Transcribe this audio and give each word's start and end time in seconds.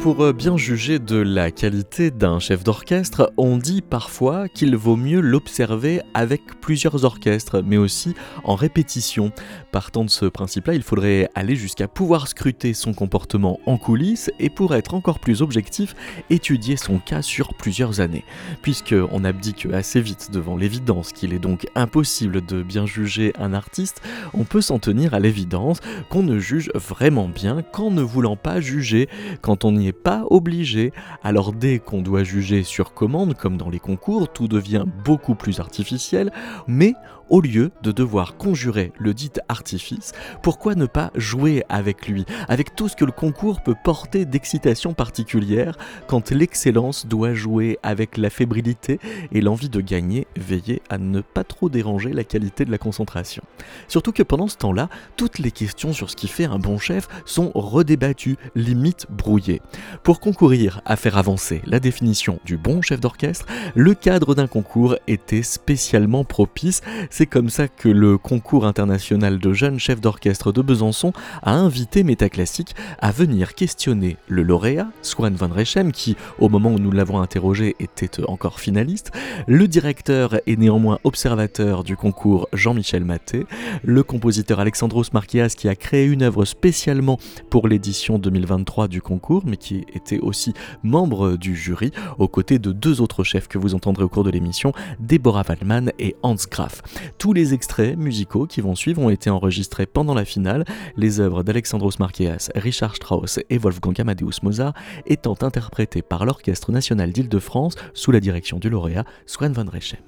Pour 0.00 0.24
euh, 0.24 0.32
bien 0.32 0.56
juger 0.56 0.98
de 0.98 1.16
la 1.16 1.50
qualité 1.50 2.10
d'un 2.10 2.38
chef 2.38 2.64
d'orchestre, 2.64 3.34
on 3.36 3.58
dit 3.58 3.82
parfois 3.82 4.48
qu'il 4.48 4.74
vaut 4.74 4.96
mieux 4.96 5.20
l'observer 5.20 6.00
avec 6.14 6.58
plusieurs 6.62 7.04
orchestres, 7.04 7.62
mais 7.62 7.76
aussi 7.76 8.14
en 8.42 8.54
répétition. 8.54 9.30
Partant 9.72 10.02
de 10.02 10.08
ce 10.08 10.24
principe-là, 10.24 10.72
il 10.72 10.82
faudrait 10.82 11.28
aller 11.34 11.54
jusqu'à 11.54 11.86
pouvoir 11.86 12.28
scruter 12.28 12.72
son 12.72 12.94
comportement 12.94 13.60
en 13.66 13.76
coulisses 13.76 14.30
et 14.38 14.48
pour 14.48 14.74
être 14.74 14.94
encore 14.94 15.18
plus 15.18 15.42
objectif, 15.42 15.94
étudier 16.30 16.78
son 16.78 16.98
cas 16.98 17.20
sur 17.20 17.52
plusieurs 17.52 18.00
années. 18.00 18.24
Puisqu'on 18.62 19.22
abdique 19.22 19.68
assez 19.70 20.00
vite 20.00 20.30
devant 20.32 20.56
l'évidence 20.56 21.12
qu'il 21.12 21.34
est 21.34 21.38
donc 21.38 21.66
impossible 21.74 22.40
de 22.46 22.62
bien 22.62 22.86
juger 22.86 23.34
un 23.38 23.52
artiste, 23.52 24.00
on 24.32 24.44
peut 24.44 24.62
s'en 24.62 24.78
tenir 24.78 25.12
à 25.12 25.20
l'évidence 25.20 25.80
qu'on 26.08 26.22
ne 26.22 26.38
juge 26.38 26.70
vraiment 26.74 27.28
bien 27.28 27.60
qu'en 27.60 27.90
ne 27.90 28.00
voulant 28.02 28.36
pas 28.36 28.62
juger, 28.62 29.06
quand 29.42 29.66
on 29.66 29.76
y 29.76 29.89
pas 29.92 30.24
obligé. 30.30 30.92
Alors 31.22 31.52
dès 31.52 31.78
qu'on 31.78 32.02
doit 32.02 32.22
juger 32.22 32.62
sur 32.62 32.94
commande, 32.94 33.34
comme 33.34 33.56
dans 33.56 33.70
les 33.70 33.78
concours, 33.78 34.32
tout 34.32 34.48
devient 34.48 34.84
beaucoup 35.04 35.34
plus 35.34 35.60
artificiel, 35.60 36.32
mais 36.66 36.94
au 37.30 37.40
lieu 37.40 37.70
de 37.82 37.92
devoir 37.92 38.36
conjurer 38.36 38.92
le 38.98 39.14
dit 39.14 39.30
artifice, 39.48 40.12
pourquoi 40.42 40.74
ne 40.74 40.86
pas 40.86 41.10
jouer 41.14 41.64
avec 41.68 42.08
lui, 42.08 42.26
avec 42.48 42.74
tout 42.74 42.88
ce 42.88 42.96
que 42.96 43.04
le 43.04 43.12
concours 43.12 43.62
peut 43.62 43.76
porter 43.82 44.24
d'excitation 44.24 44.92
particulière 44.92 45.78
quand 46.06 46.30
l'excellence 46.30 47.06
doit 47.06 47.34
jouer 47.34 47.78
avec 47.82 48.16
la 48.16 48.30
fébrilité 48.30 48.98
et 49.32 49.40
l'envie 49.40 49.68
de 49.68 49.80
gagner, 49.80 50.26
veiller 50.36 50.82
à 50.90 50.98
ne 50.98 51.20
pas 51.20 51.44
trop 51.44 51.68
déranger 51.68 52.12
la 52.12 52.24
qualité 52.24 52.64
de 52.64 52.70
la 52.70 52.78
concentration. 52.78 53.42
Surtout 53.88 54.12
que 54.12 54.22
pendant 54.22 54.48
ce 54.48 54.56
temps-là, 54.56 54.88
toutes 55.16 55.38
les 55.38 55.50
questions 55.50 55.92
sur 55.92 56.10
ce 56.10 56.16
qui 56.16 56.28
fait 56.28 56.44
un 56.44 56.58
bon 56.58 56.78
chef 56.78 57.08
sont 57.24 57.52
redébattues, 57.54 58.36
limite 58.54 59.06
brouillées. 59.10 59.62
Pour 60.02 60.20
concourir 60.20 60.82
à 60.84 60.96
faire 60.96 61.16
avancer 61.16 61.62
la 61.64 61.80
définition 61.80 62.40
du 62.44 62.56
bon 62.56 62.82
chef 62.82 63.00
d'orchestre, 63.00 63.46
le 63.74 63.94
cadre 63.94 64.34
d'un 64.34 64.46
concours 64.46 64.96
était 65.06 65.42
spécialement 65.42 66.24
propice, 66.24 66.82
c'est 67.20 67.26
comme 67.26 67.50
ça 67.50 67.68
que 67.68 67.90
le 67.90 68.16
concours 68.16 68.64
international 68.64 69.38
de 69.38 69.52
jeunes 69.52 69.78
chefs 69.78 70.00
d'orchestre 70.00 70.52
de 70.52 70.62
Besançon 70.62 71.12
a 71.42 71.52
invité 71.52 72.02
Métaclassique 72.02 72.74
à 72.98 73.12
venir 73.12 73.54
questionner 73.54 74.16
le 74.26 74.42
lauréat, 74.42 74.88
Swan 75.02 75.34
van 75.34 75.48
Rechem, 75.48 75.92
qui, 75.92 76.16
au 76.38 76.48
moment 76.48 76.70
où 76.70 76.78
nous 76.78 76.92
l'avons 76.92 77.20
interrogé, 77.20 77.76
était 77.78 78.24
encore 78.24 78.58
finaliste, 78.58 79.10
le 79.46 79.68
directeur 79.68 80.40
et 80.46 80.56
néanmoins 80.56 80.98
observateur 81.04 81.84
du 81.84 81.94
concours 81.94 82.48
Jean-Michel 82.54 83.04
Maté, 83.04 83.44
le 83.84 84.02
compositeur 84.02 84.58
Alexandros 84.58 85.12
Marquias 85.12 85.52
qui 85.54 85.68
a 85.68 85.76
créé 85.76 86.06
une 86.06 86.22
œuvre 86.22 86.46
spécialement 86.46 87.18
pour 87.50 87.68
l'édition 87.68 88.18
2023 88.18 88.88
du 88.88 89.02
concours, 89.02 89.42
mais 89.44 89.58
qui 89.58 89.84
était 89.92 90.20
aussi 90.20 90.54
membre 90.82 91.36
du 91.36 91.54
jury, 91.54 91.90
aux 92.18 92.28
côtés 92.28 92.58
de 92.58 92.72
deux 92.72 93.02
autres 93.02 93.24
chefs 93.24 93.46
que 93.46 93.58
vous 93.58 93.74
entendrez 93.74 94.04
au 94.04 94.08
cours 94.08 94.24
de 94.24 94.30
l'émission, 94.30 94.72
Deborah 95.00 95.44
Wallman 95.46 95.90
et 95.98 96.16
Hans 96.22 96.36
Graf. 96.50 96.80
Tous 97.18 97.32
les 97.32 97.54
extraits 97.54 97.96
musicaux 97.96 98.46
qui 98.46 98.60
vont 98.60 98.74
suivre 98.74 99.02
ont 99.02 99.10
été 99.10 99.30
enregistrés 99.30 99.86
pendant 99.86 100.14
la 100.14 100.24
finale, 100.24 100.64
les 100.96 101.20
œuvres 101.20 101.42
d'Alexandros 101.42 101.98
Marqueas, 101.98 102.50
Richard 102.54 102.96
Strauss 102.96 103.38
et 103.50 103.58
Wolfgang 103.58 104.00
Amadeus 104.00 104.40
Mozart 104.42 104.74
étant 105.06 105.36
interprétées 105.42 106.02
par 106.02 106.24
l'Orchestre 106.24 106.72
national 106.72 107.12
d'Île-de-France 107.12 107.74
sous 107.94 108.12
la 108.12 108.20
direction 108.20 108.58
du 108.58 108.70
lauréat 108.70 109.04
Swan 109.26 109.52
van 109.52 109.64
Rechem. 109.70 110.00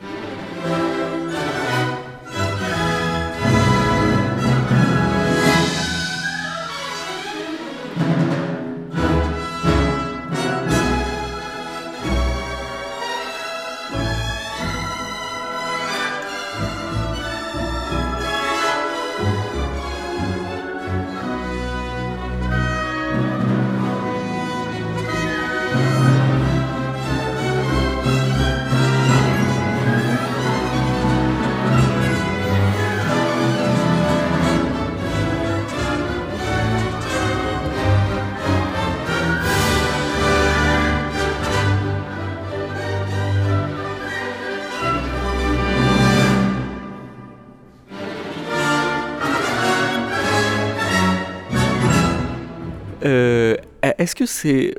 C'est 54.42 54.74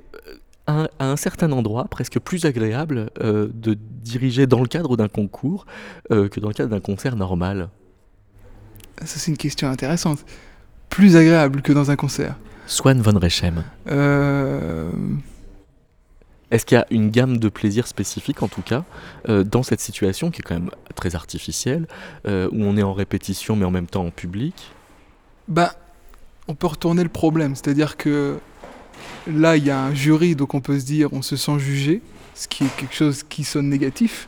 à 0.68 0.88
un 1.00 1.16
certain 1.16 1.52
endroit 1.52 1.86
presque 1.86 2.20
plus 2.20 2.46
agréable 2.46 3.10
euh, 3.22 3.50
de 3.54 3.74
diriger 3.74 4.48
dans 4.48 4.62
le 4.62 4.68
cadre 4.68 4.96
d'un 4.96 5.10
concours 5.10 5.66
euh, 6.12 6.30
que 6.30 6.40
dans 6.40 6.48
le 6.48 6.54
cadre 6.54 6.70
d'un 6.70 6.80
concert 6.80 7.16
normal 7.16 7.70
Ça 9.00 9.20
c'est 9.20 9.32
une 9.32 9.38
question 9.38 9.70
intéressante. 9.70 10.26
Plus 10.90 11.16
agréable 11.16 11.62
que 11.62 11.74
dans 11.74 11.92
un 11.92 11.96
concert 11.96 12.36
Swan 12.66 13.02
von 13.02 13.20
Rechem. 13.20 13.64
Est-ce 16.52 16.66
qu'il 16.66 16.78
y 16.78 16.82
a 16.82 16.86
une 16.92 17.10
gamme 17.10 17.38
de 17.40 17.50
plaisirs 17.50 17.88
spécifiques 17.88 18.42
en 18.44 18.48
tout 18.48 18.62
cas 18.62 18.86
dans 19.28 19.64
cette 19.64 19.82
situation 19.82 20.32
qui 20.32 20.40
est 20.42 20.44
quand 20.44 20.54
même 20.54 20.72
très 20.96 21.16
artificielle, 21.16 21.88
où 22.26 22.30
on 22.64 22.78
est 22.78 22.84
en 22.84 22.94
répétition 22.94 23.58
mais 23.58 23.66
en 23.66 23.72
même 23.72 23.88
temps 23.88 24.06
en 24.06 24.12
public? 24.12 24.72
Bah 25.50 25.74
on 26.48 26.56
peut 26.56 26.68
retourner 26.68 27.04
le 27.04 27.10
problème. 27.10 27.56
C'est-à-dire 27.56 27.98
que 27.98 28.40
là, 29.28 29.58
il 29.58 29.66
y 29.66 29.72
a 29.72 29.80
un 29.80 29.94
jury, 29.94 30.36
donc 30.36 30.54
on 30.54 30.62
peut 30.62 30.80
se 30.80 30.86
dire 30.86 31.12
on 31.14 31.22
se 31.22 31.36
sent 31.36 31.60
jugé, 31.60 32.02
ce 32.36 32.48
qui 32.48 32.64
est 32.64 32.76
quelque 32.76 32.96
chose 32.96 33.24
qui 33.24 33.44
sonne 33.44 33.70
négatif. 33.70 34.28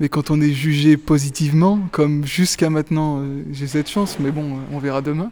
Mais 0.00 0.08
quand 0.08 0.30
on 0.30 0.40
est 0.40 0.52
jugé 0.52 0.96
positivement, 0.96 1.78
comme 1.92 2.26
jusqu'à 2.26 2.68
maintenant, 2.68 3.20
euh, 3.20 3.44
j'ai 3.52 3.68
cette 3.68 3.88
chance, 3.88 4.18
mais 4.18 4.32
bon, 4.32 4.58
on 4.72 4.78
verra 4.78 5.02
demain, 5.02 5.30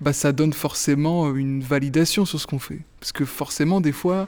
bah, 0.00 0.12
ça 0.12 0.32
donne 0.32 0.52
forcément 0.52 1.32
une 1.34 1.62
validation 1.62 2.24
sur 2.24 2.40
ce 2.40 2.46
qu'on 2.46 2.58
fait. 2.58 2.80
Parce 2.98 3.12
que 3.12 3.24
forcément, 3.24 3.80
des 3.80 3.92
fois, 3.92 4.26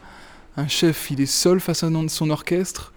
un 0.57 0.69
chef, 0.69 1.11
il 1.11 1.21
est 1.21 1.27
seul 1.27 1.61
face 1.61 1.83
à 1.83 1.91
son 2.09 2.31
orchestre, 2.31 2.93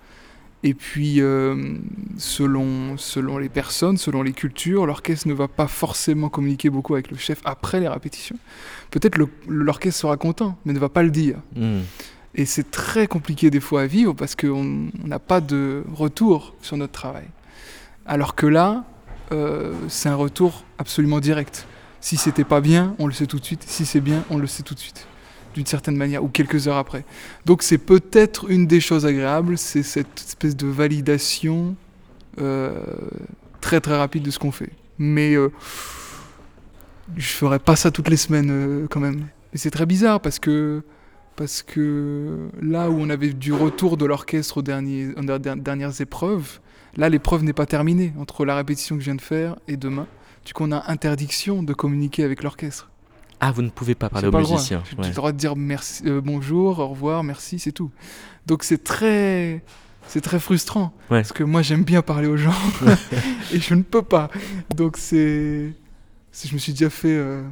et 0.62 0.74
puis, 0.74 1.22
euh, 1.22 1.76
selon, 2.18 2.98
selon 2.98 3.38
les 3.38 3.48
personnes, 3.48 3.98
selon 3.98 4.22
les 4.22 4.34
cultures, 4.34 4.86
l'orchestre 4.86 5.28
ne 5.28 5.34
va 5.34 5.48
pas 5.48 5.68
forcément 5.68 6.28
communiquer 6.28 6.70
beaucoup 6.70 6.96
avec 6.96 7.12
le 7.12 7.18
chef 7.18 7.40
après 7.46 7.80
les 7.80 7.88
répétitions. 7.88 8.36
Peut-être 8.92 9.18
l'orchestre 9.48 10.02
sera 10.02 10.18
content, 10.18 10.58
mais 10.66 10.74
ne 10.74 10.80
va 10.80 10.90
pas 10.90 11.04
le 11.04 11.12
dire. 11.12 11.38
Hmm. 11.56 11.80
Et 12.36 12.46
c'est 12.46 12.72
très 12.72 13.08
compliqué 13.08 13.50
des 13.50 13.62
fois 13.62 13.84
à 13.84 13.88
vivre 13.88 14.14
parce 14.14 14.36
qu'on 14.36 14.90
n'a 15.06 15.20
pas 15.20 15.40
de 15.40 15.84
retour 15.94 16.54
sur 16.62 16.76
notre 16.76 16.94
travail. 16.94 17.28
Alors 18.06 18.36
que 18.36 18.46
là, 18.46 18.84
euh, 19.32 19.74
c'est 19.88 20.10
un 20.10 20.16
retour 20.16 20.66
absolument 20.78 21.22
direct. 21.22 21.68
Si 22.02 22.18
c'était 22.18 22.44
pas 22.44 22.60
bien, 22.60 22.96
on 23.00 23.08
le 23.08 23.14
sait 23.14 23.28
tout 23.28 23.40
de 23.40 23.46
suite. 23.46 23.64
Si 23.66 23.86
c'est 23.86 24.02
bien, 24.02 24.24
on 24.30 24.38
le 24.38 24.48
sait 24.48 24.64
tout 24.64 24.74
de 24.74 24.80
suite 24.80 25.09
d'une 25.54 25.66
certaine 25.66 25.96
manière, 25.96 26.24
ou 26.24 26.28
quelques 26.28 26.68
heures 26.68 26.78
après. 26.78 27.06
Donc 27.46 27.64
c'est 27.64 27.78
peut-être 27.78 28.50
une 28.50 28.68
des 28.68 28.80
choses 28.80 29.06
agréables, 29.06 29.58
c'est 29.58 29.84
cette 29.84 30.20
espèce 30.20 30.56
de 30.56 30.68
validation 30.68 31.76
euh, 32.40 32.84
très 33.62 33.82
très 33.82 33.98
rapide 33.98 34.24
de 34.24 34.32
ce 34.32 34.40
qu'on 34.40 34.52
fait. 34.52 34.72
Mais 34.98 35.36
euh, 35.36 35.52
je 37.18 37.28
ferais 37.28 37.60
pas 37.60 37.76
ça 37.76 37.92
toutes 37.92 38.10
les 38.10 38.18
semaines 38.18 38.52
euh, 38.52 38.88
quand 38.90 39.00
même. 39.00 39.28
Et 39.54 39.58
c'est 39.58 39.72
très 39.72 39.86
bizarre 39.86 40.20
parce 40.22 40.40
que 40.40 40.84
parce 41.36 41.64
que 41.64 42.50
là 42.62 42.90
où 42.90 43.00
on 43.00 43.10
avait 43.10 43.32
du 43.32 43.54
retour 43.54 43.96
de 43.96 44.06
l'orchestre 44.06 44.58
aux, 44.58 44.62
dernières 44.62 46.02
épreuves, 46.02 46.60
là 46.98 47.08
l'épreuve 47.08 47.44
n'est 47.44 47.54
pas 47.54 47.66
terminée 47.66 48.14
entre 48.20 48.44
la 48.44 48.56
répétition 48.56 48.96
que 48.98 49.02
je 49.02 49.06
viens 49.06 49.16
de 49.16 49.22
faire 49.22 49.56
et 49.70 49.78
demain. 49.78 50.06
Du 50.46 50.54
coup, 50.54 50.64
on 50.66 50.72
a 50.72 50.92
interdiction 50.92 51.64
de 51.64 51.74
communiquer 51.74 52.24
avec 52.24 52.44
l'orchestre. 52.44 52.90
Ah, 53.42 53.52
vous 53.52 53.62
ne 53.62 53.70
pouvez 53.70 53.96
pas 53.96 54.10
parler 54.10 54.28
aux 54.28 54.38
musiciens. 54.38 54.84
Tu 54.86 54.96
as 55.02 55.08
le 55.08 55.14
droit 55.14 55.32
de 55.32 55.38
dire 55.38 55.56
merci, 55.56 56.04
euh, 56.06 56.22
bonjour, 56.22 56.80
au 56.80 56.88
revoir, 56.90 57.24
merci, 57.24 57.60
c'est 57.60 57.72
tout. 57.72 57.92
Donc 58.46 58.64
c'est 58.64 58.84
très, 58.84 59.64
c'est 60.08 60.22
très 60.22 60.40
frustrant 60.40 60.94
parce 61.08 61.32
que 61.32 61.44
moi 61.44 61.62
j'aime 61.62 61.84
bien 61.84 62.02
parler 62.02 62.28
aux 62.28 62.38
gens 62.38 62.54
et 63.54 63.60
je 63.60 63.76
ne 63.76 63.84
peux 63.84 64.02
pas. 64.02 64.30
Donc 64.76 64.98
c'est, 64.98 65.72
je 66.34 66.54
me 66.54 66.58
suis 66.58 66.74
déjà 66.74 66.90
fait 66.90 67.16
euh, 67.16 67.44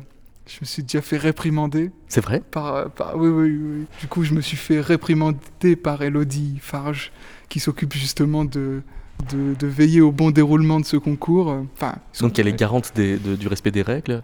Je 0.48 0.58
me 0.62 0.66
suis 0.66 0.84
déjà 0.84 1.02
fait 1.02 1.18
réprimander. 1.18 1.92
C'est 2.08 2.22
vrai? 2.22 2.42
Par, 2.52 2.88
oui, 3.16 3.30
oui, 3.30 3.58
oui, 3.58 3.86
Du 4.02 4.08
coup, 4.08 4.24
je 4.24 4.34
me 4.34 4.42
suis 4.42 4.58
fait 4.58 4.82
réprimander 4.82 5.76
par 5.76 6.02
Elodie 6.02 6.58
Farge, 6.62 7.12
qui 7.48 7.60
s'occupe 7.60 7.94
justement 7.94 8.44
de, 8.44 8.82
de, 9.32 9.68
veiller 9.68 10.02
au 10.02 10.12
bon 10.12 10.32
déroulement 10.32 10.80
de 10.80 10.86
ce 10.86 10.98
concours. 10.98 11.56
Enfin, 11.74 11.96
Donc 12.20 12.40
elle 12.40 12.48
est 12.48 12.58
garante 12.58 12.94
du 12.96 13.48
respect 13.48 13.72
des 13.72 13.82
règles 13.82 14.22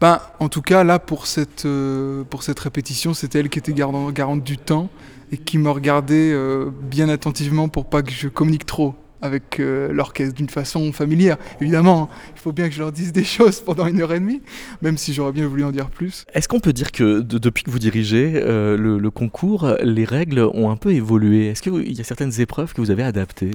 ben, 0.00 0.20
En 0.40 0.48
tout 0.48 0.62
cas, 0.62 0.84
là, 0.84 0.98
pour 0.98 1.26
cette, 1.26 1.64
euh, 1.64 2.24
pour 2.24 2.42
cette 2.42 2.58
répétition, 2.60 3.14
c'était 3.14 3.40
elle 3.40 3.48
qui 3.48 3.58
était 3.58 3.72
garante 3.72 4.44
du 4.44 4.58
temps 4.58 4.90
et 5.32 5.38
qui 5.38 5.58
me 5.58 5.70
regardait 5.70 6.32
euh, 6.32 6.70
bien 6.82 7.08
attentivement 7.08 7.68
pour 7.68 7.86
pas 7.86 8.02
que 8.02 8.12
je 8.12 8.28
communique 8.28 8.66
trop 8.66 8.94
avec 9.22 9.60
euh, 9.60 9.92
l'orchestre 9.92 10.34
d'une 10.34 10.48
façon 10.48 10.92
familière. 10.92 11.36
Évidemment, 11.60 12.10
hein, 12.10 12.16
il 12.34 12.40
faut 12.40 12.52
bien 12.52 12.68
que 12.68 12.74
je 12.74 12.80
leur 12.80 12.92
dise 12.92 13.12
des 13.12 13.24
choses 13.36 13.60
pendant 13.60 13.86
une 13.86 14.00
heure 14.00 14.12
et 14.12 14.20
demie, 14.20 14.42
même 14.82 14.98
si 14.98 15.12
j'aurais 15.12 15.32
bien 15.32 15.46
voulu 15.46 15.64
en 15.64 15.70
dire 15.70 15.90
plus. 15.90 16.24
Est-ce 16.34 16.48
qu'on 16.48 16.60
peut 16.60 16.72
dire 16.72 16.92
que 16.92 17.20
depuis 17.20 17.64
que 17.64 17.70
vous 17.70 17.78
dirigez 17.78 18.32
euh, 18.36 18.76
le, 18.76 19.10
concours, 19.10 19.74
les 19.82 20.04
règles 20.04 20.40
ont 20.40 20.70
un 20.70 20.76
peu 20.76 20.92
évolué? 20.92 21.48
Est-ce 21.48 21.62
qu'il 21.62 21.96
y 21.96 22.00
a 22.00 22.04
certaines 22.04 22.40
épreuves 22.40 22.74
que 22.74 22.80
vous 22.80 22.90
avez 22.90 23.02
adaptées? 23.02 23.52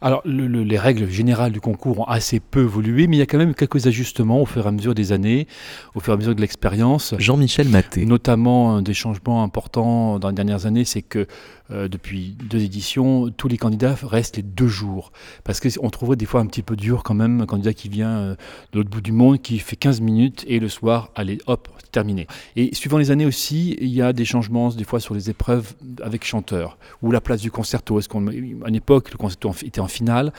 Alors, 0.00 0.22
les 0.24 0.78
règles 0.78 1.08
générales 1.08 1.52
du 1.52 1.60
concours 1.60 2.00
ont 2.00 2.04
assez 2.04 2.40
peu 2.40 2.62
évolué, 2.64 3.06
mais 3.06 3.16
il 3.16 3.18
y 3.18 3.22
a 3.22 3.26
quand 3.26 3.38
même 3.38 3.54
quelques 3.54 3.86
ajustements 3.86 4.40
au 4.40 4.46
fur 4.46 4.64
et 4.64 4.68
à 4.68 4.72
mesure 4.72 4.94
des 4.94 5.12
années, 5.12 5.46
au 5.94 6.00
fur 6.00 6.12
et 6.12 6.14
à 6.14 6.18
mesure 6.18 6.34
de 6.34 6.40
l'expérience. 6.40 7.14
Jean-Michel 7.18 7.68
Maté. 7.68 8.04
Notamment, 8.04 8.76
un 8.76 8.82
des 8.82 8.94
changements 8.94 9.42
importants 9.42 10.18
dans 10.18 10.28
les 10.28 10.34
dernières 10.34 10.66
années, 10.66 10.84
c'est 10.84 11.02
que 11.02 11.26
euh, 11.70 11.88
depuis 11.88 12.36
deux 12.48 12.62
éditions, 12.62 13.30
tous 13.30 13.48
les 13.48 13.56
candidats 13.56 13.96
restent 14.02 14.36
les 14.36 14.42
deux 14.42 14.68
jours. 14.68 15.12
Parce 15.44 15.60
qu'on 15.60 15.90
trouverait 15.90 16.16
des 16.16 16.26
fois 16.26 16.40
un 16.40 16.46
petit 16.46 16.62
peu 16.62 16.76
dur 16.76 17.02
quand 17.02 17.14
même, 17.14 17.40
un 17.40 17.46
candidat 17.46 17.72
qui 17.72 17.88
vient 17.88 18.16
euh, 18.18 18.36
de 18.72 18.78
l'autre 18.78 18.90
bout 18.90 19.00
du 19.00 19.12
monde, 19.12 19.40
qui 19.40 19.58
fait 19.58 19.76
15 19.76 20.00
minutes 20.00 20.44
et 20.46 20.60
le 20.60 20.68
soir, 20.68 21.10
allez, 21.14 21.38
hop, 21.46 21.68
terminé. 21.90 22.26
Et 22.54 22.74
suivant 22.74 22.98
les 22.98 23.10
années 23.10 23.26
aussi, 23.26 23.76
il 23.80 23.88
y 23.88 24.02
a 24.02 24.12
des 24.12 24.24
changements 24.24 24.68
des 24.68 24.84
fois 24.84 25.00
sur 25.00 25.14
les 25.14 25.30
épreuves 25.30 25.74
avec 26.02 26.24
chanteur, 26.24 26.78
ou 27.02 27.10
la 27.10 27.20
place 27.20 27.40
du 27.40 27.50
concerto. 27.50 27.98
Est-ce 27.98 28.08
qu'à 28.08 28.18
une 28.18 28.74
époque, 28.74 29.10
le 29.10 29.18
concerto 29.18 29.52
était 29.64 29.80
en 29.80 29.85
finale, 29.88 30.32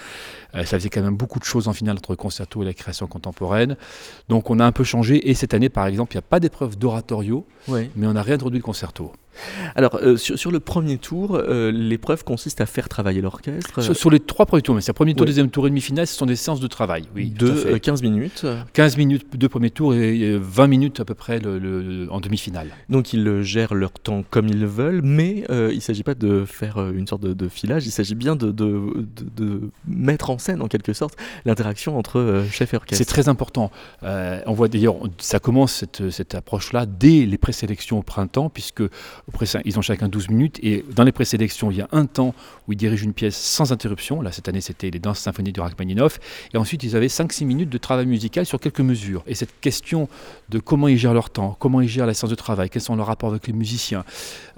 euh, 0.56 0.66
ça 0.66 0.78
faisait 0.78 0.90
quand 0.90 1.02
même 1.02 1.18
beaucoup 1.18 1.40
de 1.40 1.44
choses 1.44 1.68
en 1.68 1.74
finale 1.74 1.98
entre 1.98 2.12
le 2.12 2.18
concerto 2.18 2.62
et 2.62 2.66
la 2.66 2.74
création 2.74 3.08
contemporaine. 3.08 3.76
Donc 4.30 4.50
on 4.50 4.60
a 4.60 4.66
un 4.66 4.72
peu 4.72 4.84
changé, 4.84 5.30
et 5.30 5.34
cette 5.34 5.54
année 5.54 5.70
par 5.70 5.88
exemple, 5.88 6.14
il 6.14 6.18
n'y 6.18 6.20
a 6.20 6.30
pas 6.30 6.40
d'épreuve 6.40 6.78
d'oratorio, 6.78 7.46
mais 7.68 8.08
on 8.08 8.16
a 8.16 8.22
réintroduit 8.22 8.60
le 8.60 8.64
concerto. 8.64 9.12
Alors, 9.76 10.00
euh, 10.02 10.18
sur, 10.18 10.52
le 10.52 10.60
premier 10.60 10.98
tour, 10.98 11.36
euh, 11.36 11.72
l'épreuve 11.72 12.24
consiste 12.24 12.62
à 12.62 12.66
faire 12.66 12.90
travailler 12.90 13.22
l'orchestre. 13.22 13.82
Sur, 13.82 14.10
les 14.10 14.20
trois 14.20 14.46
premiers 14.46 14.62
tours, 14.62 14.76
mais 14.76 14.82
c'est 14.82 14.94
premier 14.94 15.14
tour, 15.14 15.26
deuxième 15.26 15.50
tour 15.50 15.68
et 15.68 15.70
demi-finale, 15.70 16.08
ce 16.08 16.16
sont 16.16 16.26
des 16.26 16.36
séances 16.36 16.60
de 16.60 16.68
travail. 16.68 17.04
Oui, 17.16 17.30
de 17.30 17.78
15 17.78 18.02
euh, 18.02 18.10
minutes 18.10 18.46
15 18.74 18.98
minutes 18.98 19.36
de 19.36 19.48
premier 19.48 19.70
tour 19.70 19.94
et 19.94 20.38
20 20.38 20.68
minutes 20.68 21.00
à 21.00 21.06
peu 21.06 21.14
près 21.14 21.40
le, 21.40 22.08
en 22.10 22.20
demi-finale. 22.20 22.70
Donc, 22.90 23.14
ils 23.14 23.42
gèrent 23.42 23.74
leur 23.74 23.92
temps 23.92 24.24
comme 24.30 24.48
ils 24.48 24.66
veulent, 24.66 25.02
mais 25.04 25.46
il 25.50 25.76
ne 25.76 25.80
s'agit 25.80 26.04
pas 26.04 26.16
de 26.16 26.46
faire 26.46 26.80
une 26.90 27.08
sorte 27.08 27.22
de, 27.22 27.48
filage, 27.50 27.86
il 27.88 27.92
s'agit 27.92 28.16
bien 28.16 28.36
de, 28.36 28.52
de, 28.52 29.62
mettre 29.88 30.30
en 30.30 30.38
scène, 30.38 30.62
en 30.62 30.68
quelque 30.68 30.94
sorte, 30.94 31.16
l'interaction 31.46 31.98
entre 31.98 32.44
chef 32.52 32.74
et 32.74 32.78
orchestre. 32.78 32.98
C'est 32.98 33.10
très 33.10 33.30
important. 33.30 33.72
on 34.02 34.54
voit 34.54 34.68
d'ailleurs, 34.68 34.96
ça 35.18 35.40
commence 35.40 35.74
cette, 35.74 36.10
cette 36.10 36.36
approche-là 36.36 36.86
dès 36.86 37.26
les 37.26 37.38
présélections 37.38 38.00
au 38.00 38.04
printemps, 38.04 38.50
puisque 38.50 38.84
ils 39.66 39.78
ont 39.78 39.82
chacun 39.82 40.08
12 40.08 40.30
minutes 40.30 40.60
et 40.64 40.86
dans 40.96 41.04
les 41.04 41.12
présélections, 41.12 41.70
il 41.70 41.78
y 41.78 41.82
a 41.82 41.88
un 41.92 42.06
temps 42.06 42.34
où 42.68 42.74
ils 42.74 42.78
dirigent 42.78 43.04
une 43.04 43.14
pièce 43.14 43.36
sans 43.36 43.72
interruption. 43.72 44.22
Là, 44.22 44.32
cette 44.32 44.48
année, 44.48 44.62
c'était 44.62 44.90
les 44.90 45.00
danses 45.00 45.20
symphoniques 45.20 45.56
de 45.56 45.62
Rachmaninoff. 45.62 46.20
Et 46.54 46.58
ensuite, 46.58 46.84
ils 46.84 46.96
avaient 46.96 47.08
5-6 47.08 47.46
minutes 47.46 47.70
de 47.70 47.78
travail 47.78 48.06
musical 48.06 48.46
sur 48.46 48.60
quelques 48.60 48.80
mesures. 48.80 49.24
Et 49.28 49.36
cette 49.36 49.60
question 49.60 50.08
de 50.50 50.60
comment 50.60 50.88
ils 50.88 50.98
gèrent 50.98 51.14
leur 51.14 51.30
temps, 51.30 51.58
comment 51.60 51.82
ils 51.82 51.90
gèrent 51.90 52.06
la 52.06 52.14
séance 52.14 52.30
de 52.30 52.36
travail, 52.36 52.70
quels 52.70 52.82
sont 52.82 52.96
leurs 52.96 53.08
rapports 53.08 53.30
avec 53.30 53.48
les 53.48 53.54
musiciens, 53.54 54.06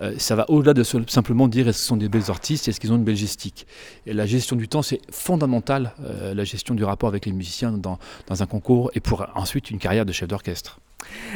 euh, 0.01 0.13
ça 0.17 0.35
va 0.35 0.49
au-delà 0.49 0.73
de 0.73 0.83
simplement 0.83 1.47
dire 1.47 1.67
est-ce 1.67 1.79
ce 1.79 1.85
sont 1.85 1.97
des 1.97 2.09
belles 2.09 2.29
artistes, 2.29 2.67
est-ce 2.67 2.79
qu'ils 2.79 2.91
ont 2.91 2.97
une 2.97 3.03
belle 3.03 3.15
gestique. 3.15 3.65
Et 4.05 4.13
la 4.13 4.25
gestion 4.25 4.55
du 4.55 4.67
temps, 4.67 4.81
c'est 4.81 5.01
fondamental, 5.11 5.93
euh, 6.03 6.33
la 6.33 6.43
gestion 6.43 6.75
du 6.75 6.83
rapport 6.83 7.09
avec 7.09 7.25
les 7.25 7.31
musiciens 7.31 7.71
dans, 7.71 7.97
dans 8.27 8.43
un 8.43 8.45
concours 8.45 8.91
et 8.93 8.99
pour 8.99 9.25
ensuite 9.35 9.71
une 9.71 9.79
carrière 9.79 10.05
de 10.05 10.11
chef 10.11 10.27
d'orchestre. 10.27 10.79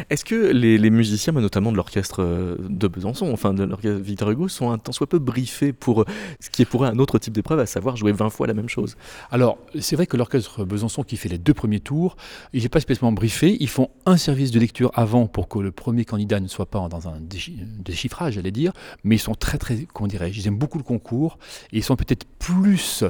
Est-ce 0.10 0.26
que 0.26 0.36
les, 0.36 0.90
musiciens, 0.90 1.34
notamment 1.34 1.72
de 1.72 1.78
l'orchestre 1.78 2.22
euh, 2.22 2.58
de 2.70 2.88
Besançon, 2.88 3.32
enfin 3.32 3.54
de 3.54 3.64
l'orchestre 3.64 4.02
Victor 4.02 4.30
Hugo, 4.32 4.48
sont 4.48 4.72
un 4.72 4.78
tant 4.78 4.92
soit 4.92 5.08
peu 5.08 5.20
briefés 5.20 5.74
pour 5.74 6.06
ce 6.40 6.50
qui 6.50 6.62
est 6.62 6.66
pour 6.66 6.86
un 6.86 6.98
autre 7.00 7.20
type 7.20 7.34
d'épreuve, 7.34 7.60
à 7.60 7.66
savoir 7.66 7.96
jouer 7.96 8.12
20 8.12 8.30
fois 8.30 8.48
la 8.48 8.54
même 8.54 8.70
chose? 8.70 8.96
Alors, 9.32 9.58
c'est 9.80 9.96
vrai 9.96 10.06
que 10.06 10.18
l'orchestre 10.18 10.66
Besançon 10.66 11.04
qui 11.04 11.18
fait 11.18 11.30
les 11.30 11.38
deux 11.38 11.54
premiers 11.54 11.80
tours, 11.80 12.16
il 12.54 12.64
n'est 12.64 12.70
pas 12.70 12.80
spécialement 12.80 13.12
briefé. 13.12 13.58
Ils 13.60 13.70
font 13.70 13.90
un 14.06 14.18
service 14.18 14.52
de 14.52 14.60
lecture 14.60 14.92
avant 14.94 15.28
pour 15.28 15.48
que 15.48 15.60
le 15.60 15.72
premier 15.72 16.06
candidat 16.06 16.40
ne 16.40 16.48
soit 16.48 16.66
pas 16.66 16.88
dans 16.88 17.08
un 17.08 17.20
déchiffrage, 17.20 18.34
j'allais 18.36 18.52
dire, 18.52 18.74
mais 19.04 19.16
ils 19.16 19.20
sont 19.20 19.36
très, 19.36 19.58
très, 19.58 19.88
comment 19.94 20.08
dirais-je, 20.08 20.40
ils 20.40 20.48
aiment 20.48 20.58
beaucoup 20.58 20.78
le 20.78 20.84
concours. 20.84 21.38
Et 21.72 21.78
ils 21.78 21.84
sont 21.84 21.96
peut-être 21.96 22.26
plus, 22.40 23.04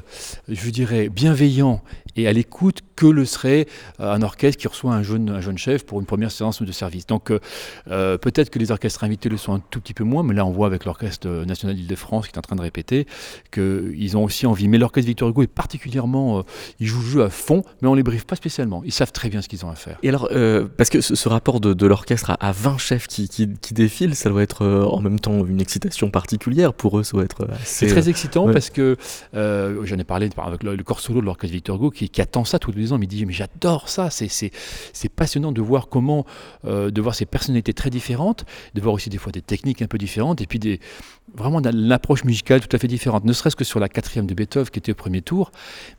je 0.47 0.69
dirais, 0.69 1.09
bienveillants 1.09 1.81
et 2.15 2.27
à 2.27 2.33
l'écoute 2.33 2.81
que 2.95 3.05
le 3.07 3.25
serait 3.25 3.67
euh, 3.99 4.13
un 4.13 4.21
orchestre 4.21 4.61
qui 4.61 4.67
reçoit 4.67 4.93
un 4.93 5.03
jeune, 5.03 5.29
un 5.29 5.41
jeune 5.41 5.57
chef 5.57 5.85
pour 5.85 5.99
une 5.99 6.05
première 6.05 6.31
séance 6.31 6.42
de 6.43 6.71
service. 6.71 7.07
Donc 7.07 7.31
euh, 7.31 7.39
euh, 7.89 8.17
peut-être 8.17 8.49
que 8.49 8.59
les 8.59 8.71
orchestres 8.71 9.03
invités 9.03 9.29
le 9.29 9.37
sont 9.37 9.53
un 9.53 9.61
tout 9.71 9.79
petit 9.79 9.93
peu 9.93 10.03
moins, 10.03 10.23
mais 10.23 10.33
là 10.33 10.45
on 10.45 10.51
voit 10.51 10.67
avec 10.67 10.85
l'Orchestre 10.85 11.27
national 11.45 11.75
d'Île-de-France 11.75 12.27
qui 12.27 12.33
est 12.33 12.37
en 12.37 12.41
train 12.41 12.55
de 12.55 12.61
répéter 12.61 13.07
qu'ils 13.51 14.17
ont 14.17 14.23
aussi 14.23 14.45
envie. 14.45 14.67
Mais 14.67 14.77
l'Orchestre 14.77 15.07
Victor 15.07 15.29
Hugo 15.29 15.43
est 15.43 15.47
particulièrement, 15.47 16.39
euh, 16.39 16.41
ils 16.79 16.87
jouent 16.87 17.01
le 17.01 17.07
jeu 17.07 17.23
à 17.23 17.29
fond, 17.29 17.63
mais 17.81 17.87
on 17.87 17.93
les 17.93 18.03
briefe 18.03 18.25
pas 18.25 18.35
spécialement. 18.35 18.81
Ils 18.85 18.91
savent 18.91 19.11
très 19.11 19.29
bien 19.29 19.41
ce 19.41 19.47
qu'ils 19.47 19.65
ont 19.65 19.69
à 19.69 19.75
faire. 19.75 19.97
Et 20.03 20.09
alors, 20.09 20.29
parce 20.77 20.89
que 20.89 21.01
ce, 21.01 21.29
rapport 21.29 21.59
de, 21.59 21.85
l'orchestre 21.85 22.35
à, 22.39 22.51
20 22.51 22.77
chefs 22.77 23.07
qui, 23.07 23.27
qui, 23.29 23.73
défilent, 23.73 24.15
ça 24.15 24.29
doit 24.29 24.43
être 24.43 24.65
en 24.65 24.99
même 25.01 25.19
temps 25.19 25.45
une 25.45 25.61
excitation 25.61 26.09
particulière 26.09 26.73
pour 26.73 26.99
eux, 26.99 27.03
ça 27.03 27.13
doit 27.13 27.23
être 27.23 27.47
C'est 27.63 27.87
très 27.87 28.09
excitant 28.09 28.51
parce 28.51 28.69
que 28.69 28.97
j'en 29.33 29.97
ai 29.97 30.03
parlé 30.03 30.29
avec 30.37 30.63
le, 30.63 30.83
corps 30.83 30.99
solo 30.99 31.21
de 31.21 31.25
l'Orchestre 31.25 31.53
Victor 31.53 31.77
Hugo 31.77 31.89
qui, 31.91 32.21
attend 32.21 32.45
ça 32.45 32.59
tous 32.59 32.71
les 32.71 32.91
ans, 32.91 32.97
il 32.97 33.01
me 33.01 33.05
dit 33.05 33.25
mais 33.25 33.33
j'adore 33.33 33.89
ça, 33.89 34.09
c'est 34.09 35.09
passionnant 35.15 35.51
de 35.51 35.61
voir 35.61 35.87
comment 35.87 36.25
euh, 36.65 36.91
de 36.91 37.01
voir 37.01 37.15
ces 37.15 37.25
personnalités 37.25 37.73
très 37.73 37.89
différentes, 37.89 38.45
de 38.73 38.81
voir 38.81 38.93
aussi 38.93 39.09
des 39.09 39.17
fois 39.17 39.31
des 39.31 39.41
techniques 39.41 39.81
un 39.81 39.87
peu 39.87 39.97
différentes, 39.97 40.41
et 40.41 40.47
puis 40.47 40.59
des, 40.59 40.79
vraiment 41.35 41.61
l'approche 41.73 42.23
musicale 42.23 42.61
tout 42.61 42.75
à 42.75 42.79
fait 42.79 42.87
différente. 42.87 43.25
Ne 43.25 43.33
serait-ce 43.33 43.55
que 43.55 43.63
sur 43.63 43.79
la 43.79 43.89
quatrième 43.89 44.27
de 44.27 44.33
Beethoven 44.33 44.69
qui 44.69 44.79
était 44.79 44.91
au 44.91 44.95
premier 44.95 45.21
tour, 45.21 45.51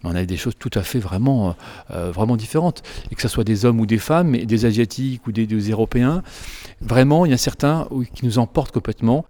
mais 0.02 0.10
on 0.10 0.14
avait 0.14 0.26
des 0.26 0.36
choses 0.36 0.54
tout 0.58 0.70
à 0.75 0.82
fait 0.82 0.98
vraiment, 0.98 1.56
euh, 1.90 2.10
vraiment 2.10 2.36
différentes. 2.36 2.82
Et 3.10 3.14
que 3.14 3.22
ce 3.22 3.28
soit 3.28 3.44
des 3.44 3.64
hommes 3.64 3.81
ou 3.81 3.86
des 3.86 3.98
femmes, 3.98 4.36
des 4.36 4.64
asiatiques 4.64 5.26
ou 5.26 5.32
des, 5.32 5.46
Européens, 5.70 6.22
vraiment 6.80 7.26
il 7.26 7.30
y 7.30 7.34
a 7.34 7.38
certains 7.38 7.88
qui 8.14 8.24
nous 8.24 8.38
emportent 8.38 8.72
complètement. 8.72 9.24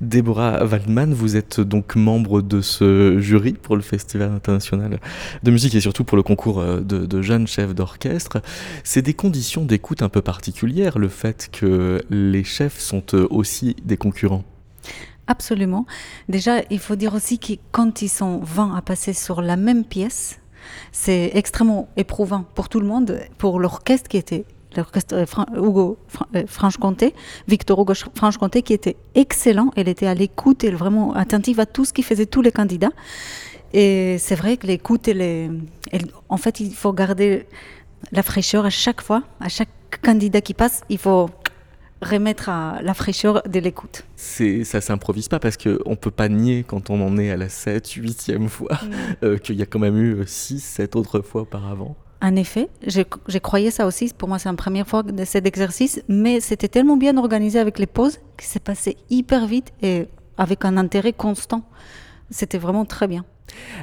Déborah 0.00 0.64
Waldman, 0.64 1.14
vous 1.14 1.36
êtes 1.36 1.60
donc 1.60 1.96
membre 1.96 2.42
de 2.42 2.60
ce 2.60 3.18
jury 3.20 3.52
pour 3.52 3.76
le 3.76 3.82
Festival 3.82 4.32
international 4.32 5.00
de 5.42 5.50
musique 5.50 5.74
et 5.74 5.80
surtout 5.80 6.04
pour 6.04 6.16
le 6.16 6.22
concours 6.22 6.62
de, 6.62 6.80
de 6.80 7.22
jeunes 7.22 7.46
chefs 7.46 7.74
d'orchestre. 7.74 8.42
C'est 8.84 9.02
des 9.02 9.14
conditions 9.14 9.64
d'écoute 9.64 10.02
un 10.02 10.08
peu 10.08 10.22
particulières, 10.22 10.98
le 10.98 11.08
fait 11.08 11.48
que 11.52 12.02
les 12.10 12.44
chefs 12.44 12.78
sont 12.78 13.14
aussi 13.30 13.76
des 13.84 13.96
concurrents. 13.96 14.44
Absolument. 15.26 15.84
Déjà, 16.28 16.62
il 16.70 16.78
faut 16.78 16.96
dire 16.96 17.14
aussi 17.14 17.38
que 17.38 17.52
quand 17.70 18.00
ils 18.00 18.08
sont 18.08 18.40
20 18.42 18.74
à 18.74 18.82
passer 18.82 19.12
sur 19.12 19.42
la 19.42 19.56
même 19.56 19.84
pièce, 19.84 20.40
c'est 20.90 21.30
extrêmement 21.34 21.88
éprouvant 21.96 22.44
pour 22.54 22.68
tout 22.70 22.80
le 22.80 22.86
monde, 22.86 23.20
pour 23.36 23.60
l'orchestre 23.60 24.08
qui 24.08 24.16
était 24.16 24.46
l'orchestre 24.78 25.14
euh, 25.14 25.56
Hugo 25.56 25.98
euh, 26.34 26.44
Franche-Comté, 26.46 27.14
Victor 27.46 27.80
Hugo 27.80 27.94
Franche-Comté, 28.14 28.62
qui 28.62 28.72
était 28.72 28.96
excellent. 29.14 29.70
Elle 29.76 29.88
était 29.88 30.06
à 30.06 30.14
l'écoute, 30.14 30.64
et 30.64 30.70
vraiment 30.70 31.14
attentive 31.14 31.60
à 31.60 31.66
tout 31.66 31.84
ce 31.84 31.92
qui 31.92 32.02
faisait 32.02 32.26
tous 32.26 32.42
les 32.42 32.52
candidats. 32.52 32.92
Et 33.72 34.16
c'est 34.18 34.34
vrai 34.34 34.56
que 34.56 34.66
l'écoute, 34.66 35.10
en 36.28 36.36
fait, 36.38 36.60
il 36.60 36.74
faut 36.74 36.92
garder 36.92 37.46
la 38.12 38.22
fraîcheur 38.22 38.64
à 38.64 38.70
chaque 38.70 39.02
fois, 39.02 39.22
à 39.40 39.48
chaque 39.48 39.68
candidat 40.02 40.40
qui 40.40 40.54
passe, 40.54 40.82
il 40.88 40.98
faut 40.98 41.28
remettre 42.00 42.48
à 42.48 42.80
la 42.82 42.94
fraîcheur 42.94 43.42
de 43.42 43.58
l'écoute. 43.58 44.04
C'est, 44.16 44.64
ça 44.64 44.80
s'improvise 44.80 45.28
pas 45.28 45.40
parce 45.40 45.56
qu'on 45.56 45.90
ne 45.90 45.96
peut 45.96 46.10
pas 46.10 46.28
nier 46.28 46.64
quand 46.66 46.90
on 46.90 47.00
en 47.04 47.18
est 47.18 47.30
à 47.30 47.36
la 47.36 47.48
7, 47.48 47.86
8e 47.88 48.48
fois 48.48 48.74
mm. 48.74 48.90
euh, 49.24 49.38
qu'il 49.38 49.56
y 49.56 49.62
a 49.62 49.66
quand 49.66 49.80
même 49.80 49.96
eu 49.96 50.22
6, 50.24 50.60
7 50.60 50.96
autres 50.96 51.20
fois 51.20 51.42
auparavant. 51.42 51.96
En 52.20 52.34
effet, 52.34 52.68
j'ai 52.84 53.40
croyais 53.40 53.70
ça 53.70 53.86
aussi. 53.86 54.12
Pour 54.16 54.28
moi, 54.28 54.38
c'est 54.38 54.48
la 54.48 54.54
première 54.56 54.88
fois 54.88 55.04
de 55.04 55.24
cet 55.24 55.46
exercice, 55.46 56.02
mais 56.08 56.40
c'était 56.40 56.68
tellement 56.68 56.96
bien 56.96 57.16
organisé 57.16 57.60
avec 57.60 57.78
les 57.78 57.86
pauses 57.86 58.18
que 58.36 58.44
c'est 58.44 58.62
passé 58.62 58.96
hyper 59.08 59.46
vite 59.46 59.72
et 59.82 60.08
avec 60.36 60.64
un 60.64 60.76
intérêt 60.76 61.12
constant. 61.12 61.62
C'était 62.30 62.58
vraiment 62.58 62.84
très 62.84 63.06
bien. 63.06 63.24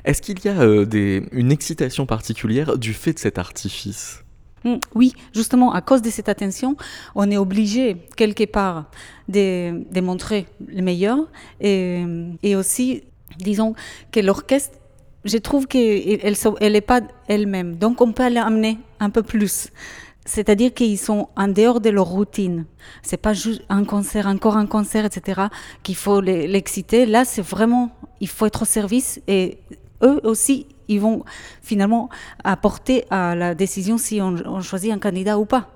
Est-ce 0.04 0.22
qu'il 0.22 0.44
y 0.44 0.50
a 0.50 0.62
euh, 0.62 0.86
des, 0.86 1.24
une 1.32 1.52
excitation 1.52 2.06
particulière 2.06 2.78
du 2.78 2.94
fait 2.94 3.14
de 3.14 3.20
cet 3.20 3.40
artifice? 3.40 4.24
Mm, 4.66 4.76
oui, 4.96 5.14
justement, 5.34 5.74
à 5.74 5.82
cause 5.82 6.02
de 6.02 6.10
cette 6.10 6.28
attention, 6.28 6.76
on 7.16 7.32
est 7.32 7.38
obligé, 7.38 7.98
quelque 8.18 8.46
part, 8.46 8.86
de, 9.30 10.02
montrer 10.02 10.46
le 10.68 10.82
meilleur. 10.82 11.20
Et, 11.62 12.04
et, 12.44 12.56
aussi, 12.56 13.04
disons, 13.40 13.76
que 14.12 14.20
l'orchestre, 14.20 14.78
je 15.26 15.38
trouve 15.38 15.68
qu'elle 15.68 16.36
elle 16.62 16.82
pas 16.82 17.02
elle-même. 17.28 17.76
Donc, 17.76 18.02
on 18.02 18.12
peut 18.12 18.30
l'amener 18.30 18.78
un 19.00 19.10
peu 19.10 19.24
plus. 19.24 19.70
C'est-à-dire 20.26 20.74
qu'ils 20.74 20.98
sont 20.98 21.30
en 21.36 21.48
dehors 21.48 21.82
de 21.82 21.90
leur 21.90 22.08
routine. 22.08 22.66
C'est 23.04 23.18
pas 23.18 23.34
juste 23.34 23.62
un 23.70 23.84
concert, 23.84 24.26
encore 24.28 24.58
un 24.58 24.66
concert, 24.66 25.06
etc. 25.06 25.44
qu'il 25.84 25.96
faut 25.96 26.20
l'exciter. 26.22 27.06
Là, 27.06 27.26
c'est 27.26 27.44
vraiment, 27.44 27.92
il 28.22 28.28
faut 28.28 28.48
être 28.48 28.64
au 28.64 28.66
service 28.66 29.22
et 29.28 29.60
eux 30.04 30.20
aussi, 30.24 30.66
ils 30.88 31.00
vont 31.00 31.24
finalement 31.62 32.10
apporter 32.44 33.06
à 33.12 33.36
la 33.36 33.54
décision 33.54 33.98
si 33.98 34.20
on, 34.20 34.36
on 34.46 34.62
choisit 34.62 34.92
un 34.92 35.00
candidat 35.00 35.38
ou 35.38 35.46
pas. 35.46 35.70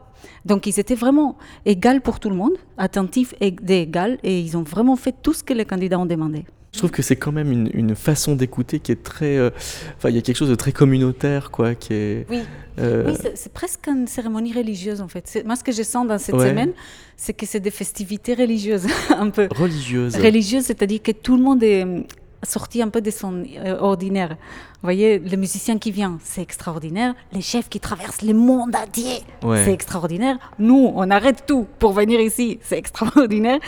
Donc 0.45 0.65
ils 0.65 0.79
étaient 0.79 0.95
vraiment 0.95 1.37
égaux 1.65 1.99
pour 2.03 2.19
tout 2.19 2.29
le 2.29 2.35
monde, 2.35 2.53
attentifs 2.77 3.33
et 3.41 3.51
d'égal, 3.51 4.17
et 4.23 4.39
ils 4.39 4.57
ont 4.57 4.63
vraiment 4.63 4.95
fait 4.95 5.15
tout 5.21 5.33
ce 5.33 5.43
que 5.43 5.53
les 5.53 5.65
candidats 5.65 5.99
ont 5.99 6.05
demandé. 6.05 6.45
Je 6.71 6.77
trouve 6.77 6.91
que 6.91 7.01
c'est 7.01 7.15
quand 7.15 7.31
même 7.31 7.51
une, 7.51 7.69
une 7.73 7.95
façon 7.95 8.35
d'écouter 8.35 8.79
qui 8.79 8.91
est 8.91 9.03
très. 9.03 9.37
euh, 9.37 9.49
Enfin, 9.97 10.09
il 10.09 10.15
y 10.15 10.19
a 10.19 10.21
quelque 10.21 10.37
chose 10.37 10.49
de 10.49 10.55
très 10.55 10.71
communautaire, 10.71 11.49
quoi, 11.49 11.73
qui 11.73 11.93
est. 11.93 12.25
Oui. 12.29 12.41
euh, 12.79 13.05
Oui, 13.11 13.31
c'est- 13.35 13.51
presque 13.51 13.87
une 13.87 14.05
cérémonie 14.07 14.53
religieuse 14.53 15.01
en 15.01 15.07
fait. 15.07 15.41
Moi, 15.45 15.55
ce 15.55 15.63
que 15.63 15.71
je 15.71 15.81
sens 15.83 16.07
dans 16.07 16.19
cette 16.19 16.35
Ouais. 16.35 16.49
semaine, 16.49 16.71
c'est 17.17 17.33
que 17.33 17.45
c'est 17.47 17.59
des 17.59 17.71
festivités 17.71 18.35
religieuses, 18.35 18.85
un 19.17 19.29
peu. 19.31 19.47
religieuse. 19.55 20.15
Religieuses, 20.15 20.65
c'est-à-dire 20.65 21.01
que 21.01 21.11
tout 21.11 21.35
le 21.37 21.41
monde 21.43 21.63
est 21.63 21.85
sorti 22.43 22.81
un 22.81 22.89
peu 22.89 23.01
de 23.01 23.11
son 23.11 23.43
euh, 23.57 23.77
ordinaire. 23.79 24.29
Vous 24.29 24.85
voyez, 24.85 25.19
le 25.19 25.35
musicien 25.35 25.77
qui 25.77 25.91
vient, 25.91 26.19
c'est 26.23 26.41
extraordinaire. 26.41 27.13
Les 27.33 27.41
chefs 27.41 27.67
qui 27.67 27.79
traversent 27.81 28.21
le 28.21 28.33
monde 28.33 28.73
entier, 28.75 29.23
Ouais. 29.43 29.65
c'est 29.65 29.73
extraordinaire. 29.73 30.37
Nous, 30.57 30.91
on 30.95 31.09
arrête 31.11 31.43
tout 31.45 31.65
pour 31.79 31.91
venir 31.91 32.19
ici, 32.21 32.59
c'est 32.61 32.77
extraordinaire. 32.77 33.59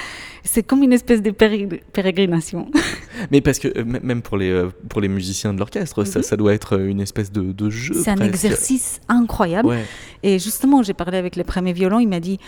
C'est 0.44 0.64
comme 0.64 0.84
une 0.84 0.94
espèce 0.94 1.22
de 1.22 1.32
pérégrination. 1.32 2.70
Mais 3.32 3.42
parce 3.42 3.60
que 3.60 3.68
euh, 3.78 3.84
même 3.86 4.22
pour 4.22 4.38
les, 4.38 4.50
euh, 4.50 4.70
pour 4.90 5.02
les 5.02 5.08
musiciens 5.10 5.54
de 5.54 5.60
l'orchestre, 5.60 6.04
ça, 6.06 6.20
Mhm. 6.20 6.24
ça 6.24 6.38
doit 6.38 6.54
être 6.54 6.80
une 6.80 7.02
espèce 7.02 7.32
de, 7.32 7.52
de 7.52 7.70
jeu. 7.70 7.94
C'est 7.94 8.10
un 8.12 8.18
exercice 8.18 9.00
incroyable. 9.10 9.68
Ouais. 9.68 9.84
Et 10.24 10.40
justement, 10.40 10.82
j'ai 10.82 10.94
parlé 10.94 11.18
avec 11.18 11.36
le 11.36 11.44
premier 11.44 11.74
violon, 11.74 12.00
il 12.00 12.08
m'a 12.08 12.20
dit, 12.20 12.40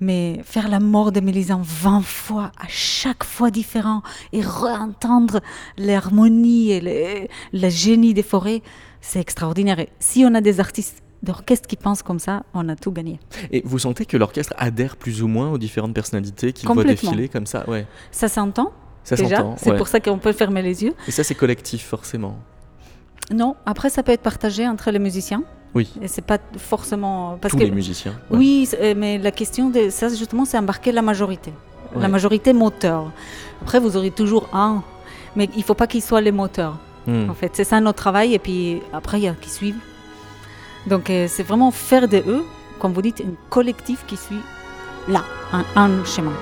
mais 0.00 0.40
faire 0.44 0.68
la 0.68 0.80
mort 0.80 1.12
de 1.12 1.20
Mélisande 1.20 1.64
20 1.64 2.02
fois, 2.02 2.52
à 2.58 2.66
chaque 2.68 3.24
fois 3.24 3.50
différent, 3.50 4.02
et 4.32 4.40
réentendre 4.40 5.40
l'harmonie 5.78 6.70
et 6.72 6.80
le, 6.80 7.28
le 7.58 7.68
génie 7.70 8.14
des 8.14 8.22
forêts, 8.22 8.62
c'est 9.00 9.20
extraordinaire. 9.20 9.78
Et 9.78 9.88
si 9.98 10.24
on 10.26 10.34
a 10.34 10.40
des 10.40 10.60
artistes 10.60 11.02
d'orchestre 11.22 11.66
qui 11.68 11.76
pensent 11.76 12.02
comme 12.02 12.18
ça, 12.18 12.44
on 12.54 12.68
a 12.68 12.76
tout 12.76 12.92
gagné. 12.92 13.18
Et 13.50 13.62
vous 13.64 13.78
sentez 13.78 14.04
que 14.04 14.16
l'orchestre 14.16 14.54
adhère 14.58 14.96
plus 14.96 15.22
ou 15.22 15.28
moins 15.28 15.50
aux 15.50 15.58
différentes 15.58 15.94
personnalités 15.94 16.52
qu'il 16.52 16.68
voit 16.68 16.84
défiler 16.84 17.28
comme 17.28 17.46
ça? 17.46 17.68
Ouais, 17.68 17.86
Ça 18.10 18.28
s'entend 18.28 18.72
ça 19.02 19.14
déjà, 19.14 19.46
c'est 19.56 19.70
ouais. 19.70 19.76
pour 19.76 19.86
ça 19.86 20.00
qu'on 20.00 20.18
peut 20.18 20.32
fermer 20.32 20.62
les 20.62 20.82
yeux. 20.82 20.92
Et 21.06 21.12
ça, 21.12 21.22
c'est 21.22 21.36
collectif, 21.36 21.86
forcément. 21.86 22.38
Non, 23.30 23.54
après 23.64 23.88
ça 23.90 24.02
peut 24.02 24.12
être 24.12 24.22
partagé 24.22 24.66
entre 24.66 24.90
les 24.90 24.98
musiciens, 24.98 25.42
Oui, 25.76 25.86
et 26.02 26.08
c'est 26.08 26.26
pas 26.32 26.38
forcément... 26.56 27.38
Parce 27.40 27.52
tous 27.52 27.58
que 27.60 27.64
les 27.64 27.70
musiciens. 27.80 28.14
ouais. 28.30 28.38
Oui, 28.38 28.68
euh, 28.80 28.94
mais 28.96 29.18
la 29.18 29.30
question 29.40 29.68
de 29.76 29.90
ça, 29.90 30.08
justement, 30.08 30.44
c'est 30.46 30.58
embarquer 30.58 30.90
la 30.90 31.02
majorité. 31.02 31.52
Ouais. 31.94 32.02
La 32.02 32.08
majorité 32.08 32.52
moteur. 32.52 33.02
Après, 33.62 33.78
vous 33.78 33.96
aurez 33.98 34.10
toujours 34.10 34.48
un, 34.52 34.82
mais 35.36 35.48
il 35.54 35.62
faut 35.62 35.74
pas 35.74 35.86
qu'il 35.86 36.02
soit 36.02 36.22
les 36.28 36.32
moteurs. 36.32 36.76
Hmm. 37.06 37.28
En 37.30 37.34
fait, 37.34 37.50
c'est 37.54 37.64
ça 37.64 37.78
notre 37.80 37.98
travail. 37.98 38.34
Et 38.34 38.38
puis 38.38 38.80
après, 38.92 39.18
il 39.20 39.24
y 39.24 39.28
a 39.28 39.34
qui 39.34 39.50
suivent. 39.50 39.82
Donc, 40.86 41.10
euh, 41.10 41.26
c'est 41.28 41.42
vraiment 41.50 41.70
faire 41.70 42.08
de 42.08 42.18
eux, 42.34 42.44
comme 42.80 42.92
vous 42.92 43.02
dites, 43.02 43.20
un 43.20 43.34
collectif 43.50 43.98
qui 44.06 44.16
suit 44.16 44.44
là, 45.08 45.22
un, 45.52 45.64
un 45.76 46.04
chemin. 46.04 46.32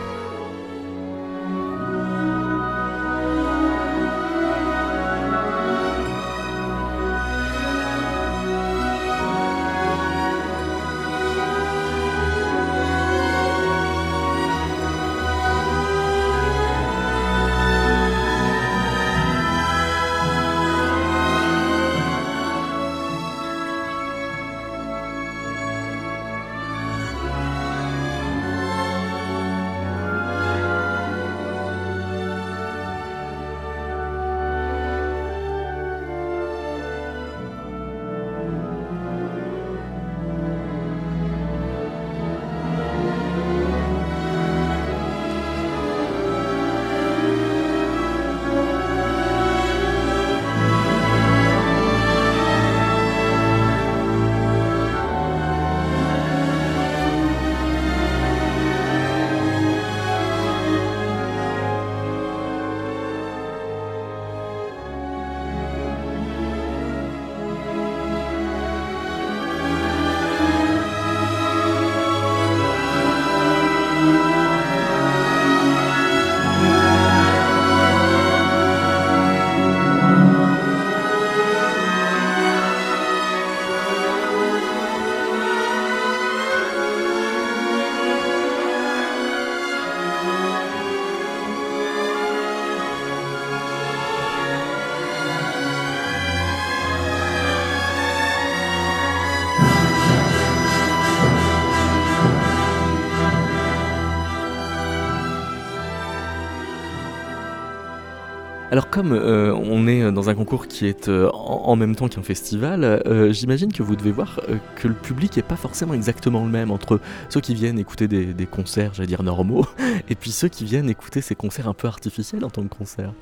Alors 108.74 108.90
comme 108.90 109.12
euh, 109.12 109.54
on 109.54 109.86
est 109.86 110.10
dans 110.10 110.30
un 110.30 110.34
concours 110.34 110.66
qui 110.66 110.88
est 110.88 111.08
euh, 111.08 111.30
en, 111.30 111.76
même 111.76 111.94
temps 111.94 112.08
qu'un 112.08 112.24
festival, 112.24 112.82
euh, 112.82 113.32
j'imagine 113.32 113.72
que 113.72 113.84
vous 113.84 113.94
devez 113.94 114.10
voir 114.10 114.40
que 114.74 114.88
le 114.88 114.94
public 114.94 115.36
n'est 115.36 115.44
pas 115.44 115.54
forcément 115.54 115.94
exactement 115.94 116.44
le 116.44 116.50
même 116.50 116.72
entre 116.72 116.98
ceux 117.28 117.40
qui 117.40 117.54
viennent 117.54 117.78
écouter 117.78 118.08
des, 118.08 118.46
concerts, 118.46 118.92
j'allais 118.92 119.06
dire 119.06 119.22
normaux, 119.22 119.64
et 120.08 120.16
puis 120.16 120.32
ceux 120.32 120.48
qui 120.48 120.64
viennent 120.64 120.90
écouter 120.90 121.20
ces 121.20 121.36
concerts 121.36 121.68
un 121.68 121.72
peu 121.72 121.86
artificiels 121.86 122.44
en 122.44 122.50
tant 122.50 122.64
que 122.64 122.74
concert. 122.74 123.12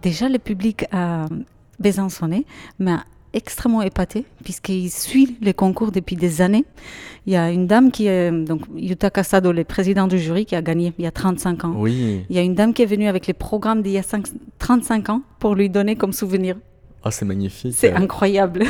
Déjà, 0.00 0.28
le 0.28 0.38
public 0.38 0.84
a 0.92 1.26
Besançonné 1.80 2.46
m'a 2.78 3.02
extrêmement 3.34 3.82
épaté 3.82 4.24
puisqu'il 4.42 4.90
suit 4.90 5.36
les 5.42 5.52
concours 5.54 5.92
depuis 5.92 6.16
des 6.16 6.40
années. 6.40 6.64
Il 7.26 7.32
y 7.32 7.36
a 7.36 7.50
une 7.50 7.66
dame 7.66 7.90
qui 7.90 8.06
est, 8.06 8.30
donc 8.30 8.62
Yuta 8.76 9.10
Casado, 9.10 9.50
le 9.52 9.64
président 9.64 10.06
du 10.06 10.18
jury, 10.18 10.44
qui 10.46 10.54
a 10.56 10.62
gagné 10.62 10.92
il 10.98 11.04
y 11.04 11.06
a 11.06 11.10
35 11.10 11.64
ans. 11.64 11.74
Oui, 11.76 12.24
Il 12.30 12.36
y 12.36 12.38
a 12.38 12.42
une 12.42 12.54
dame 12.54 12.72
qui 12.74 12.82
est 12.82 12.86
venue 12.86 13.08
avec 13.08 13.26
les 13.26 13.32
programmes 13.34 13.82
d'il 13.82 13.92
y 13.92 13.98
a 13.98 14.02
cinq- 14.02 14.28
35 14.58 15.08
ans 15.10 15.22
pour 15.38 15.54
lui 15.54 15.68
donner 15.70 15.96
comme 15.96 16.12
souvenir. 16.12 16.56
ah 17.02 17.10
c'est 17.10 17.24
magnifique. 17.24 17.74
C'est 17.74 17.92
incroyable. 17.92 18.64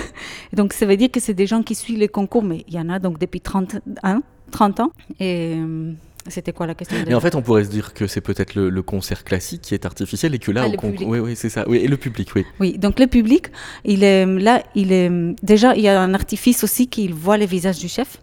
Donc, 0.53 0.73
ça 0.73 0.87
veut 0.87 0.97
dire 0.97 1.11
que 1.11 1.21
c'est 1.21 1.35
des 1.35 1.47
gens 1.47 1.63
qui 1.63 1.75
suivent 1.75 1.99
les 1.99 2.09
concours, 2.09 2.43
mais 2.45 2.65
il 2.69 2.75
y 2.75 2.79
en 2.81 2.89
a 2.91 2.99
donc 2.99 3.19
depuis 3.19 3.41
30, 3.41 3.77
ans- 4.05 4.23
30 4.51 4.81
ans. 4.81 4.91
Et 5.21 5.55
euh, 5.57 5.93
c'était 6.29 6.53
quoi 6.53 6.67
la 6.67 6.75
question 6.75 6.97
Mais 7.07 7.15
en 7.15 7.21
fait, 7.21 7.35
on 7.35 7.43
pourrait 7.43 7.65
se 7.65 7.71
dire 7.71 7.93
que 7.95 8.07
c'est 8.07 8.21
peut-être 8.21 8.55
le, 8.55 8.71
le 8.71 8.83
concert 8.83 9.25
classique 9.25 9.63
qui 9.63 9.75
est 9.75 9.85
artificiel 9.85 10.35
et 10.35 10.39
que 10.39 10.51
là, 10.53 10.63
Ah, 10.65 10.69
au 10.69 10.77
public. 10.77 11.07
oui, 11.09 11.19
oui, 11.19 11.37
c'est 11.37 11.51
ça. 11.51 11.65
Oui, 11.69 11.79
et 11.79 11.89
le 11.89 11.97
public, 11.97 12.31
oui. 12.35 12.45
Oui, 12.61 12.79
donc 12.79 12.99
le 12.99 13.07
public, 13.07 13.49
il 13.85 14.03
est 14.05 14.25
là, 14.27 14.63
il 14.75 14.93
est 14.93 15.11
déjà, 15.43 15.75
il 15.77 15.83
y 15.83 15.89
a 15.89 16.01
un 16.01 16.15
artifice 16.15 16.65
aussi 16.65 16.89
qu'il 16.89 17.13
voit 17.15 17.37
les 17.37 17.47
visages 17.47 17.79
du 17.79 17.89
chef. 17.89 18.19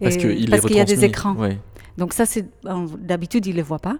Parce 0.00 0.14
Et- 0.14 0.18
qu'il 0.18 0.48
parce 0.50 0.62
qu'il 0.64 0.76
y 0.76 0.80
a 0.80 0.84
des 0.84 1.04
écrans. 1.04 1.34
Ouais. 1.34 1.58
Donc 1.98 2.12
ça, 2.12 2.24
c'est 2.26 2.46
d'habitude, 3.00 3.46
ne 3.46 3.52
les 3.52 3.62
voient 3.62 3.80
pas. 3.80 3.96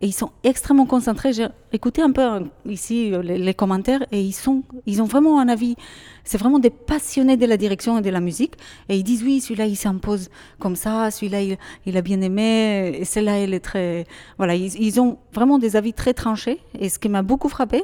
Et 0.00 0.06
ils 0.06 0.12
sont 0.12 0.30
extrêmement 0.44 0.86
concentrés. 0.86 1.32
J'ai 1.32 1.48
écouté 1.72 2.02
un 2.02 2.12
peu 2.12 2.22
euh, 2.22 2.40
ici 2.66 3.12
euh, 3.12 3.20
les, 3.20 3.54
commentaires 3.54 4.06
et 4.12 4.22
ils, 4.22 4.32
sont, 4.32 4.62
ils 4.86 5.02
ont 5.02 5.06
vraiment 5.06 5.40
un 5.40 5.48
avis. 5.48 5.74
C'est 6.22 6.38
vraiment 6.38 6.60
des 6.60 6.70
passionnés 6.70 7.36
de 7.36 7.46
la 7.46 7.56
direction 7.56 7.98
et 7.98 8.02
de 8.02 8.10
la 8.10 8.20
musique. 8.20 8.54
Et 8.88 8.96
ils 8.96 9.02
disent 9.02 9.24
oui, 9.24 9.40
celui-là, 9.40 9.66
il 9.66 9.76
s'impose 9.76 10.30
comme 10.60 10.76
ça, 10.76 11.10
celui-là, 11.10 11.56
il, 11.86 11.96
a 11.96 12.00
bien 12.02 12.20
aimé, 12.20 12.98
et 13.00 13.04
celle-là, 13.04 13.38
elle 13.38 13.54
est 13.54 13.60
très... 13.60 14.06
Voilà, 14.36 14.54
ils, 14.54 15.00
ont 15.00 15.18
vraiment 15.32 15.58
des 15.58 15.74
avis 15.74 15.92
très 15.92 16.14
tranchés. 16.14 16.60
Et 16.78 16.88
ce 16.88 16.98
qui 17.00 17.08
m'a 17.08 17.22
beaucoup 17.22 17.48
frappé, 17.48 17.82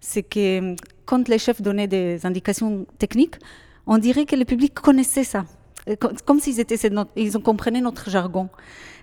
c'est 0.00 0.22
que 0.22 0.72
euh, 0.72 0.76
quand 1.04 1.28
les 1.28 1.38
chefs 1.38 1.62
donnaient 1.62 1.88
des 1.88 2.24
indications 2.26 2.86
techniques, 2.98 3.36
on 3.86 3.98
dirait 3.98 4.24
que 4.24 4.36
le 4.36 4.44
public 4.44 4.74
connaissait 4.74 5.24
ça 5.24 5.44
comme 6.24 6.40
s'ils 6.40 6.58
étaient, 6.60 6.76
ils 7.16 7.36
ont 7.36 7.40
comprenaient 7.40 7.80
notre 7.80 8.10
jargon. 8.10 8.48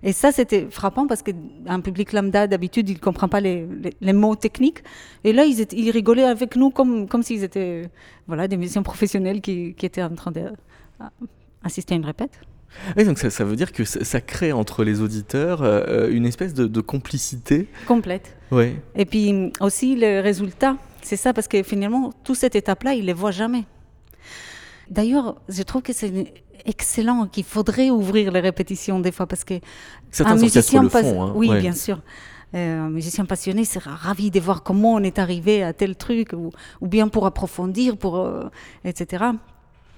Et 0.03 0.11
ça, 0.11 0.33
c'était 0.33 0.67
frappant 0.69 1.07
parce 1.07 1.21
qu'un 1.23 1.79
public 1.79 2.11
lambda, 2.11 2.45
d'habitude, 2.47 2.89
il 2.89 2.95
ne 2.95 2.99
comprend 2.99 3.29
pas 3.29 3.39
les, 3.39 3.65
les- 3.81 3.93
les 4.01 4.13
mots 4.13 4.35
techniques. 4.35 4.83
Et 5.23 5.31
là, 5.31 5.45
ils, 5.45 5.61
étaient- 5.61 5.77
ils 5.77 5.91
rigolaient 5.91 6.25
avec 6.25 6.57
nous 6.57 6.71
comme, 6.71 7.07
comme 7.07 7.23
s'ils 7.23 7.43
étaient 7.43 7.89
voilà, 8.27 8.49
des 8.49 8.57
musiciens 8.57 8.83
professionnels 8.83 9.39
qui, 9.39 9.75
qui 9.75 9.85
étaient 9.85 10.03
en 10.03 10.13
train 10.13 10.31
d'assister 11.63 11.93
à 11.93 11.97
une 11.97 12.05
répète. 12.05 12.37
Oui, 12.97 13.05
donc 13.05 13.19
ça, 13.19 13.29
ça 13.29 13.43
veut 13.45 13.55
dire 13.55 13.71
que 13.71 13.85
ça, 13.85 14.03
ça 14.03 14.19
crée 14.19 14.51
entre 14.51 14.83
les 14.83 14.99
auditeurs 14.99 15.61
euh, 15.61 16.09
une 16.09 16.25
espèce 16.25 16.53
de, 16.53 16.65
de 16.67 16.81
complicité. 16.81 17.67
Complète. 17.87 18.35
Ouais. 18.51 18.75
Et 18.95 19.05
puis 19.05 19.51
aussi 19.61 19.95
le 19.95 20.19
résultat, 20.21 20.75
c'est 21.01 21.15
ça, 21.17 21.33
parce 21.33 21.47
que 21.47 21.61
finalement, 21.63 22.11
toute 22.23 22.35
cette 22.37 22.55
étape-là, 22.55 22.93
il 22.95 23.01
ne 23.01 23.05
les 23.07 23.13
voit 23.13 23.31
jamais. 23.31 23.65
D'ailleurs, 24.89 25.39
je 25.49 25.61
trouve 25.63 25.81
que 25.81 25.93
c'est 25.93 26.11
excellent, 26.65 27.27
qu'il 27.27 27.43
faudrait 27.43 27.89
ouvrir 27.89 28.31
les 28.31 28.39
répétitions 28.39 28.99
des 28.99 29.11
fois, 29.11 29.27
parce 29.27 29.43
que 29.43 29.55
Certains 30.11 30.33
un 30.33 30.41
musicien 30.41 30.83
le 30.83 30.89
font. 30.89 31.23
hein, 31.23 31.31
oui, 31.35 31.49
ouais. 31.49 31.59
bien 31.61 31.73
sûr. 31.73 31.99
Euh, 32.55 32.81
un 32.81 32.89
musicien 32.89 33.25
passionné 33.25 33.65
sera 33.65 33.95
ravi 33.95 34.29
de 34.29 34.39
voir 34.39 34.61
comment 34.63 34.93
on 34.93 34.99
est 34.99 35.17
arrivé 35.17 35.63
à 35.63 35.73
tel 35.73 35.95
truc, 35.95 36.33
ou, 36.33 36.51
ou 36.81 36.87
bien 36.87 37.07
pour 37.07 37.25
approfondir, 37.25 37.97
pour, 37.97 38.17
euh, 38.17 38.43
etc. 38.85 39.25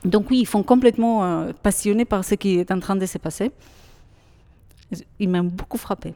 Donc 0.06 0.30
oui, 0.30 0.40
ils 0.42 0.48
sont 0.48 0.64
complètement 0.64 1.24
euh, 1.26 1.52
passionnés 1.64 2.06
par 2.06 2.24
ce 2.24 2.36
qui 2.36 2.58
est 2.60 2.72
en 2.72 2.80
train 2.80 2.96
de 2.96 3.06
se 3.06 3.18
passer. 3.18 3.52
Ils 5.20 5.30
m'ont 5.30 5.44
beaucoup 5.44 5.78
frappé. 5.78 6.14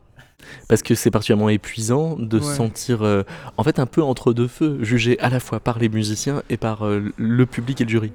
Parce 0.70 0.82
que 0.82 0.96
c'est 0.96 1.12
particulièrement 1.12 1.50
épuisant 1.50 2.16
de 2.16 2.40
se 2.40 2.48
Ouais. 2.48 2.56
sentir 2.56 3.02
euh, 3.02 3.24
en 3.58 3.64
fait 3.64 3.78
un 3.80 3.86
peu 3.86 4.02
entre 4.02 4.32
deux 4.32 4.48
feux, 4.48 4.78
jugé 4.82 5.20
à 5.20 5.30
la 5.30 5.42
fois 5.42 5.60
par 5.60 5.80
les 5.80 5.90
musiciens 5.90 6.44
et 6.50 6.56
par 6.56 6.86
euh, 6.86 7.12
le 7.18 7.46
public 7.46 7.82
et 7.82 7.84
le 7.84 7.90
jury. 7.90 8.14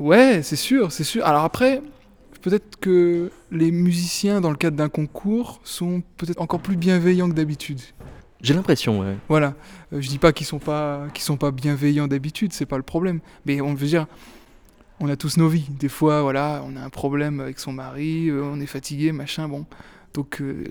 Ouais, 0.00 0.42
c'est 0.42 0.56
sûr, 0.56 0.90
c'est 0.92 1.04
sûr. 1.04 1.26
Alors 1.26 1.44
après, 1.44 1.82
peut-être 2.40 2.80
que 2.80 3.30
les 3.52 3.70
musiciens, 3.70 4.40
dans 4.40 4.50
le 4.50 4.56
cadre 4.56 4.76
d'un 4.76 4.88
concours, 4.88 5.60
sont 5.62 6.02
peut-être 6.16 6.40
encore 6.40 6.60
plus 6.60 6.76
bienveillants 6.76 7.28
que 7.28 7.34
d'habitude. 7.34 7.80
J'ai 8.40 8.54
l'impression, 8.54 9.00
ouais. 9.00 9.16
Voilà. 9.28 9.54
Euh, 9.92 10.00
je 10.00 10.08
dis 10.08 10.16
pas 10.16 10.32
qu'ils 10.32 10.46
sont 10.46 10.58
pas 10.58 11.06
qu'ils 11.12 11.22
sont 11.22 11.36
pas 11.36 11.50
bienveillants 11.50 12.08
d'habitude, 12.08 12.54
c'est 12.54 12.64
pas 12.64 12.78
le 12.78 12.82
problème. 12.82 13.20
Mais 13.44 13.60
on 13.60 13.74
veut 13.74 13.86
dire, 13.86 14.06
on 15.00 15.08
a 15.10 15.16
tous 15.16 15.36
nos 15.36 15.48
vies. 15.48 15.68
Des 15.68 15.90
fois, 15.90 16.22
voilà, 16.22 16.64
on 16.66 16.76
a 16.76 16.80
un 16.80 16.88
problème 16.88 17.40
avec 17.40 17.58
son 17.58 17.74
mari, 17.74 18.30
euh, 18.30 18.42
on 18.42 18.58
est 18.58 18.66
fatigué, 18.66 19.12
machin. 19.12 19.48
Bon, 19.48 19.66
donc 20.14 20.40
euh, 20.40 20.64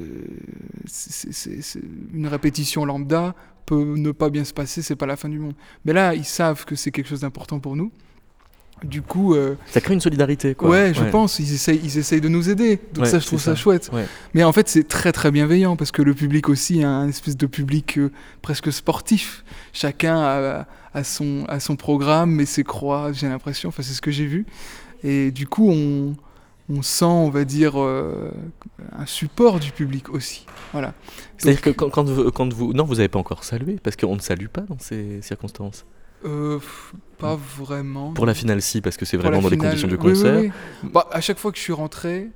une 2.13 2.25
répétition 2.25 2.83
lambda 2.83 3.35
peut 3.67 3.93
ne 3.95 4.11
pas 4.11 4.31
bien 4.31 4.43
se 4.43 4.53
passer, 4.55 4.81
c'est 4.81 4.95
pas 4.95 5.05
la 5.05 5.17
fin 5.17 5.29
du 5.29 5.37
monde. 5.37 5.53
Mais 5.85 5.93
là, 5.93 6.15
ils 6.15 6.25
savent 6.25 6.65
que 6.65 6.73
c'est 6.73 6.89
quelque 6.89 7.07
chose 7.07 7.21
d'important 7.21 7.59
pour 7.59 7.75
nous. 7.75 7.91
Du 8.83 9.01
coup, 9.01 9.35
euh, 9.35 9.55
Ça 9.67 9.81
crée 9.81 9.93
une 9.93 10.01
solidarité, 10.01 10.55
quoi. 10.55 10.69
ouais, 10.69 10.93
je 10.93 11.03
pense, 11.03 11.39
ils 11.39 11.53
essayent, 11.53 11.79
ils 11.83 11.97
essayent 11.97 12.21
de 12.21 12.29
nous 12.29 12.49
aider. 12.49 12.79
Donc 12.93 13.05
Ouais, 13.05 13.09
ça, 13.11 13.19
je 13.19 13.25
trouve 13.27 13.39
ça, 13.39 13.51
ça. 13.51 13.55
chouette. 13.55 13.89
Ouais. 13.93 14.05
Mais 14.33 14.43
en 14.43 14.53
fait, 14.53 14.69
c'est 14.69 14.87
très 14.87 15.11
très 15.11 15.31
bienveillant 15.31 15.75
parce 15.75 15.91
que 15.91 16.01
le 16.01 16.13
public 16.13 16.47
aussi 16.49 16.83
a 16.83 16.89
un 16.89 17.07
espèce 17.09 17.35
de 17.37 17.45
public 17.45 17.97
euh, 17.97 18.11
presque 18.41 18.71
sportif. 18.71 19.43
Chacun 19.73 20.17
a, 20.17 20.67
a 20.93 21.03
son, 21.03 21.45
a 21.49 21.59
son 21.59 21.75
programme, 21.75 22.31
mais 22.31 22.45
ses 22.45 22.63
croix, 22.63 23.11
j'ai 23.11 23.27
l'impression. 23.27 23.69
Enfin, 23.69 23.83
c'est 23.83 23.93
ce 23.93 24.01
que 24.01 24.11
j'ai 24.11 24.25
vu. 24.25 24.45
Et 25.03 25.31
du 25.31 25.47
coup, 25.47 25.69
on, 25.71 26.15
on 26.69 26.81
sent, 26.81 27.05
on 27.05 27.29
va 27.29 27.45
dire, 27.45 27.73
euh, 27.81 28.31
un 28.97 29.05
support 29.05 29.59
du 29.59 29.71
public 29.71 30.09
aussi. 30.09 30.45
Voilà. 30.71 30.93
C'est-à-dire 31.37 31.61
que 31.61 31.69
Donc, 31.71 31.77
quand, 31.77 31.89
quand 31.89 32.03
vous, 32.09 32.31
quand 32.31 32.53
vous... 32.53 32.73
Non, 32.73 32.83
vous 32.85 32.95
n'avez 32.95 33.07
pas 33.07 33.19
encore 33.19 33.43
salué, 33.43 33.77
parce 33.81 33.95
qu'on 33.95 34.15
ne 34.15 34.21
salue 34.21 34.47
pas 34.47 34.61
dans 34.61 34.77
ces 34.79 35.21
circonstances. 35.21 35.85
Euh, 36.25 36.59
pas 37.17 37.37
vraiment. 37.57 38.11
Pour 38.13 38.25
la 38.25 38.33
finale, 38.33 38.61
si, 38.61 38.81
parce 38.81 38.97
que 38.97 39.05
c'est 39.05 39.17
vraiment 39.17 39.41
dans 39.41 39.49
les 39.49 39.57
conditions 39.57 39.87
du 39.87 39.95
oui, 39.95 39.99
oui, 40.03 40.09
concert. 40.13 40.39
oui. 40.39 40.51
Bah, 40.83 41.07
à 41.11 41.21
chaque 41.21 41.39
fois 41.39 41.51
que 41.51 41.57
je 41.57 41.63
suis 41.63 41.73
rentré, 41.73 42.27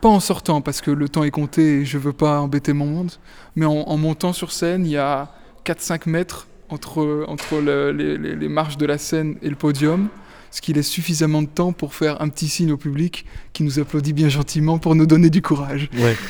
pas 0.00 0.08
en 0.08 0.20
sortant 0.20 0.60
parce 0.60 0.80
que 0.80 0.90
le 0.90 1.08
temps 1.08 1.24
est 1.24 1.30
compté 1.30 1.80
et 1.80 1.84
je 1.84 1.98
veux 1.98 2.12
pas 2.12 2.40
embêter 2.40 2.72
mon 2.72 2.86
monde, 2.86 3.12
mais 3.56 3.66
en, 3.66 3.72
en 3.72 3.96
montant 3.96 4.32
sur 4.32 4.50
scène, 4.52 4.86
il 4.86 4.92
y 4.92 4.96
a 4.96 5.28
4-5 5.64 6.08
mètres 6.08 6.46
entre, 6.68 7.24
entre 7.28 7.56
le- 7.60 7.92
les, 7.92 8.16
les- 8.16 8.36
les 8.36 8.48
marches 8.48 8.76
de 8.78 8.86
la 8.86 8.96
scène 8.98 9.36
et 9.42 9.50
le 9.50 9.56
podium, 9.56 10.08
ce 10.50 10.60
qui 10.60 10.72
laisse 10.72 10.88
suffisamment 10.88 11.42
de 11.42 11.46
temps 11.48 11.72
pour 11.72 11.94
faire 11.94 12.20
un 12.22 12.28
petit 12.28 12.48
signe 12.48 12.72
au 12.72 12.76
public 12.76 13.24
qui 13.52 13.62
nous 13.62 13.78
applaudit 13.78 14.12
bien 14.12 14.28
gentiment 14.28 14.78
pour 14.78 14.94
nous 14.94 15.06
donner 15.06 15.30
du 15.30 15.42
courage. 15.42 15.88
Ouais. 15.98 16.16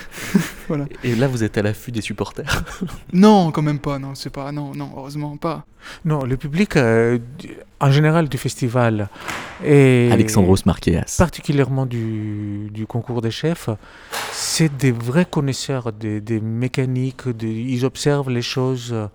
Voilà. 0.68 0.84
Et 1.02 1.16
là, 1.16 1.26
vous 1.26 1.42
êtes 1.42 1.58
à 1.58 1.62
l'affût 1.62 1.90
des 1.90 2.00
supporters? 2.00 2.62
Non, 3.12 3.50
quand 3.50 3.62
même 3.62 3.80
pas, 3.80 3.98
non, 3.98 4.14
c'est 4.14 4.30
pas, 4.30 4.52
non, 4.52 4.72
non, 4.72 4.92
heureusement 4.96 5.36
pas. 5.36 5.64
Non, 6.04 6.22
le 6.24 6.36
public 6.36 6.76
euh, 6.76 7.18
en 7.80 7.90
général 7.90 8.28
du 8.28 8.38
festival 8.38 9.08
et 9.64 10.08
Alexandros 10.12 10.64
Marqueas. 10.66 11.16
particulièrement 11.18 11.86
du, 11.86 12.68
du 12.70 12.86
concours 12.86 13.20
des 13.20 13.32
chefs, 13.32 13.68
c'est 14.32 14.76
des 14.76 14.92
vrais 14.92 15.24
connaisseurs 15.24 15.92
des, 15.92 16.20
des 16.20 16.38
mécaniques, 16.40 17.28
des- 17.28 17.50
ils 17.50 17.84
observent 17.84 18.30
les 18.30 18.42
choses, 18.42 18.90
euh, 18.92 19.06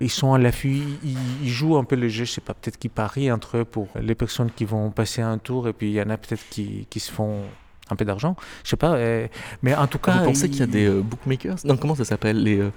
ils 0.00 0.10
sont 0.10 0.34
à 0.34 0.38
l'affût, 0.38 0.82
ils, 1.04 1.16
ils 1.42 1.48
jouent 1.48 1.76
un 1.76 1.84
peu 1.84 1.96
le 1.96 2.08
jeu, 2.08 2.24
je 2.24 2.32
sais 2.32 2.40
pas, 2.40 2.54
peut-être 2.54 2.78
qu'ils 2.78 2.90
parient 2.90 3.32
entre 3.32 3.58
eux 3.58 3.64
pour 3.64 3.88
les 4.00 4.14
personnes 4.14 4.50
qui 4.50 4.64
vont 4.64 4.90
passer 4.90 5.22
un 5.22 5.38
tour 5.38 5.68
et 5.68 5.72
puis 5.72 5.88
il 5.88 5.94
y 5.94 6.02
en 6.02 6.10
a 6.10 6.16
peut-être 6.16 6.44
qui, 6.50 6.86
qui 6.90 7.00
se 7.00 7.10
font 7.10 7.42
un 7.88 7.96
peu 7.96 8.04
d'argent, 8.04 8.36
je 8.64 8.70
sais 8.70 8.76
pas, 8.76 8.94
euh, 8.94 9.28
mais 9.62 9.74
en 9.74 9.86
tout 9.86 9.98
cas... 9.98 10.18
Vous 10.18 10.24
pensez 10.24 10.48
qu'il 10.50 10.60
y 10.60 10.62
a 10.64 10.66
des 10.66 10.86
euh, 10.86 11.02
bookmakers? 11.02 11.58
Non, 11.64 11.76
comment 11.76 11.94
ça 11.94 12.04
s'appelle 12.04 12.42
les, 12.42 12.58
euh, 12.58 12.72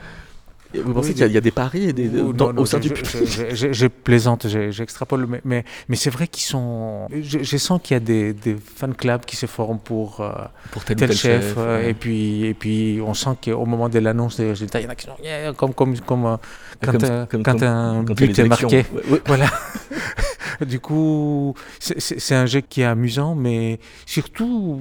Vous 0.73 0.93
pensez 0.93 1.09
Oui, 1.09 1.13
qu'il 1.15 1.21
y, 1.21 1.23
a- 1.23 1.27
il 1.27 1.33
y 1.33 1.37
a 1.37 1.41
des 1.41 1.51
paris 1.51 1.85
et 1.89 1.93
des, 1.93 2.07
Ou- 2.09 2.31
dans- 2.31 2.47
non, 2.47 2.53
non, 2.53 2.61
au 2.61 2.65
sein 2.65 2.79
je, 2.81 2.89
du 2.89 2.95
je- 2.95 3.71
je- 3.73 3.87
plaisante, 3.87 4.47
je- 4.47 4.69
j'extrapole, 4.69 5.25
mais, 5.27 5.41
mais, 5.43 5.65
mais 5.87 5.95
c'est 5.95 6.11
vrai 6.11 6.27
qu'ils 6.27 6.43
sont. 6.43 7.07
Je, 7.21 7.57
sens 7.57 7.79
qu'il 7.83 7.95
y 7.95 7.97
a 7.97 7.99
des, 7.99 8.33
des 8.33 8.55
fan 8.55 8.93
clubs 8.93 9.25
qui 9.25 9.35
se 9.35 9.47
forment 9.47 9.79
pour 9.79 10.21
euh, 10.21 10.31
pour 10.71 10.83
tel, 10.85 10.95
ou 10.97 10.99
tel 10.99 11.09
tel 11.09 11.17
chef, 11.17 11.55
euh, 11.57 11.81
ouais. 11.81 11.89
et, 11.89 11.93
puis, 11.95 12.45
et 12.45 12.53
puis 12.53 12.99
on 13.03 13.13
sent 13.15 13.31
qu'au 13.43 13.65
moment 13.65 13.89
de 13.89 13.97
l'annonce 13.99 14.37
des 14.37 14.47
résultats, 14.49 14.79
il 14.79 14.83
y 14.83 14.87
en 14.87 14.91
a 14.91 14.95
qui 14.95 15.05
sont 15.07 15.11
yeah, 15.23 15.53
comme, 15.53 15.73
comme, 15.73 15.97
comme, 16.01 16.25
euh, 16.25 16.37
quand, 16.83 16.91
Comme- 16.91 17.43
quand 17.43 17.59
comme- 17.59 17.63
un 17.63 18.03
but 18.03 18.37
est 18.37 18.43
marqué. 18.47 18.85
Ouais, 18.93 19.11
ouais. 19.11 19.21
Voilà. 19.25 19.47
du 20.67 20.79
coup, 20.79 21.53
c'est- 21.79 22.35
un 22.35 22.45
jeu 22.45 22.61
qui 22.61 22.81
est 22.81 22.85
amusant, 22.85 23.33
mais 23.33 23.79
surtout, 24.05 24.79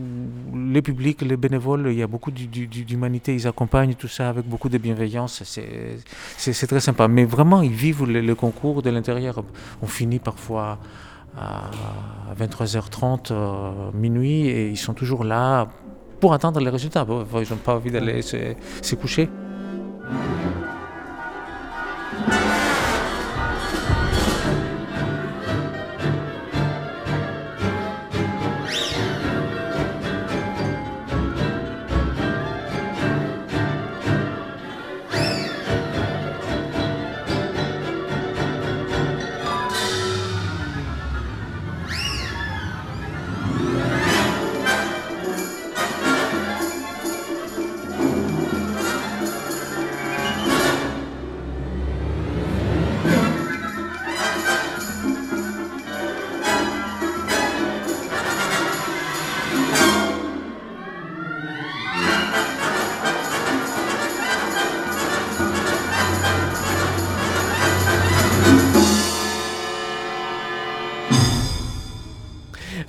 les 0.55 0.83
publics, 0.83 1.23
les 1.23 1.37
bénévoles, 1.37 1.89
il 1.91 1.99
y 1.99 2.03
a 2.03 2.07
beaucoup 2.07 2.31
d'humanité, 2.31 3.35
ils 3.35 3.47
accompagnent 3.47 3.95
tout 3.95 4.09
ça 4.09 4.29
avec 4.29 4.45
beaucoup 4.47 4.69
de 4.69 4.77
bienveillance. 4.79 5.43
C'est- 5.45 5.78
C'est 6.37 6.67
très 6.67 6.81
sympa. 6.81 7.09
Mais 7.09 7.25
vraiment, 7.25 7.63
ils 7.63 7.73
vivent 7.73 8.05
le, 8.05 8.35
concours 8.35 8.83
de 8.83 8.91
l'intérieur. 8.91 9.43
On 9.83 9.87
finit 9.87 10.19
parfois 10.19 10.79
à 11.37 11.71
23h30, 12.39 13.31
euh, 13.31 13.91
minuit, 13.95 14.49
et 14.49 14.69
ils 14.69 14.77
sont 14.77 14.95
toujours 14.95 15.25
là 15.25 15.69
pour 16.21 16.33
attendre 16.33 16.61
les 16.61 16.71
résultats. 16.71 17.07
Ils 17.09 17.51
n'ont 17.51 17.57
pas 17.57 17.75
envie 17.75 17.91
d'aller 17.91 18.23
se 18.23 18.95
coucher. 18.95 19.29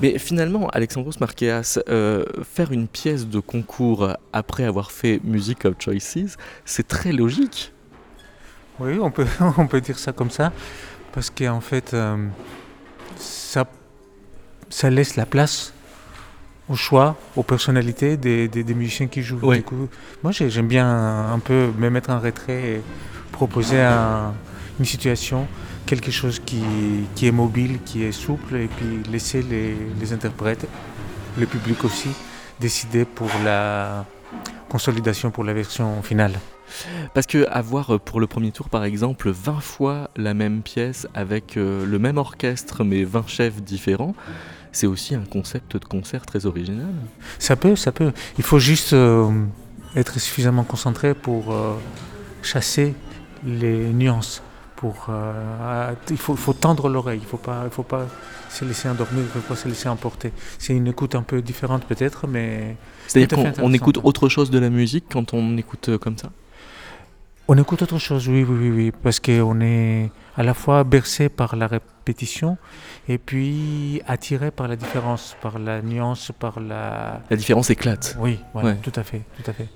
Mais 0.01 0.17
finalement, 0.17 0.69
Alexandros 0.69 1.19
Marqueas, 1.19 1.79
euh, 1.89 2.23
faire 2.43 2.71
une 2.71 2.87
pièce 2.87 3.27
de 3.27 3.39
concours 3.39 4.13
après 4.31 4.63
avoir 4.63 4.91
fait 4.91 5.19
Music 5.23 5.65
of 5.65 5.75
Choices, 5.79 6.37
c'est 6.65 6.87
très 6.87 7.11
logique. 7.11 7.73
Oui, 8.79 8.97
on 9.01 9.11
peut, 9.11 9.25
on 9.57 9.67
peut 9.67 9.81
dire 9.81 9.99
ça 9.99 10.13
comme 10.13 10.29
ça, 10.31 10.53
parce 11.11 11.29
qu'en 11.29 11.59
fait, 11.61 11.93
euh, 11.93 12.15
ça, 13.17 13.65
ça 14.69 14.89
laisse 14.89 15.15
la 15.17 15.25
place 15.25 15.73
au 16.69 16.75
choix, 16.75 17.17
aux 17.35 17.43
personnalités 17.43 18.15
des, 18.15 18.47
des- 18.47 18.63
des 18.63 18.73
musiciens 18.75 19.07
qui 19.07 19.21
jouent. 19.23 19.39
Ouais. 19.39 19.57
Du 19.57 19.63
coup, 19.63 19.89
moi, 20.23 20.31
j'ai- 20.31 20.49
j'aime 20.49 20.67
bien 20.67 20.87
un 20.87 21.39
peu 21.39 21.71
me 21.77 21.89
mettre 21.89 22.09
en 22.11 22.19
retrait 22.19 22.75
et 22.75 22.81
proposer 23.31 23.81
un- 23.81 24.33
une 24.79 24.85
situation, 24.85 25.45
quelque 25.89 26.11
chose 26.11 26.39
qui, 26.45 26.61
qui 27.15 27.25
est 27.25 27.31
mobile, 27.31 27.79
qui 27.83 28.03
est 28.03 28.11
souple, 28.11 28.57
et 28.57 28.67
puis 28.67 29.11
laisser 29.11 29.41
les, 29.41 29.75
les 29.99 30.13
interprètes 30.13 30.67
le 31.35 31.47
public 31.47 31.83
aussi 31.83 32.09
décider 32.59 33.05
pour 33.05 33.31
la 33.43 34.05
consolidation 34.69 35.31
pour 35.31 35.43
la 35.43 35.53
version 35.53 36.03
finale. 36.03 36.33
Parce 37.15 37.25
que 37.25 37.47
avoir 37.49 37.95
euh, 37.95 37.97
pour 37.97 38.19
le 38.19 38.27
premier 38.27 38.51
tour 38.51 38.69
par 38.69 38.83
exemple 38.83 39.31
20 39.31 39.59
fois 39.61 40.11
la 40.15 40.35
même 40.35 40.61
pièce 40.61 41.07
avec 41.15 41.57
euh, 41.57 41.83
le 41.87 41.97
même 41.97 42.17
orchestre 42.17 42.83
mais 42.83 43.03
20 43.03 43.27
chefs 43.27 43.61
différents, 43.63 44.13
c'est 44.71 44.85
aussi 44.85 45.15
un 45.15 45.25
concept 45.25 45.77
de 45.77 45.85
concert 45.85 46.23
très 46.27 46.45
original. 46.45 46.93
Ça 47.39 47.55
peut, 47.55 47.75
ça 47.75 47.91
peut. 47.91 48.11
Il 48.37 48.43
faut 48.43 48.59
juste 48.59 48.93
euh, 48.93 49.31
être 49.95 50.19
suffisamment 50.19 50.63
concentré 50.63 51.15
pour 51.15 51.55
chasser 52.43 52.93
les 53.43 53.91
nuances. 53.91 54.43
Pour, 54.79 55.09
il 56.09 56.17
faut, 56.17 56.37
faut 56.37 56.53
tendre 56.53 56.87
l'oreille, 56.87 57.19
il 57.19 57.23
ne 57.23 57.27
faut 57.27 57.35
pas, 57.35 57.63
il 57.65 57.69
faut 57.69 57.83
pas 57.83 58.05
se 58.49 58.63
laisser 58.63 58.87
endormir, 58.87 59.23
il 59.23 59.25
ne 59.25 59.41
faut 59.41 59.53
pas 59.53 59.57
se 59.57 59.67
laisser 59.67 59.89
emporter. 59.89 60.31
C'est 60.57 60.73
une 60.73 60.87
écoute 60.87 61.15
un 61.15 61.21
peu 61.21 61.41
différente 61.41 61.83
peut-être, 61.83 62.27
mais... 62.27 62.77
C'est-à-dire 63.07 63.53
qu'on 63.55 63.73
écoute 63.73 63.99
autre 64.03 64.29
chose 64.29 64.49
de 64.49 64.57
la 64.57 64.69
musique 64.69 65.03
quand 65.11 65.33
on 65.33 65.57
écoute 65.57 65.97
comme 65.97 66.17
ça? 66.17 66.29
On 67.49 67.57
écoute 67.57 67.81
autre 67.81 67.99
chose, 67.99 68.29
oui, 68.29 68.45
oui, 68.47 68.57
oui, 68.57 68.71
oui 68.71 68.91
parce 69.03 69.19
qu'on 69.19 69.59
est 69.59 70.11
à 70.37 70.43
la 70.43 70.53
fois 70.53 70.85
bercé 70.85 71.27
par 71.27 71.57
la 71.57 71.67
répétition 71.67 72.57
et 73.09 73.17
puis 73.17 74.01
attiré 74.07 74.49
par 74.49 74.69
la 74.69 74.77
différence, 74.77 75.35
par 75.41 75.59
la 75.59 75.81
nuance, 75.81 76.31
par 76.39 76.61
la... 76.61 77.21
La 77.29 77.35
différence 77.35 77.69
éclate. 77.69 78.15
Oui, 78.17 78.39
tout 78.81 78.93
à 78.95 79.03
fait, 79.03 79.23
tout 79.43 79.51
à 79.51 79.53
fait. 79.53 79.67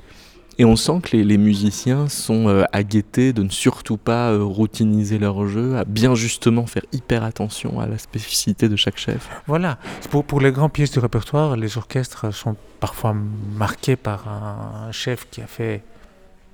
Et 0.60 0.66
on 0.66 0.76
sent 0.76 1.00
que 1.02 1.18
les, 1.18 1.38
musiciens 1.38 2.08
sont 2.08 2.48
euh, 2.48 2.64
aguettés 2.72 3.34
de 3.34 3.42
ne 3.42 3.50
surtout 3.50 3.98
pas 3.98 4.32
euh, 4.32 4.44
routiniser 4.44 5.18
leur 5.18 5.48
jeu, 5.48 5.78
à 5.78 5.84
bien 5.84 6.14
justement 6.14 6.68
faire 6.68 6.84
hyper 6.92 7.24
attention 7.24 7.80
à 7.80 7.88
la 7.88 7.98
spécificité 7.98 8.70
de 8.70 8.76
chaque 8.76 8.98
chef. 8.98 9.30
Voilà. 9.48 9.80
Pour, 10.12 10.42
les 10.42 10.52
grandes 10.52 10.72
pièces 10.72 10.92
du 10.92 11.00
répertoire, 11.00 11.58
les 11.58 11.78
orchestres 11.78 12.32
sont 12.34 12.56
parfois 12.80 13.16
marqués 13.56 13.96
par 13.96 14.28
un 14.28 14.92
chef 14.92 15.28
qui 15.32 15.42
a 15.42 15.48
fait 15.48 15.82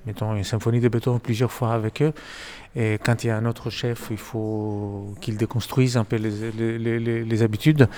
mettons, 0.06 0.34
une 0.36 0.46
symphonie 0.46 0.80
de 0.80 0.88
béton 0.88 1.20
plusieurs 1.20 1.52
fois 1.52 1.74
avec 1.74 2.02
eux. 2.02 2.14
Et 2.76 3.00
quand 3.04 3.24
il 3.24 3.28
y 3.28 3.30
a 3.30 3.38
un 3.38 3.46
autre 3.46 3.70
chef, 3.70 4.08
il 4.12 4.18
faut 4.18 5.14
qu'il 5.20 5.38
déconstruise 5.38 5.98
un 5.98 6.04
peu 6.04 6.16
les, 6.16 6.52
les, 6.78 7.00
les, 7.26 7.44
habitudes. 7.44 7.90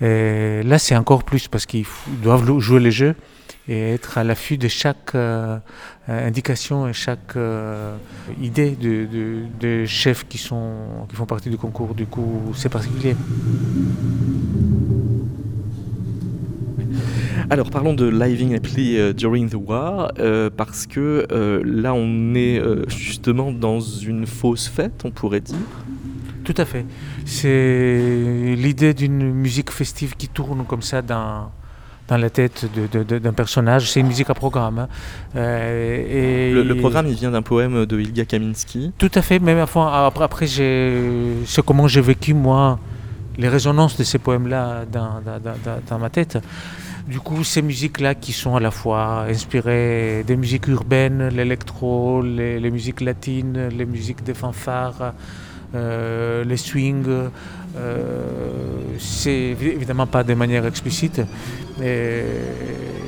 Et 0.00 0.62
là, 0.62 0.78
c'est 0.78 0.96
encore 0.96 1.24
plus 1.24 1.48
parce 1.48 1.66
qu'ils 1.66 1.86
doivent 2.22 2.58
jouer 2.60 2.80
les 2.80 2.92
jeux 2.92 3.14
et 3.70 3.92
être 3.92 4.18
à 4.18 4.24
l'affût 4.24 4.58
de 4.58 4.66
chaque 4.68 5.14
euh, 5.14 5.58
indication 6.08 6.88
et 6.88 6.92
chaque 6.92 7.36
euh, 7.36 7.96
idée 8.42 8.72
de, 8.72 9.06
de, 9.06 9.42
de, 9.60 9.86
chefs 9.86 10.26
qui, 10.28 10.38
sont, 10.38 11.06
qui 11.08 11.14
font 11.14 11.26
partie 11.26 11.50
du 11.50 11.56
concours. 11.56 11.94
Du 11.94 12.06
coup, 12.06 12.52
c'est 12.54 12.68
particulier. 12.68 13.14
Alors 17.48 17.70
parlons 17.70 17.94
de 17.94 18.06
Living 18.06 18.54
Happily 18.54 18.96
euh, 18.96 19.12
During 19.12 19.48
the 19.48 19.56
War, 19.56 20.12
euh, 20.20 20.50
parce 20.56 20.86
que 20.86 21.26
euh, 21.32 21.62
là 21.64 21.94
on 21.94 22.34
est 22.34 22.62
justement 22.88 23.50
dans 23.50 23.80
une 23.80 24.26
fausse 24.26 24.68
fête, 24.68 25.02
on 25.04 25.10
pourrait 25.10 25.40
dire. 25.40 25.56
Tout 26.44 26.54
à 26.56 26.64
fait. 26.64 26.84
C'est 27.24 28.54
l'idée 28.56 28.94
d'une 28.94 29.32
musique 29.32 29.70
festive 29.70 30.14
qui 30.16 30.28
tourne 30.28 30.64
comme 30.64 30.82
ça 30.82 31.02
dans, 31.02 31.50
dans 32.10 32.18
la 32.18 32.28
tête 32.28 32.66
d'un 32.92 33.32
personnage. 33.32 33.90
C'est 33.90 34.00
une 34.00 34.08
musique 34.08 34.28
à 34.28 34.34
programme. 34.34 34.80
Hein. 34.80 34.88
et 35.36 36.52
le, 36.52 36.74
programme, 36.74 37.06
il 37.06 37.14
vient 37.14 37.30
d'un 37.30 37.42
poème 37.42 37.86
de 37.86 38.00
Ilga 38.00 38.24
Kaminsky. 38.24 38.92
Tout 38.98 39.10
à 39.14 39.22
fait. 39.22 39.38
Même 39.38 39.58
après, 39.58 39.80
après 40.24 40.46
c'est 40.46 41.62
comment 41.64 41.88
j'ai 41.88 42.00
vécu 42.00 42.34
moi 42.34 42.78
les 43.38 43.48
résonances 43.48 43.96
de 43.96 44.04
ces 44.04 44.18
poèmes-là 44.18 44.84
dans, 44.90 45.20
dans, 45.24 45.40
dans, 45.88 45.98
ma 45.98 46.10
tête. 46.10 46.38
Du 47.08 47.20
coup, 47.20 47.42
ces 47.44 47.62
musiques-là 47.62 48.14
qui 48.14 48.32
sont 48.32 48.56
à 48.56 48.60
la 48.60 48.70
fois 48.70 49.24
inspirées 49.28 50.24
des 50.26 50.36
musiques 50.36 50.66
urbaines, 50.66 51.28
l'électro, 51.28 52.22
les, 52.22 52.70
musiques 52.70 53.00
latines, 53.00 53.68
les 53.68 53.86
musiques 53.86 54.22
des 54.22 54.34
fanfares, 54.34 55.14
euh, 55.74 56.44
les 56.44 56.56
swings, 56.56 57.06
euh, 57.76 57.98
c'est 58.98 59.56
évidemment 59.60 60.06
pas 60.06 60.24
de 60.24 60.34
manière 60.34 60.66
explicite, 60.66 61.22
mais 61.80 62.24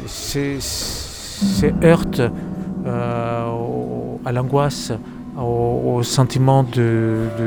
c'est 0.06 1.74
heurte 1.85 2.20
euh, 2.87 3.46
à 4.24 4.32
l'angoisse, 4.32 4.92
au, 5.38 6.02
sentiment 6.02 6.64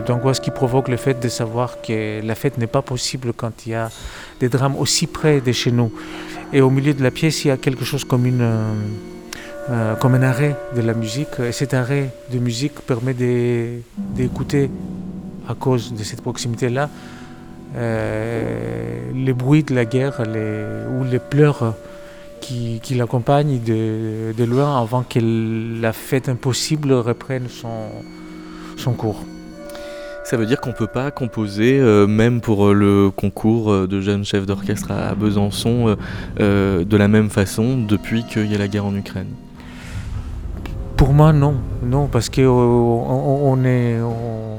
d'angoisse 0.08 0.40
qui 0.40 0.52
provoque 0.52 0.88
le 0.88 0.98
fait 0.98 1.20
de 1.22 1.28
savoir 1.28 1.82
que 1.82 2.22
la 2.26 2.36
fête 2.36 2.58
n'est 2.58 2.68
pas 2.68 2.82
possible 2.82 3.34
quand 3.36 3.66
il 3.66 3.72
y 3.72 3.76
a 3.76 3.90
des 4.40 4.50
drames 4.50 4.76
aussi 4.78 5.08
près 5.08 5.42
de 5.42 5.52
chez 5.52 5.72
nous. 5.72 5.92
Et 6.54 6.62
au 6.62 6.70
milieu 6.70 6.94
de 6.94 7.04
la 7.04 7.12
pièce, 7.12 7.44
il 7.44 7.50
y 7.50 7.52
a 7.52 7.58
quelque 7.58 7.84
chose 7.84 8.06
comme, 8.06 8.26
une, 8.26 8.48
euh, 9.70 9.96
comme 9.96 10.14
un 10.16 10.24
arrêt 10.24 10.56
de 10.76 10.82
la 10.82 10.94
musique. 10.94 11.40
Et 11.40 11.52
cet 11.52 11.74
arrêt 11.74 12.14
de 12.32 12.40
musique 12.40 12.80
permet 12.82 13.16
d'écouter, 13.98 14.70
à 15.50 15.54
cause 15.54 15.94
de 15.94 16.04
cette 16.04 16.22
proximité-là, 16.22 16.90
euh, 17.76 19.12
les 19.14 19.34
bruits 19.34 19.64
de 19.64 19.76
la 19.76 19.86
guerre 19.86 20.24
les, 20.24 20.64
ou 20.98 21.04
les 21.04 21.20
pleurs 21.20 21.74
qui, 22.42 22.80
qui 22.82 22.96
l'accompagnent 22.96 23.60
de, 23.60 24.34
de, 24.38 24.44
loin 24.44 24.80
avant 24.80 25.04
que 25.04 25.20
la 25.82 25.94
fête 25.94 26.30
impossible 26.30 26.94
reprenne 26.94 27.48
son, 27.50 27.90
son 28.78 28.94
cours. 28.94 29.24
Ça 30.24 30.38
veut 30.38 30.46
dire 30.46 30.60
qu'on 30.60 30.70
ne 30.70 30.76
peut 30.76 30.88
pas 30.88 31.12
composer, 31.12 31.80
euh, 31.80 32.08
même 32.08 32.42
pour 32.42 32.68
euh, 32.68 32.74
le 32.74 33.12
concours 33.12 33.88
de 33.88 34.02
jeunes 34.02 34.26
chefs 34.26 34.46
d'orchestre 34.46 34.92
à, 34.92 35.14
Besançon, 35.16 35.98
de 36.40 36.98
la 36.98 37.08
même 37.08 37.30
façon 37.30 37.78
depuis 37.78 38.24
qu'il 38.24 38.52
y 38.52 38.56
a 38.56 38.58
la 38.58 38.68
guerre 38.68 38.86
en 38.86 38.96
Ukraine? 38.96 39.28
Pour 40.98 41.14
moi, 41.14 41.34
non. 41.34 41.56
Non, 41.84 42.08
parce 42.08 42.30
qu'on 42.30 42.42
on, 42.44 43.64
est, 43.66 44.00
on, 44.00 44.55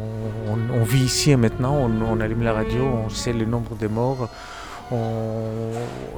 vit 0.84 1.04
ici 1.04 1.30
et 1.30 1.36
maintenant, 1.36 1.74
on, 1.74 2.20
allume 2.20 2.42
la 2.42 2.52
radio, 2.52 2.82
on 3.06 3.08
sait 3.08 3.32
le 3.32 3.44
nombre 3.44 3.76
de 3.76 3.86
morts. 3.86 4.28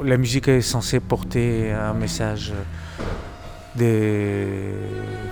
la 0.04 0.16
musique 0.16 0.48
est 0.48 0.60
censée 0.60 1.00
porter 1.00 1.72
un 1.72 1.94
message 1.94 2.52
de 3.76 4.46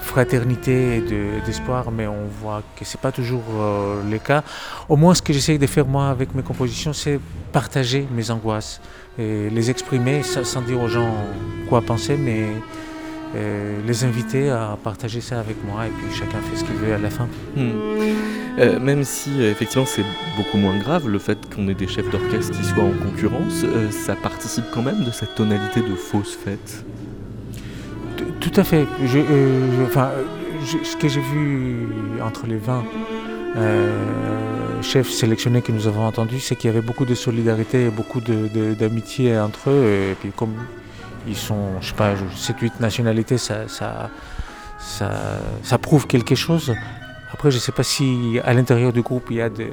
fraternité 0.01 0.99
et 0.99 1.05
d'espoir, 1.45 1.91
mais 1.91 2.07
on 2.07 2.27
voit 2.41 2.63
que 2.77 2.85
ce 2.85 2.97
n'est 2.97 3.01
pas 3.01 3.13
toujours 3.13 3.43
euh, 3.55 4.03
le 4.09 4.19
cas. 4.19 4.43
Au 4.89 4.97
moins, 4.97 5.15
ce 5.15 5.23
que 5.23 5.33
j'essaye 5.33 5.59
de 5.59 5.67
faire 5.67 5.87
moi 5.87 6.09
avec 6.09 6.35
mes 6.35 6.43
compositions, 6.43 6.93
c'est 6.93 7.19
partager 7.53 8.07
mes 8.11 8.31
angoisses 8.31 8.81
et 9.19 9.51
les 9.51 9.71
exprimer 9.71 10.23
sans 10.23 10.61
dire 10.63 10.81
aux 10.81 10.89
gens 10.89 11.13
quoi 11.69 11.81
penser, 11.83 12.17
mais 12.17 12.47
les 13.87 14.05
inviter 14.05 14.51
à 14.51 14.77
partager 14.83 15.21
ça 15.21 15.41
avec 15.41 15.57
moi 15.65 15.87
et 15.87 15.91
puis 15.91 16.15
chacun 16.15 16.39
fait 16.41 16.57
ce 16.57 16.65
qu'il 16.65 16.75
veut 16.75 16.95
à 16.95 16.99
la 16.99 17.11
fin. 17.11 17.29
Hmm. 17.57 17.71
Euh, 18.59 18.81
même 18.81 19.05
si 19.05 19.43
effectivement 19.43 19.87
c'est 19.87 20.05
beaucoup 20.37 20.57
moins 20.57 20.79
grave 20.79 21.09
le 21.09 21.19
fait 21.19 21.39
qu'on 21.55 21.69
ait 21.69 21.75
des 21.75 21.87
chefs 21.87 22.09
d'orchestre 22.11 22.59
qui 22.59 22.65
soient 22.65 22.85
en 22.85 22.93
concurrence, 22.93 23.65
ça 23.91 24.15
participe 24.15 24.65
quand 24.73 24.83
même 24.83 25.05
de 25.05 25.11
cette 25.11 25.35
tonalité 25.35 25.81
de 25.81 25.95
fausse 25.95 26.35
fête? 26.37 26.85
Tout 28.41 28.61
à 28.61 28.65
fait. 28.65 28.87
Euh, 29.03 29.87
enfin, 29.87 30.11
ce 30.65 30.97
que 30.97 31.09
j'ai 31.09 31.21
vu 31.21 31.89
entre 32.23 32.47
les 32.47 32.57
20 32.57 32.85
euh, 33.57 34.83
chefs 34.83 35.11
sélectionnés 35.11 35.63
que 35.63 35.73
nous 35.73 35.87
avons 35.87 36.07
entendus, 36.07 36.41
c'est 36.41 36.57
qu'il 36.57 36.69
y 36.69 36.73
avait 36.73 36.87
beaucoup 36.87 37.05
de 37.05 37.15
solidarité 37.15 37.87
et 37.87 37.91
beaucoup 37.91 38.21
d'amitié 38.21 39.39
entre 39.39 39.71
eux. 39.71 40.11
Et 40.11 40.15
puis 40.15 40.31
comme 40.31 40.55
ils 41.27 41.37
sont, 41.37 41.81
je 41.81 41.89
sais 41.89 41.95
pas, 41.95 42.15
7-8 42.15 42.81
nationalités, 42.81 43.39
ça, 43.39 43.69
ça, 43.69 44.11
ça, 44.79 45.11
ça, 45.63 45.79
prouve 45.79 46.07
quelque 46.07 46.35
chose. 46.35 46.75
Après, 47.33 47.51
je 47.51 47.57
ne 47.57 47.61
sais 47.61 47.73
pas 47.73 47.83
si 47.83 48.39
à 48.45 48.55
l'intérieur 48.55 48.93
du 48.93 49.03
groupe 49.03 49.27
il 49.31 49.37
y 49.37 49.41
a 49.41 49.49
des, 49.49 49.69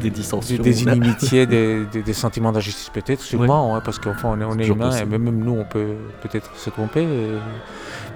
des 0.00 0.10
dissensions, 0.10 0.62
des, 0.62 0.82
inimitiés, 0.82 1.46
des, 1.46 1.84
des, 1.86 2.12
sentiments 2.12 2.52
d'injustice 2.52 2.90
peut-être, 2.90 3.22
sûrement, 3.22 3.74
hein, 3.74 3.82
parce 3.84 3.98
qu'enfin 3.98 4.28
on 4.28 4.40
est, 4.40 4.44
on 4.44 4.58
est 4.58 4.66
humain 4.66 4.94
et 4.96 5.04
même 5.04 5.24
nous 5.38 5.52
on 5.52 5.64
peut 5.64 5.94
peut-être 6.22 6.54
se 6.56 6.70
tromper. 6.70 7.04
Euh, 7.08 7.38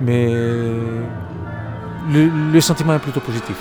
mais 0.01 0.27
le, 2.13 2.31
le 2.53 2.61
sentiment 2.61 2.95
est 2.95 3.01
plutôt 3.01 3.21
positif. 3.21 3.57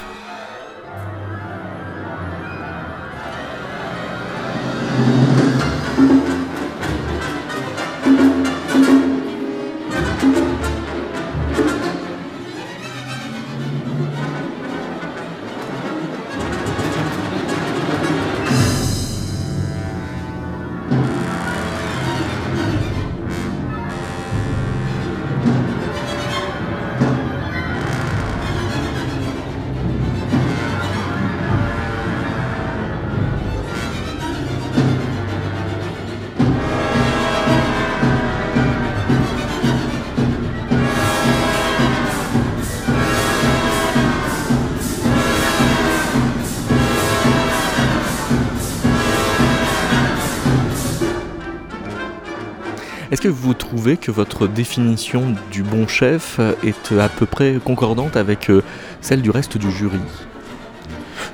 Que 53.28 53.32
vous 53.34 53.54
trouvez 53.54 53.98
que 53.98 54.10
votre 54.10 54.48
définition 54.48 55.36
du 55.52 55.62
bon 55.62 55.86
chef 55.86 56.40
est 56.63 56.94
à 56.98 57.10
peu 57.10 57.26
près 57.26 57.56
concordante 57.62 58.16
avec 58.16 58.50
euh, 58.50 58.62
celle 59.02 59.22
du 59.22 59.32
reste 59.32 59.58
du 59.58 59.70
jury? 59.70 60.00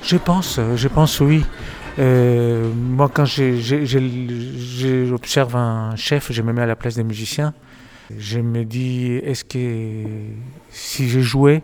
Je 0.01 0.17
pense, 0.17 0.58
euh, 0.58 0.75
je 0.75 0.88
pense 0.88 1.19
oui. 1.19 1.45
Euh, 1.99 2.67
moi, 2.73 3.12
quand 3.13 3.25
j'ai- 3.25 3.62
j'ai- 3.62 3.86
j'ai- 3.86 5.06
j'observe 5.06 5.56
un 5.56 5.95
chef, 5.95 6.32
je 6.32 6.41
me 6.41 6.51
mets 6.51 6.63
à 6.63 6.65
la 6.65 6.75
place 6.75 6.95
des 6.95 7.03
musiciens. 7.03 7.53
Je 8.17 8.39
me 8.39 8.65
dis, 8.65 9.12
est-ce 9.23 9.45
que 9.45 10.03
si 10.71 11.08
je 11.10 11.19
jouais, 11.19 11.62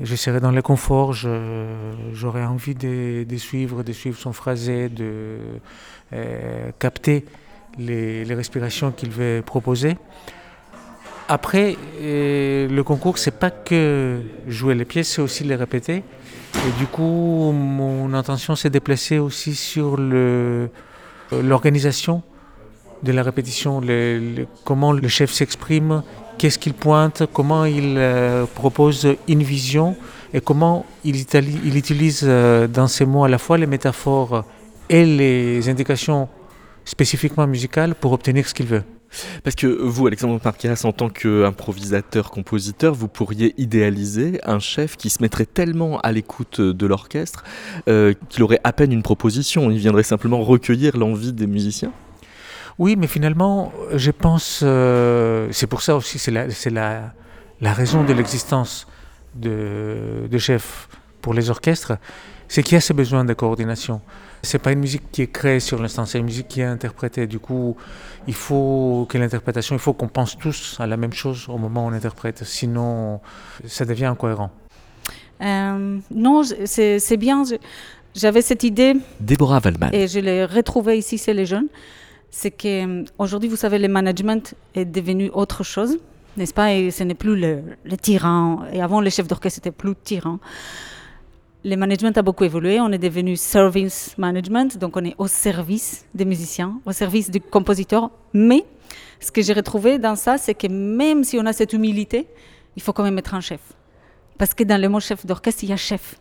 je 0.00 0.14
serais 0.14 0.38
dans 0.38 0.52
le 0.52 0.62
confort, 0.62 1.12
j'aurais 1.12 2.44
envie 2.44 2.76
de, 2.76 3.36
suivre, 3.36 3.82
de 3.82 3.92
suivre 3.92 4.16
son 4.16 4.32
phrasé, 4.32 4.88
de 4.88 5.38
capter 6.78 7.24
les, 7.78 8.24
respirations 8.34 8.92
qu'il 8.92 9.10
veut 9.10 9.42
proposer. 9.44 9.96
Après, 11.28 11.76
euh, 12.00 12.68
le 12.68 12.82
concours, 12.82 13.18
c'est 13.18 13.38
pas 13.38 13.50
que 13.50 14.20
jouer 14.46 14.74
les 14.74 14.84
pièces, 14.84 15.08
c'est 15.08 15.22
aussi 15.22 15.44
les 15.44 15.54
répéter. 15.54 16.02
Et 16.66 16.78
du 16.78 16.86
coup, 16.86 17.52
mon 17.52 18.12
intention 18.14 18.54
s'est 18.56 18.70
déplacée 18.70 19.18
aussi 19.18 19.54
sur 19.54 19.96
le- 19.96 20.68
l'organisation 21.32 22.22
de 23.02 23.12
la 23.12 23.22
répétition, 23.22 23.82
comment 24.64 24.92
le 24.92 25.08
chef 25.08 25.30
s'exprime, 25.30 26.02
qu'est-ce 26.38 26.58
qu'il 26.58 26.74
pointe, 26.74 27.24
comment 27.32 27.64
il 27.64 27.96
euh, 27.98 28.46
propose 28.46 29.08
une 29.28 29.42
vision 29.42 29.96
et 30.32 30.40
comment 30.40 30.84
il, 31.04 31.16
utilise 31.76 32.22
euh, 32.24 32.66
dans 32.66 32.88
ses 32.88 33.04
mots 33.04 33.24
à 33.24 33.28
la 33.28 33.38
fois 33.38 33.58
les 33.58 33.66
métaphores 33.66 34.44
et 34.88 35.04
les 35.04 35.68
indications 35.68 36.28
spécifiquement 36.84 37.46
musicales 37.46 37.94
pour 37.94 38.12
obtenir 38.12 38.48
ce 38.48 38.54
qu'il 38.54 38.66
veut. 38.66 38.82
Parce 39.44 39.54
que 39.54 39.66
vous, 39.66 40.06
Alexandre 40.06 40.40
Marquez, 40.44 40.74
en 40.84 40.92
tant 40.92 41.08
qu'improvisateur-compositeur, 41.08 42.94
vous 42.94 43.08
pourriez 43.08 43.54
idéaliser 43.58 44.40
un 44.44 44.58
chef 44.58 44.96
qui 44.96 45.08
se 45.08 45.22
mettrait 45.22 45.46
tellement 45.46 46.00
à 46.00 46.10
l'écoute 46.10 46.60
de 46.60 46.86
l'orchestre 46.86 47.44
euh, 47.88 48.12
qu'il 48.28 48.42
aurait 48.42 48.60
à 48.64 48.72
peine 48.72 48.92
une 48.92 49.02
proposition. 49.02 49.70
Il 49.70 49.78
viendrait 49.78 50.02
simplement 50.02 50.42
recueillir 50.42 50.96
l'envie 50.96 51.32
des 51.32 51.46
musiciens. 51.46 51.92
Oui, 52.78 52.96
mais 52.96 53.06
finalement, 53.06 53.72
je 53.94 54.10
pense, 54.10 54.62
euh, 54.64 55.46
c'est 55.52 55.68
pour 55.68 55.82
ça 55.82 55.94
aussi, 55.94 56.18
c'est 56.18 56.32
la, 56.32 56.50
c'est 56.50 56.70
la, 56.70 57.14
la 57.60 57.72
raison 57.72 58.02
de 58.02 58.12
l'existence 58.12 58.88
de, 59.36 60.26
de 60.28 60.38
chefs 60.38 60.88
pour 61.22 61.34
les 61.34 61.50
orchestres, 61.50 61.92
c'est 62.48 62.64
qu'il 62.64 62.74
y 62.74 62.76
a 62.76 62.80
ce 62.80 62.92
besoin 62.92 63.24
de 63.24 63.32
coordination. 63.32 64.00
C'est 64.44 64.58
pas 64.58 64.72
une 64.72 64.78
musique 64.80 65.10
qui 65.10 65.22
est 65.22 65.32
créée 65.32 65.60
sur 65.60 65.80
l'instant, 65.82 66.04
c'est 66.06 66.18
une 66.18 66.26
musique 66.26 66.48
qui 66.48 66.60
est 66.60 66.64
interprétée. 66.64 67.26
Du 67.26 67.38
coup, 67.38 67.76
il 68.26 68.34
faut 68.34 69.06
que 69.08 69.18
l'interprétation, 69.18 69.74
il 69.74 69.80
faut 69.80 69.92
qu'on 69.92 70.08
pense 70.08 70.38
tous 70.38 70.76
à 70.78 70.86
la 70.86 70.96
même 70.96 71.12
chose 71.12 71.46
au 71.48 71.58
moment 71.58 71.86
où 71.86 71.88
on 71.88 71.92
interprète, 71.92 72.44
sinon 72.44 73.20
ça 73.66 73.84
devient 73.84 74.06
incohérent. 74.06 74.50
Euh, 75.42 75.98
non, 76.10 76.42
c'est 76.64 77.16
bien. 77.16 77.42
J'avais 78.14 78.42
cette 78.42 78.62
idée 78.62 78.94
Déborah 79.18 79.60
Waldman. 79.64 79.90
et 79.92 80.06
je 80.06 80.20
l'ai 80.20 80.44
retrouvée 80.44 80.98
ici 80.98 81.18
chez 81.18 81.34
les 81.34 81.46
jeunes. 81.46 81.66
C'est 82.30 82.50
qu'aujourd'hui, 82.50 83.48
vous 83.48 83.56
savez, 83.56 83.78
le 83.78 83.88
management 83.88 84.54
est 84.74 84.84
devenu 84.84 85.30
autre 85.32 85.62
chose, 85.64 85.98
n'est-ce 86.36 86.54
pas? 86.54 86.72
Et 86.74 86.90
ce 86.90 87.02
n'est 87.04 87.14
plus 87.14 87.36
le, 87.36 87.62
le 87.84 87.96
tyran. 87.96 88.64
Et 88.72 88.80
avant, 88.82 89.00
le 89.00 89.10
chef 89.10 89.26
d'orchestre 89.26 89.58
était 89.58 89.70
plus 89.70 89.94
tyran. 89.96 90.38
Le 91.66 91.76
management 91.76 92.18
a 92.18 92.22
beaucoup 92.22 92.44
évolué. 92.44 92.78
On 92.78 92.92
est 92.92 92.98
devenu 92.98 93.36
service 93.36 94.18
management, 94.18 94.76
donc 94.76 94.98
on 94.98 95.04
est 95.04 95.14
au 95.16 95.26
service 95.26 96.04
des 96.14 96.26
musiciens, 96.26 96.78
au 96.84 96.92
service 96.92 97.30
du 97.30 97.40
compositeur. 97.40 98.10
Mais 98.34 98.66
ce 99.18 99.32
que 99.32 99.40
j'ai 99.40 99.54
retrouvé 99.54 99.98
dans 99.98 100.14
ça, 100.14 100.36
c'est 100.36 100.52
que 100.52 100.66
même 100.66 101.24
si 101.24 101.38
on 101.38 101.46
a 101.46 101.54
cette 101.54 101.72
humilité, 101.72 102.26
il 102.76 102.82
faut 102.82 102.92
quand 102.92 103.02
même 103.02 103.16
être 103.16 103.32
un 103.32 103.40
chef. 103.40 103.60
Parce 104.36 104.52
que 104.52 104.62
dans 104.62 104.78
le 104.78 104.90
mot 104.90 105.00
chef 105.00 105.24
d'orchestre, 105.24 105.64
il 105.64 105.70
y 105.70 105.72
a 105.72 105.76
chef. 105.78 106.16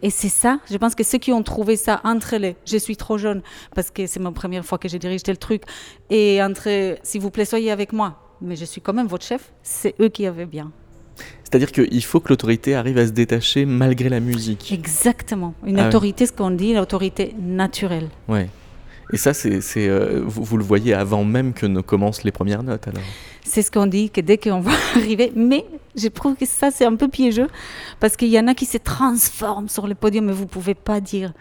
Et 0.00 0.10
c'est 0.10 0.28
ça, 0.28 0.60
je 0.70 0.76
pense 0.76 0.94
que 0.94 1.02
ceux 1.02 1.18
qui 1.18 1.32
ont 1.32 1.42
trouvé 1.42 1.74
ça 1.74 2.00
entre 2.04 2.36
les 2.36 2.54
je 2.64 2.76
suis 2.76 2.96
trop 2.96 3.18
jeune, 3.18 3.42
parce 3.74 3.90
que 3.90 4.06
c'est 4.06 4.20
ma 4.20 4.30
première 4.30 4.64
fois 4.64 4.78
que 4.78 4.88
je 4.88 4.96
dirige 4.98 5.24
tel 5.24 5.38
truc, 5.38 5.62
et 6.10 6.40
entre 6.40 6.98
s'il 7.02 7.20
vous 7.20 7.30
plaît, 7.30 7.46
soyez 7.46 7.72
avec 7.72 7.92
moi, 7.92 8.20
mais 8.40 8.54
je 8.54 8.64
suis 8.64 8.80
quand 8.80 8.92
même 8.92 9.06
votre 9.06 9.24
chef, 9.24 9.52
c'est 9.62 9.94
eux 10.00 10.08
qui 10.08 10.26
avaient 10.26 10.46
bien. 10.46 10.70
C'est-à-dire 11.54 11.70
qu'il 11.70 12.02
faut 12.02 12.18
que 12.18 12.30
l'autorité 12.30 12.74
arrive 12.74 12.98
à 12.98 13.06
se 13.06 13.12
détacher 13.12 13.64
malgré 13.64 14.08
la 14.08 14.18
musique. 14.18 14.72
Exactement. 14.72 15.54
Une 15.64 15.78
Ah 15.78 15.86
autorité, 15.86 16.26
ce 16.26 16.32
qu'on 16.32 16.50
dit, 16.50 16.74
l'autorité 16.74 17.32
naturelle. 17.40 18.08
Ouais. 18.26 18.48
Et 19.12 19.16
ça, 19.16 19.32
c'est, 19.34 19.60
euh, 19.76 20.20
vous, 20.26 20.42
vous 20.42 20.56
le 20.56 20.64
voyez 20.64 20.94
avant 20.94 21.22
même 21.22 21.52
que 21.52 21.66
ne 21.66 21.80
commencent 21.80 22.24
les 22.24 22.32
premières 22.32 22.64
notes, 22.64 22.88
alors. 22.88 23.04
C'est 23.44 23.62
ce 23.62 23.70
qu'on 23.70 23.86
dit, 23.86 24.10
que 24.10 24.20
dès 24.20 24.36
qu'on 24.36 24.58
va 24.58 24.72
arriver. 24.96 25.30
Mais 25.36 25.64
je 25.94 26.08
trouve 26.08 26.34
que 26.34 26.44
ça, 26.44 26.72
c'est 26.72 26.86
un 26.86 26.96
peu 26.96 27.06
piégeux, 27.06 27.48
parce 28.00 28.16
qu'il 28.16 28.30
y 28.30 28.38
en 28.40 28.48
a 28.48 28.54
qui 28.54 28.66
se 28.66 28.78
transforment 28.78 29.68
sur 29.68 29.86
le 29.86 29.94
podium, 29.94 30.24
mais 30.24 30.32
vous 30.32 30.42
ne 30.42 30.48
pouvez 30.48 30.74
pas 30.74 31.00
dire. 31.00 31.34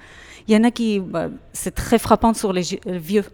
Il 0.47 0.53
y 0.53 0.57
en 0.57 0.63
a 0.63 0.69
qui, 0.69 0.99
bah, 0.99 1.29
c'est 1.53 1.73
très 1.73 1.97
frappant 1.97 2.35
sur 2.35 2.53
les 2.53 2.75
euh, 2.85 2.99
vieux, 2.99 3.25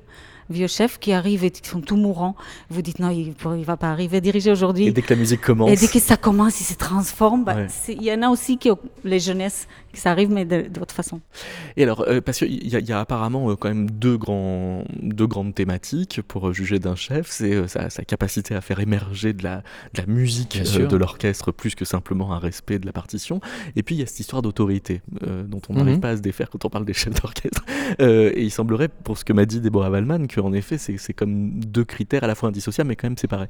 vieux 0.50 0.68
chefs 0.68 0.98
qui 1.00 1.12
arrivent 1.14 1.44
et 1.44 1.52
qui 1.52 1.68
sont 1.68 1.82
tout 1.82 1.96
mourants. 1.98 2.36
Vous 2.70 2.82
dites 2.82 3.00
non, 3.00 3.10
il 3.10 3.34
ne 3.46 3.64
va 3.64 3.78
pas 3.78 3.90
arriver 3.92 4.18
à 4.18 4.22
diriger 4.22 4.52
aujourd'hui. 4.52 4.88
Et 4.88 4.92
dès 4.92 5.02
que 5.02 5.14
la 5.14 5.20
musique 5.20 5.42
commence. 5.42 5.70
Et 5.72 5.76
dès 5.76 5.88
que 5.88 6.00
ça 6.00 6.18
commence, 6.18 6.60
il 6.62 6.64
se 6.66 6.74
transforme. 6.76 7.44
bah, 7.44 7.56
Ouais. 7.56 7.68
Il 7.90 8.04
y 8.04 8.12
en 8.14 8.22
a 8.24 8.30
aussi 8.30 8.58
qui, 8.58 8.72
ont- 8.72 8.80
les 9.04 9.20
jeunesses, 9.20 9.68
ça 9.94 10.12
arrive, 10.12 10.30
mais 10.32 10.46
de- 10.46 10.68
d'autre 10.70 10.94
façon. 10.94 11.20
Et 11.78 11.84
alors, 11.84 12.06
euh, 12.08 12.22
parce 12.22 12.40
qu'il 12.40 12.52
y, 12.64 12.70
y 12.70 12.92
a 12.94 13.00
apparemment 13.00 13.50
euh, 13.52 13.56
quand 13.56 13.70
même 13.70 13.90
deux, 13.90 14.18
grands, 14.18 14.84
deux 15.02 15.28
grandes 15.28 15.56
thématiques 15.56 16.22
pour 16.28 16.50
euh, 16.50 16.54
juger 16.54 16.80
d'un 16.80 16.96
chef. 16.96 17.28
C'est 17.30 17.54
euh, 17.54 17.68
sa, 17.68 17.90
sa 17.90 18.04
capacité 18.04 18.56
à 18.56 18.62
faire 18.62 18.80
émerger 18.80 19.34
de 19.34 19.44
la, 19.44 19.58
de 19.94 20.02
la 20.02 20.06
musique 20.06 20.62
euh, 20.78 20.86
de 20.88 20.96
l'orchestre 20.96 21.52
plus 21.52 21.76
que 21.76 21.86
simplement 21.86 22.34
un 22.34 22.40
respect 22.40 22.80
de 22.80 22.86
la 22.86 22.94
partition. 22.94 23.42
Et 23.76 23.84
puis 23.84 23.96
il 23.96 24.00
y 24.00 24.02
a 24.04 24.06
cette 24.06 24.20
histoire 24.20 24.42
d'autorité 24.42 25.02
euh, 25.26 25.44
dont 25.44 25.62
on 25.70 25.74
Mhm. 25.74 25.80
n'arrive 25.80 26.00
pas 26.00 26.10
à 26.10 26.18
se 26.18 26.22
défaire 26.22 26.50
quand 26.50 26.66
on 26.66 26.70
parle 26.70 26.86
des 26.86 26.94
chefs 26.94 27.14
d'orchestre. 27.22 27.64
Euh, 28.02 28.32
et 28.36 28.44
il 28.44 28.52
semblerait, 28.52 28.88
pour 28.88 29.18
ce 29.18 29.26
que 29.26 29.34
m'a 29.34 29.46
dit 29.48 29.60
Deborah 29.62 29.90
Wallman, 29.90 30.28
qu'en 30.28 30.54
effet 30.54 30.78
c'est 30.78 31.14
comme 31.14 31.60
deux 31.60 31.84
critères 31.84 32.24
à 32.24 32.28
la 32.28 32.36
fois 32.36 32.50
indissociables 32.50 32.88
mais 32.88 32.96
quand 32.96 33.08
même 33.08 33.18
séparés. 33.18 33.48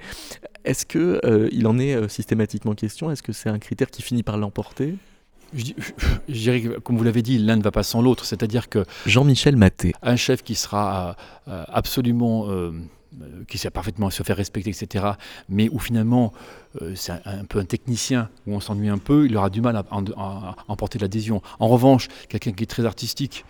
Est-ce 0.64 0.86
que 0.86 1.20
euh, 1.26 1.50
il 1.52 1.68
en 1.68 1.78
est 1.78 1.94
euh, 1.94 2.08
systématiquement 2.08 2.74
question? 2.74 3.12
Est-ce 3.12 3.22
que 3.22 3.34
c'est 3.34 3.50
un 3.50 3.60
critère 3.60 3.90
qui 3.92 4.02
finit 4.02 4.24
par 4.24 4.38
l'emporter? 4.38 4.96
Je, 5.54 5.74
dirais 6.34 6.62
que, 6.62 6.80
comme 6.80 6.98
vous 6.98 7.04
l'avez 7.04 7.22
dit, 7.22 7.38
l'un 7.38 7.56
ne 7.56 7.62
va 7.64 7.72
pas 7.72 7.84
sans 7.84 8.02
l'autre. 8.02 8.26
C'est-à-dire 8.26 8.70
que 8.70 8.86
Jean-Michel 9.06 9.56
Maté. 9.56 9.94
un 10.02 10.16
chef 10.16 10.44
qui 10.44 10.56
sera 10.56 11.16
euh, 11.48 11.64
absolument, 11.68 12.48
euh, 12.50 12.72
euh, 13.22 13.26
qui 13.48 13.58
sait 13.58 13.70
parfaitement 13.72 14.10
se 14.10 14.22
faire 14.24 14.38
respecter, 14.38 14.70
etc., 14.70 15.06
mais 15.50 15.70
où 15.72 15.80
finalement 15.80 16.32
euh, 16.82 16.94
c'est 16.96 17.12
un, 17.14 17.22
un 17.26 17.46
peu 17.46 17.60
un 17.60 17.66
technicien, 17.66 18.30
où 18.46 18.54
on 18.54 18.60
s'ennuie 18.60 18.90
un 18.90 18.98
peu, 19.00 19.26
il 19.26 19.36
aura 19.38 19.50
du 19.50 19.62
mal 19.62 19.76
à, 19.76 19.84
en- 19.92 20.04
à- 20.18 20.56
à 20.58 20.66
emporter 20.68 21.00
l'adhésion. 21.00 21.42
En 21.60 21.68
revanche, 21.68 22.08
quelqu'un 22.30 22.52
qui 22.52 22.64
est 22.64 22.68
très 22.68 22.86
artistique, 22.86 23.44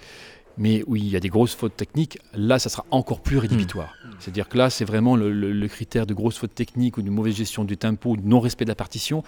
mais 0.57 0.83
où 0.87 0.95
il 0.97 1.07
y 1.07 1.15
a 1.15 1.19
des 1.21 1.29
grosses 1.29 1.55
fautes 1.55 1.77
techniques, 1.77 2.19
là, 2.33 2.59
ça 2.59 2.67
sera 2.69 2.85
encore 2.91 3.21
plus 3.21 3.37
rédhibitoire. 3.37 3.93
C'est-à-dire 4.19 4.49
que 4.49 4.57
là, 4.57 4.69
c'est 4.69 4.83
vraiment 4.85 5.15
le, 5.15 5.31
le- 5.31 5.53
le 5.53 5.67
critère 5.69 6.05
de 6.05 6.13
grosses 6.13 6.37
fautes 6.37 6.53
techniques 6.55 6.97
ou 6.97 7.01
de 7.01 7.09
mauvaise 7.09 7.35
gestion 7.35 7.63
du 7.63 7.77
tempo, 7.77 8.11
ou 8.11 8.17
de 8.17 8.27
non-respect 8.27 8.65
de 8.65 8.69
la 8.69 8.75
partition. 8.75 9.23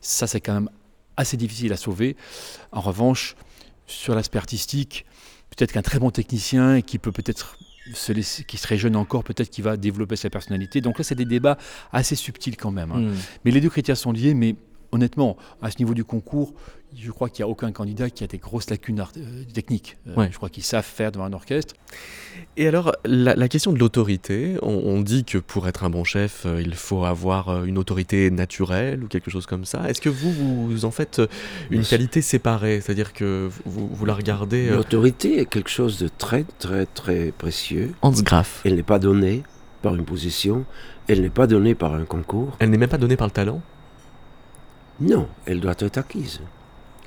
Ça, 0.00 0.26
c'est 0.28 0.40
quand 0.40 0.54
même 0.54 0.70
assez 1.18 1.36
difficile 1.36 1.72
à 1.72 1.76
sauver. 1.76 2.16
En 2.72 2.80
revanche, 2.80 3.36
sur 3.86 4.14
l'aspect 4.14 4.38
artistique, 4.38 5.04
peut-être 5.50 5.72
qu'un 5.72 5.82
très 5.82 5.98
bon 5.98 6.10
technicien 6.10 6.80
qui 6.80 6.98
peut 6.98 7.12
peut-être 7.12 7.58
se 7.92 8.12
laisser, 8.12 8.44
qui 8.44 8.56
serait 8.56 8.78
jeune 8.78 8.96
encore, 8.96 9.24
peut-être 9.24 9.50
qu'il 9.50 9.64
va 9.64 9.76
développer 9.76 10.16
sa 10.16 10.30
personnalité. 10.30 10.80
Donc 10.80 10.98
là, 10.98 11.04
c'est 11.04 11.14
des 11.14 11.24
débats 11.24 11.58
assez 11.92 12.14
subtils 12.14 12.56
quand 12.56 12.70
même. 12.70 12.92
hein. 12.92 13.00
Hmm. 13.00 13.14
Mais 13.44 13.50
les 13.50 13.60
deux 13.60 13.70
critères 13.70 13.96
sont 13.96 14.12
liés, 14.12 14.34
mais 14.34 14.56
honnêtement, 14.92 15.36
à 15.60 15.70
ce 15.70 15.78
niveau 15.78 15.94
du 15.94 16.04
concours, 16.04 16.54
je 16.96 17.10
crois 17.10 17.28
qu'il 17.28 17.44
n'y 17.44 17.48
a 17.48 17.52
aucun 17.52 17.70
candidat 17.72 18.10
qui 18.10 18.24
a 18.24 18.26
des 18.26 18.38
grosses 18.38 18.70
lacunes 18.70 18.98
art- 19.00 19.12
euh, 19.16 19.44
techniques. 19.52 19.96
Euh, 20.08 20.14
Ouais. 20.16 20.28
Je 20.32 20.36
crois 20.36 20.48
qu'ils 20.48 20.62
savent 20.64 20.84
faire 20.84 21.12
devant 21.12 21.24
un 21.26 21.32
orchestre. 21.32 21.74
Et 22.56 22.66
alors, 22.66 22.92
la, 23.04 23.34
la 23.36 23.48
question 23.48 23.72
de 23.72 23.78
l'autorité, 23.78 24.56
on, 24.62 24.70
on 24.84 25.00
dit 25.00 25.24
que 25.24 25.38
pour 25.38 25.68
être 25.68 25.84
un 25.84 25.90
bon 25.90 26.02
chef, 26.04 26.44
euh, 26.46 26.60
il 26.62 26.74
faut 26.74 27.04
avoir 27.04 27.64
une 27.64 27.78
autorité 27.78 28.30
naturelle 28.30 29.04
ou 29.04 29.06
quelque 29.08 29.30
chose 29.30 29.46
comme 29.46 29.64
ça. 29.64 29.88
Est-ce 29.88 30.00
que 30.00 30.08
vous, 30.08 30.32
vous 30.68 30.84
en 30.84 30.90
faites 30.90 31.20
une 31.70 31.84
qualité 31.84 32.22
séparée? 32.22 32.80
C'est-à-dire 32.80 33.12
que 33.12 33.48
vous, 33.64 33.88
vous 33.88 34.04
la 34.06 34.14
regardez... 34.14 34.68
euh, 34.68 34.76
L'autorité 34.76 35.40
est 35.40 35.46
quelque 35.46 35.70
chose 35.70 35.98
de 35.98 36.08
très, 36.08 36.44
très, 36.58 36.86
très 36.86 37.32
précieux. 37.32 37.94
Hans 38.02 38.10
Graf. 38.12 38.62
Elle 38.64 38.76
n'est 38.76 38.82
pas 38.82 38.98
donnée 38.98 39.42
par 39.82 39.94
une 39.94 40.04
position, 40.04 40.64
elle 41.06 41.20
n'est 41.20 41.30
pas 41.30 41.46
donnée 41.46 41.74
par 41.76 41.94
un 41.94 42.04
concours. 42.04 42.56
Elle 42.58 42.70
n'est 42.70 42.78
même 42.78 42.88
pas 42.88 42.98
donnée 42.98 43.16
par 43.16 43.26
le 43.28 43.32
talent? 43.32 43.60
Non, 45.00 45.28
elle 45.46 45.60
doit 45.60 45.74
être 45.78 45.98
acquise. 45.98 46.40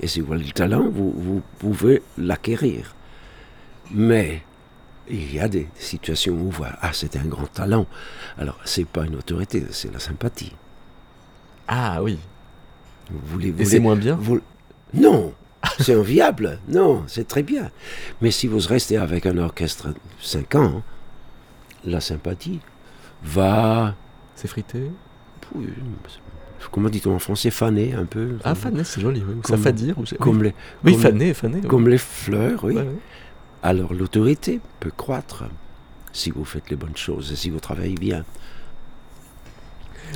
Et 0.00 0.06
si 0.06 0.20
vous 0.20 0.32
avez 0.32 0.44
le 0.44 0.50
talent, 0.52 0.88
vous, 0.88 1.12
vous 1.16 1.42
pouvez 1.58 2.02
l'acquérir. 2.18 2.94
Mais 3.90 4.42
il 5.08 5.32
y 5.34 5.38
a 5.40 5.48
des 5.48 5.68
situations 5.74 6.34
où 6.34 6.46
on 6.46 6.50
voit, 6.50 6.70
ah, 6.80 6.90
c'est 6.92 7.16
un 7.16 7.24
grand 7.24 7.46
talent. 7.46 7.86
Alors, 8.38 8.58
c'est 8.64 8.86
pas 8.86 9.04
une 9.06 9.16
autorité, 9.16 9.62
c'est 9.70 9.92
la 9.92 9.98
sympathie. 9.98 10.52
Ah 11.68 12.02
oui. 12.02 12.18
Vous 13.10 13.20
voulez, 13.26 13.48
Et 13.48 13.52
voulez- 13.52 13.64
c'est 13.64 13.80
moins 13.80 13.96
bien 13.96 14.16
vous- 14.16 14.40
Non, 14.94 15.34
c'est 15.80 15.94
enviable. 15.96 16.58
Non, 16.68 17.04
c'est 17.06 17.28
très 17.28 17.42
bien. 17.42 17.70
Mais 18.20 18.30
si 18.30 18.46
vous 18.46 18.58
restez 18.58 18.96
avec 18.96 19.26
un 19.26 19.38
orchestre 19.38 19.88
5 20.20 20.54
ans, 20.54 20.82
la 21.84 22.00
sympathie 22.00 22.60
va, 23.22 23.94
S'effriter 24.34 24.90
oui, 25.54 25.68
comment 26.70 26.88
dit-on 26.88 27.14
en 27.14 27.18
français, 27.18 27.50
faner 27.50 27.94
un 27.94 28.04
peu. 28.04 28.36
Ah, 28.44 28.54
faner, 28.54 28.84
c'est 28.84 29.00
joli. 29.00 29.22
oui. 29.26 29.34
Ça 29.44 29.56
Comme- 29.56 29.62
ou 29.96 30.06
c'est- 30.06 30.16
Comme 30.18 30.38
oui. 30.38 30.44
les, 30.48 30.54
Oui, 30.84 30.92
comme- 30.92 31.00
faner, 31.02 31.34
faner. 31.34 31.60
oui. 31.62 31.68
comme 31.68 31.88
les 31.88 31.98
fleurs, 31.98 32.64
oui. 32.64 32.74
Ouais, 32.74 32.82
ouais. 32.82 32.96
Alors 33.62 33.92
l'autorité 33.94 34.60
peut 34.80 34.90
croître 34.96 35.44
si 36.12 36.30
vous 36.30 36.44
faites 36.44 36.68
les 36.70 36.76
bonnes 36.76 36.96
choses 36.96 37.32
et 37.32 37.36
si 37.36 37.48
vous 37.50 37.60
travaillez 37.60 37.94
bien. 37.94 38.24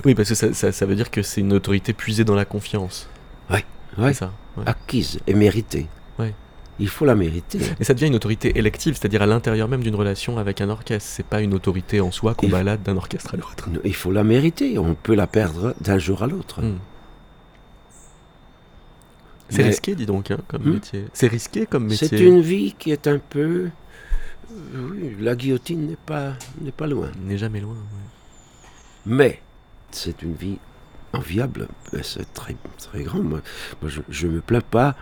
Oui, 0.04 0.14
parce 0.14 0.28
que 0.28 0.35
ça, 0.35 0.52
ça- 0.52 0.72
ça 0.72 0.87
veut 0.87 0.94
dire 0.94 1.11
que 1.11 1.22
c'est 1.22 1.40
une 1.40 1.52
autorité 1.52 1.92
puisée 1.92 2.24
dans 2.24 2.35
la 2.35 2.44
confiance. 2.44 3.09
Ouais. 3.50 3.64
C'est 3.98 4.12
ça. 4.14 4.32
ouais. 4.56 4.64
Acquise 4.66 5.20
et 5.26 5.35
méritée. 5.35 5.87
Il 6.78 6.88
faut 6.88 7.06
la 7.06 7.14
mériter. 7.14 7.58
Et 7.80 7.84
ça 7.84 7.94
devient 7.94 8.06
une 8.08 8.14
autorité 8.16 8.58
élective, 8.58 8.94
c'est-à-dire 8.96 9.22
à, 9.22 9.26
l'intérieur 9.26 9.66
même 9.68 9.82
d'une 9.82 9.94
relation 9.94 10.36
avec 10.38 10.60
un 10.60 10.68
orchestre. 10.68 11.08
C'est 11.10 11.26
pas 11.26 11.40
une 11.40 11.54
autorité 11.54 12.00
en 12.02 12.10
soi 12.10 12.34
qu'on 12.34 12.48
balade 12.48 12.82
d'un 12.82 12.96
orchestre 12.98 13.32
à 13.34 13.36
l'autre. 13.38 13.68
Il 13.84 13.94
faut 13.94 14.12
la 14.12 14.24
mériter. 14.24 14.78
On 14.78 14.94
peut 14.94 15.14
la 15.14 15.26
perdre 15.26 15.74
d'un 15.80 15.98
jour 15.98 16.22
à 16.22 16.26
l'autre. 16.26 16.60
Hmm. 16.62 16.78
C'est 19.48 19.58
Mais 19.58 19.68
risqué, 19.68 19.94
dis 19.94 20.06
donc, 20.06 20.30
hein, 20.30 20.38
comme 20.48 20.62
Hmm. 20.64 20.72
métier. 20.74 21.04
C'est 21.12 21.28
risqué 21.28 21.66
comme 21.66 21.84
métier. 21.86 22.08
C'est 22.08 22.20
une 22.20 22.40
vie 22.40 22.74
qui 22.78 22.90
est 22.90 23.06
un 23.06 23.18
peu. 23.18 23.70
euh, 24.52 24.88
Oui, 24.90 25.16
la 25.20 25.34
guillotine 25.36 25.86
n'est 25.86 25.96
pas, 25.96 26.32
n'est 26.60 26.72
pas 26.72 26.86
loin. 26.86 27.10
N'est 27.24 27.38
jamais 27.38 27.60
loin. 27.60 27.74
ouais. 27.74 28.68
Mais 29.06 29.40
c'est 29.92 30.20
une 30.22 30.34
vie 30.34 30.58
enviable. 31.12 31.68
C'est 32.02 32.32
très, 32.34 32.56
très 32.78 33.02
grand. 33.04 33.20
Moi, 33.22 33.40
Moi, 33.80 33.90
je 34.08 34.26
ne 34.26 34.32
me 34.32 34.40
plains 34.40 34.60
pas 34.60 34.96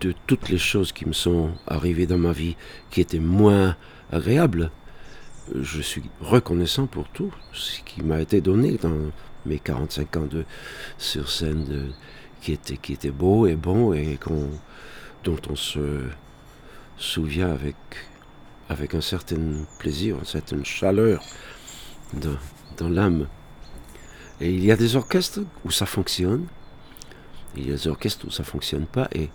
de 0.00 0.14
toutes 0.26 0.48
les 0.48 0.58
choses 0.58 0.92
qui 0.92 1.06
me 1.06 1.12
sont 1.12 1.50
arrivées 1.66 2.06
dans 2.06 2.18
ma 2.18 2.32
vie 2.32 2.56
qui 2.90 3.00
étaient 3.00 3.18
moins 3.18 3.76
agréables. 4.12 4.70
Je 5.54 5.80
suis 5.80 6.02
reconnaissant 6.20 6.86
pour 6.86 7.08
tout 7.08 7.32
ce 7.52 7.80
qui 7.82 8.02
m'a 8.02 8.20
été 8.20 8.40
donné 8.40 8.78
dans 8.78 8.96
mes 9.44 9.58
45 9.58 10.16
ans 10.16 10.26
de 10.26 10.44
sur 10.98 11.30
scène 11.30 11.92
qui, 12.40 12.52
était, 12.52 12.76
qui 12.76 12.92
était 12.94 13.10
beau 13.10 13.46
et 13.46 13.54
bon 13.54 13.92
et 13.92 14.18
dont 15.24 15.40
on 15.48 15.56
se 15.56 16.02
souvient 16.96 17.50
avec, 17.50 17.76
avec 18.68 18.94
un 18.94 19.00
certain 19.00 19.36
plaisir, 19.78 20.18
une 20.18 20.24
certaine 20.24 20.64
chaleur 20.64 21.22
dans, 22.14 22.36
dans 22.76 22.88
l'âme. 22.88 23.28
Et 24.40 24.52
il 24.52 24.64
y 24.64 24.72
a 24.72 24.76
des 24.76 24.96
orchestres 24.96 25.40
où 25.64 25.70
ça 25.70 25.86
fonctionne, 25.86 26.46
il 27.56 27.66
y 27.66 27.70
a 27.70 27.74
des 27.74 27.88
orchestres 27.88 28.26
où 28.26 28.30
ça 28.30 28.44
fonctionne 28.44 28.86
pas, 28.86 29.08
et 29.14 29.30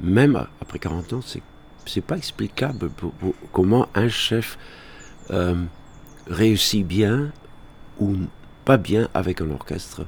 même 0.00 0.46
après 0.60 0.78
40 0.78 1.12
ans, 1.14 1.20
c'est 1.24 1.42
c'est 1.86 2.00
pas 2.00 2.16
explicable 2.16 2.88
pour- 2.88 3.12
pour- 3.12 3.34
comment 3.52 3.88
un 3.94 4.08
chef 4.08 4.56
euh, 5.30 5.54
réussit 6.26 6.86
bien 6.86 7.30
ou 8.00 8.14
pas 8.64 8.78
bien 8.78 9.08
avec 9.12 9.42
un 9.42 9.50
orchestre. 9.50 10.06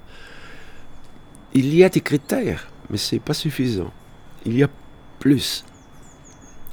Il 1.53 1.75
y 1.75 1.85
a 1.85 1.90
des 1.90 2.01
critères, 2.01 2.68
mais 2.88 2.96
c'est 2.96 3.18
pas 3.18 3.35
suffisant. 3.35 3.92
Il 4.46 4.57
y 4.57 4.62
a 4.62 4.68
plus. 5.18 5.64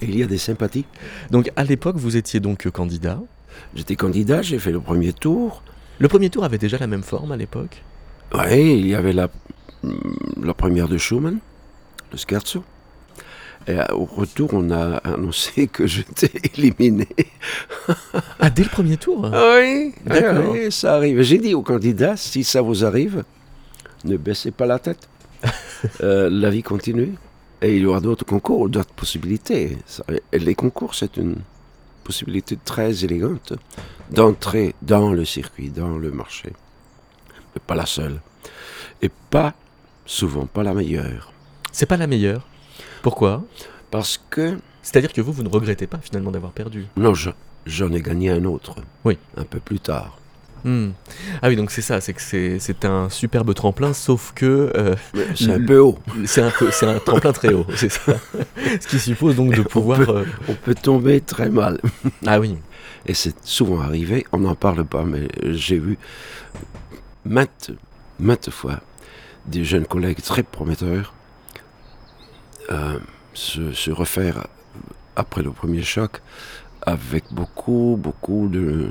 Il 0.02 0.15
y 0.17 0.23
a 0.23 0.28
des 0.28 0.38
sympathies. 0.38 0.86
Donc 1.32 1.52
à 1.58 1.63
l'époque, 1.65 1.97
vous 1.97 2.15
étiez 2.15 2.39
donc 2.39 2.69
candidat. 2.69 3.19
J'étais 3.76 3.95
candidat, 3.97 4.41
j'ai 4.41 4.58
fait 4.60 4.71
le 4.71 4.80
premier 4.80 5.12
tour. 5.12 5.63
Le 5.99 6.08
premier 6.08 6.30
tour 6.30 6.43
avait 6.45 6.58
déjà 6.58 6.78
la 6.78 6.88
même 6.88 7.04
forme 7.04 7.32
à 7.34 7.38
l'époque? 7.38 7.84
Oui, 8.34 8.80
il 8.80 8.88
y 8.88 8.95
avait 8.95 9.13
la, 9.13 9.30
la 10.41 10.54
première 10.54 10.88
de 10.88 10.97
Schumann, 10.97 11.39
le 12.12 12.17
scherzo. 12.17 12.63
Et 13.67 13.80
euh, 13.80 13.86
au 13.93 14.06
retour, 14.06 14.49
on 14.54 14.71
a 14.71 14.97
annoncé 14.97 15.67
que 15.71 15.88
j'étais 15.88 16.32
éliminé. 16.56 17.08
Ah, 18.39 18.49
dès 18.49 18.63
le 18.63 18.69
premier 18.69 18.97
tour? 18.97 19.30
Oui, 19.32 19.93
D'accord. 20.06 20.52
oui, 20.52 20.71
ça 20.71 20.95
arrive. 20.95 21.21
J'ai 21.21 21.38
dit 21.38 21.54
aux 21.54 21.62
candidats, 21.62 22.17
si 22.17 22.43
ça 22.43 22.62
vous 22.62 22.84
arrive, 22.84 23.23
ne 24.04 24.17
baissez 24.17 24.52
pas 24.52 24.65
la 24.65 24.80
tête. 24.80 25.08
Euh, 26.02 26.30
la 26.32 26.49
vie 26.49 26.63
continue. 26.63 27.13
Et 27.62 27.76
il 27.76 27.82
y 27.82 27.86
aura 27.86 27.99
d'autres 27.99 28.23
concours, 28.23 28.69
d'autres 28.69 28.93
possibilités. 28.93 29.78
Et 30.32 30.39
les 30.39 30.56
concours, 30.56 30.95
c'est 30.95 31.17
une 31.17 31.36
possibilité 32.06 32.58
très 32.63 33.04
élégante 33.04 33.52
d'entrer 34.10 34.76
dans 34.82 35.12
le 35.12 35.26
circuit, 35.26 35.69
dans 35.69 35.97
le 35.97 36.10
marché. 36.10 36.54
Mais 37.54 37.62
pas 37.67 37.76
la 37.76 37.86
seule. 37.86 38.21
Et 39.02 39.10
pas, 39.30 39.54
souvent, 40.06 40.45
pas 40.45 40.63
la 40.63 40.73
meilleure. 40.73 41.34
C'est 41.73 41.86
pas 41.86 41.97
la 41.97 42.08
meilleure. 42.08 42.47
Pourquoi? 43.03 43.43
Parce 43.91 44.19
que, 44.31 44.57
C'est-à-dire 44.81 45.13
que 45.13 45.21
vous, 45.21 45.31
vous 45.31 45.43
ne 45.43 45.49
regrettez 45.49 45.85
pas 45.85 45.99
finalement 46.01 46.31
d'avoir 46.31 46.51
perdu? 46.53 46.87
non, 46.97 47.13
je- 47.13 47.29
j'en 47.67 47.91
ai 47.93 48.01
gagné 48.01 48.31
un 48.31 48.43
autre. 48.45 48.75
Oui. 49.05 49.17
Un 49.37 49.43
peu 49.45 49.59
plus 49.59 49.79
tard. 49.79 50.17
Hmm. 50.65 50.91
Ah 51.41 51.49
oui, 51.49 51.57
donc 51.57 51.71
c'est 51.71 51.81
ça, 51.81 51.99
c'est 51.99 52.13
que 52.13 52.21
c'est 52.21 52.57
c'est 52.57 52.85
un 52.85 53.09
superbe 53.09 53.53
tremplin, 53.53 53.91
sauf 53.93 54.31
que 54.33 54.71
euh, 54.77 54.95
C'est 55.35 55.51
un 55.51 55.59
peu 55.63 55.77
haut. 55.79 55.99
c'est 56.25 56.41
un, 56.41 56.51
peu- 56.51 56.71
c'est 56.71 56.85
un 56.87 56.99
tremplin 56.99 57.33
très 57.33 57.53
haut, 57.53 57.65
c'est 57.75 57.91
ça. 57.91 58.13
Ce 58.81 58.87
qui 58.87 58.97
suppose 58.97 59.35
donc 59.35 59.53
de 59.53 59.59
On 59.61 59.65
pouvoir... 59.65 59.99
peut- 59.99 60.09
euh, 60.19 60.25
On 60.47 60.53
peut 60.55 60.73
tomber 60.75 61.19
très 61.19 61.49
mal. 61.49 61.81
Ah 62.25 62.39
oui, 62.39 62.55
Et 63.05 63.13
c'est 63.13 63.35
souvent 63.45 63.81
arrivé, 63.81 64.25
on 64.31 64.39
n'en 64.39 64.55
parle 64.55 64.85
pas, 64.85 65.03
mais 65.03 65.27
j'ai 65.51 65.77
vu 65.79 65.97
maintes, 67.25 67.71
maintes 68.19 68.49
fois 68.49 68.79
des 69.45 69.65
jeunes 69.65 69.85
collègues 69.85 70.21
très 70.21 70.43
prometteurs 70.43 71.13
euh, 72.71 72.99
se, 73.34 73.73
se 73.73 73.91
refaire 73.91 74.47
après 75.15 75.43
le 75.43 75.52
premier 75.52 75.84
choc 75.84 76.21
avec 76.82 77.26
beaucoup, 77.32 77.97
beaucoup 77.99 78.47
de, 78.49 78.89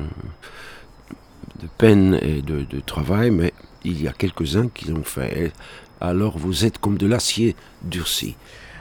de 1.61 1.67
peine 1.79 2.19
et 2.23 2.43
de, 2.43 2.63
de 2.65 2.81
travail, 2.81 3.31
mais 3.31 3.53
il 3.85 4.01
y 4.03 4.09
a 4.09 4.13
quelques-uns 4.13 4.69
qui 4.69 4.87
l'ont 4.87 5.05
fait. 5.05 5.47
Et 5.47 5.53
alors 6.01 6.39
vous 6.39 6.65
êtes 6.65 6.79
comme 6.79 6.99
de 6.99 7.07
l'acier 7.07 7.57
durci. 7.83 8.37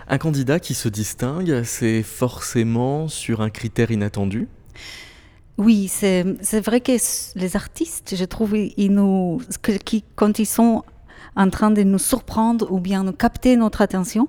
un 0.07 0.17
candidat 0.17 0.59
qui 0.59 0.73
se 0.73 0.89
distingue, 0.89 1.63
c'est 1.63 2.03
forcément 2.03 3.07
sur 3.07 3.41
un 3.41 3.49
critère 3.49 3.91
inattendu? 3.91 4.47
Oui, 5.57 5.87
c'est 5.87 6.25
c'est 6.41 6.61
vrai 6.61 6.81
que 6.81 6.93
les 7.35 7.55
artistes, 7.55 8.15
je 8.17 8.25
trouve, 8.25 8.57
ils 8.57 8.73
ils 8.77 8.91
nous, 8.91 9.41
que- 9.61 9.73
qui, 9.77 10.03
quand 10.15 10.39
ils 10.39 10.45
sont 10.47 10.83
en 11.35 11.49
train 11.49 11.71
de 11.71 11.83
nous 11.83 11.99
surprendre 11.99 12.71
ou 12.71 12.79
bien 12.79 13.03
nous 13.03 13.13
capter 13.13 13.55
notre 13.55 13.81
attention, 13.81 14.27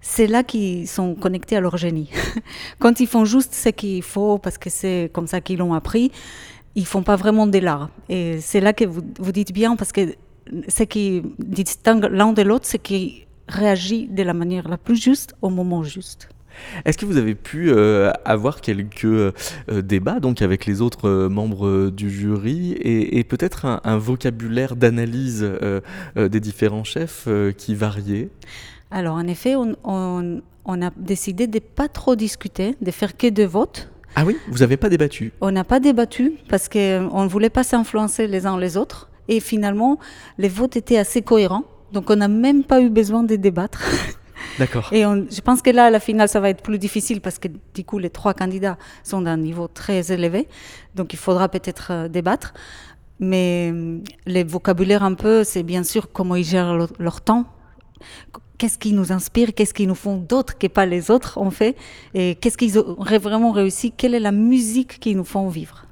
c'est 0.00 0.26
là 0.26 0.42
qu'ils 0.42 0.86
sont 0.86 1.14
connectés 1.14 1.56
à 1.56 1.60
leur 1.60 1.76
génie. 1.76 2.10
quand 2.78 3.00
ils 3.00 3.06
font 3.06 3.24
juste 3.24 3.54
ce 3.54 3.70
qu'il 3.70 4.02
faut 4.02 4.38
parce 4.38 4.58
que 4.58 4.70
c'est 4.70 5.10
comme 5.12 5.26
ça 5.26 5.40
qu'ils 5.40 5.58
l'ont 5.58 5.74
appris, 5.74 6.12
ils 6.74 6.86
font 6.86 7.02
pas 7.02 7.16
vraiment 7.16 7.46
de 7.46 7.58
l'art. 7.58 7.90
Et 8.08 8.40
c'est 8.40 8.60
là 8.60 8.72
que 8.72 8.84
vous, 8.84 9.02
vous 9.18 9.32
dites 9.32 9.52
bien 9.52 9.76
parce 9.76 9.92
que 9.92 10.14
ce 10.68 10.82
qui 10.82 11.22
distingue 11.38 12.04
l'un 12.10 12.32
de 12.32 12.42
l'autre, 12.42 12.66
c'est 12.66 12.78
qu'ils 12.78 13.26
réagit 13.48 14.08
de 14.08 14.22
la 14.22 14.34
manière 14.34 14.68
la 14.68 14.78
plus 14.78 14.96
juste 14.96 15.34
au 15.42 15.50
moment 15.50 15.82
juste. 15.82 16.28
Est-ce 16.84 16.98
que 16.98 17.06
vous 17.06 17.16
avez 17.16 17.34
pu 17.34 17.70
euh, 17.70 18.10
avoir 18.24 18.60
quelques 18.60 19.04
euh, 19.04 19.32
débats 19.70 20.20
donc 20.20 20.42
avec 20.42 20.66
les 20.66 20.80
autres 20.80 21.08
euh, 21.08 21.28
membres 21.28 21.90
du 21.90 22.10
jury 22.10 22.72
et, 22.72 23.18
et 23.18 23.24
peut-être 23.24 23.64
un, 23.66 23.80
un 23.84 23.98
vocabulaire 23.98 24.76
d'analyse 24.76 25.46
des 26.16 26.40
différents 26.40 26.84
chefs 26.84 27.28
qui 27.56 27.74
variait 27.74 28.28
Alors, 28.90 29.14
en 29.16 29.26
effet, 29.26 29.56
on, 29.56 29.76
on- 29.84 30.40
on 30.64 30.80
a 30.80 30.90
décidé 30.96 31.48
de 31.48 31.58
pas 31.58 31.88
trop 31.88 32.14
discuter, 32.14 32.76
de 32.80 32.90
faire 32.92 33.16
que 33.16 33.28
deux 33.28 33.46
votes. 33.46 33.90
Ah 34.14 34.24
oui, 34.24 34.36
vous 34.48 34.58
n'avez 34.58 34.76
pas 34.76 34.88
débattu? 34.88 35.32
On 35.40 35.50
n'a 35.50 35.64
pas 35.64 35.80
débattu 35.80 36.34
parce 36.48 36.68
qu'on 36.68 37.24
ne 37.24 37.28
voulait 37.28 37.50
pas 37.50 37.64
s'influencer 37.64 38.28
les 38.28 38.46
uns 38.46 38.56
les 38.58 38.76
autres. 38.76 39.08
Et 39.28 39.40
finalement, 39.40 39.98
les 40.38 40.48
votes 40.48 40.76
étaient 40.76 40.98
assez 40.98 41.22
cohérents. 41.22 41.64
Donc, 41.92 42.10
on 42.10 42.16
n'a 42.16 42.28
même 42.28 42.62
pas 42.62 42.80
eu 42.80 42.90
besoin 42.90 43.22
de 43.24 43.34
débattre. 43.36 43.82
D'accord. 44.58 44.88
Et 44.92 45.02
je 45.02 45.40
pense 45.40 45.62
que 45.62 45.70
là, 45.70 45.86
à 45.86 45.90
la 45.90 46.00
finale, 46.00 46.28
ça 46.28 46.40
va 46.40 46.50
être 46.50 46.62
plus 46.62 46.78
difficile 46.78 47.20
parce 47.20 47.38
que 47.38 47.48
du 47.74 47.84
coup, 47.84 47.98
les 47.98 48.10
trois 48.10 48.34
candidats 48.34 48.78
sont 49.04 49.22
d'un 49.22 49.36
niveau 49.36 49.68
très 49.68 50.12
élevé. 50.12 50.48
Donc, 50.94 51.12
il 51.12 51.18
faudra 51.18 51.48
peut-être 51.48 51.88
euh, 51.90 52.08
débattre. 52.08 52.54
Mais 53.20 53.70
euh, 53.72 53.98
les 54.26 54.44
vocabulaires 54.44 55.02
un 55.04 55.14
peu, 55.14 55.44
c'est 55.44 55.62
bien 55.62 55.84
sûr 55.84 56.10
comment 56.12 56.34
ils 56.34 56.44
gèrent 56.44 56.88
leur, 56.98 57.20
temps. 57.20 57.44
Qu'est-ce 58.58 58.78
qui 58.78 58.92
nous 58.92 59.12
inspire 59.12 59.54
Qu'est-ce 59.54 59.74
qu'ils 59.74 59.88
nous 59.88 59.94
font 59.94 60.16
d'autres 60.16 60.58
que 60.58 60.66
pas 60.66 60.86
les 60.86 61.10
autres 61.10 61.38
ont 61.38 61.50
fait 61.50 61.76
Et 62.14 62.34
qu'est-ce 62.36 62.56
qu'ils 62.56 62.78
auraient 62.78 63.18
vraiment 63.18 63.52
réussi? 63.52 63.92
Quelle 63.92 64.14
est 64.14 64.20
la 64.20 64.32
musique 64.32 64.98
qu'ils 64.98 65.16
nous 65.16 65.24
font 65.24 65.48
vivre? 65.48 65.86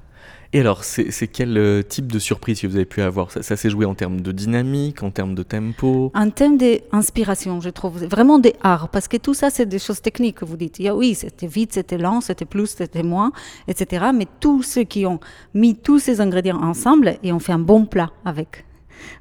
Et 0.52 0.58
alors, 0.58 0.82
c'est 0.82 1.28
quel 1.28 1.56
euh, 1.56 1.80
type 1.82 2.10
de 2.10 2.18
surprise 2.18 2.60
que 2.60 2.66
vous 2.66 2.74
avez 2.74 2.84
pu 2.84 3.02
avoir? 3.02 3.30
Ça, 3.30 3.40
ça 3.40 3.56
s'est 3.56 3.70
joué 3.70 3.84
en 3.84 3.94
termes 3.94 4.20
de 4.20 4.32
dynamique, 4.32 5.04
en 5.04 5.12
termes 5.12 5.36
de 5.36 5.44
tempo? 5.44 6.10
En 6.12 6.28
termes 6.30 6.58
d'inspiration, 6.58 7.60
je 7.60 7.70
trouve 7.70 8.04
vraiment 8.06 8.40
des 8.40 8.54
arts, 8.60 8.88
parce 8.88 9.06
que 9.06 9.16
tout 9.16 9.32
ça, 9.32 9.50
c'est 9.50 9.66
des 9.66 9.78
choses 9.78 10.02
techniques 10.02 10.38
que 10.38 10.44
vous 10.44 10.56
dites. 10.56 10.82
Oui, 10.92 11.14
c'était 11.14 11.46
vite, 11.46 11.74
c'était 11.74 11.98
lent, 11.98 12.20
c'était 12.20 12.46
plus, 12.46 12.66
c'était 12.66 13.04
moins, 13.04 13.30
etc. 13.68 14.06
Mais 14.12 14.26
tous 14.40 14.64
ceux 14.64 14.82
qui 14.82 15.06
ont 15.06 15.20
mis 15.54 15.76
tous 15.76 16.00
ces 16.00 16.20
ingrédients 16.20 16.60
ensemble 16.60 17.16
et 17.22 17.32
ont 17.32 17.38
fait 17.38 17.52
un 17.52 17.60
bon 17.60 17.86
plat 17.86 18.10
avec. 18.24 18.64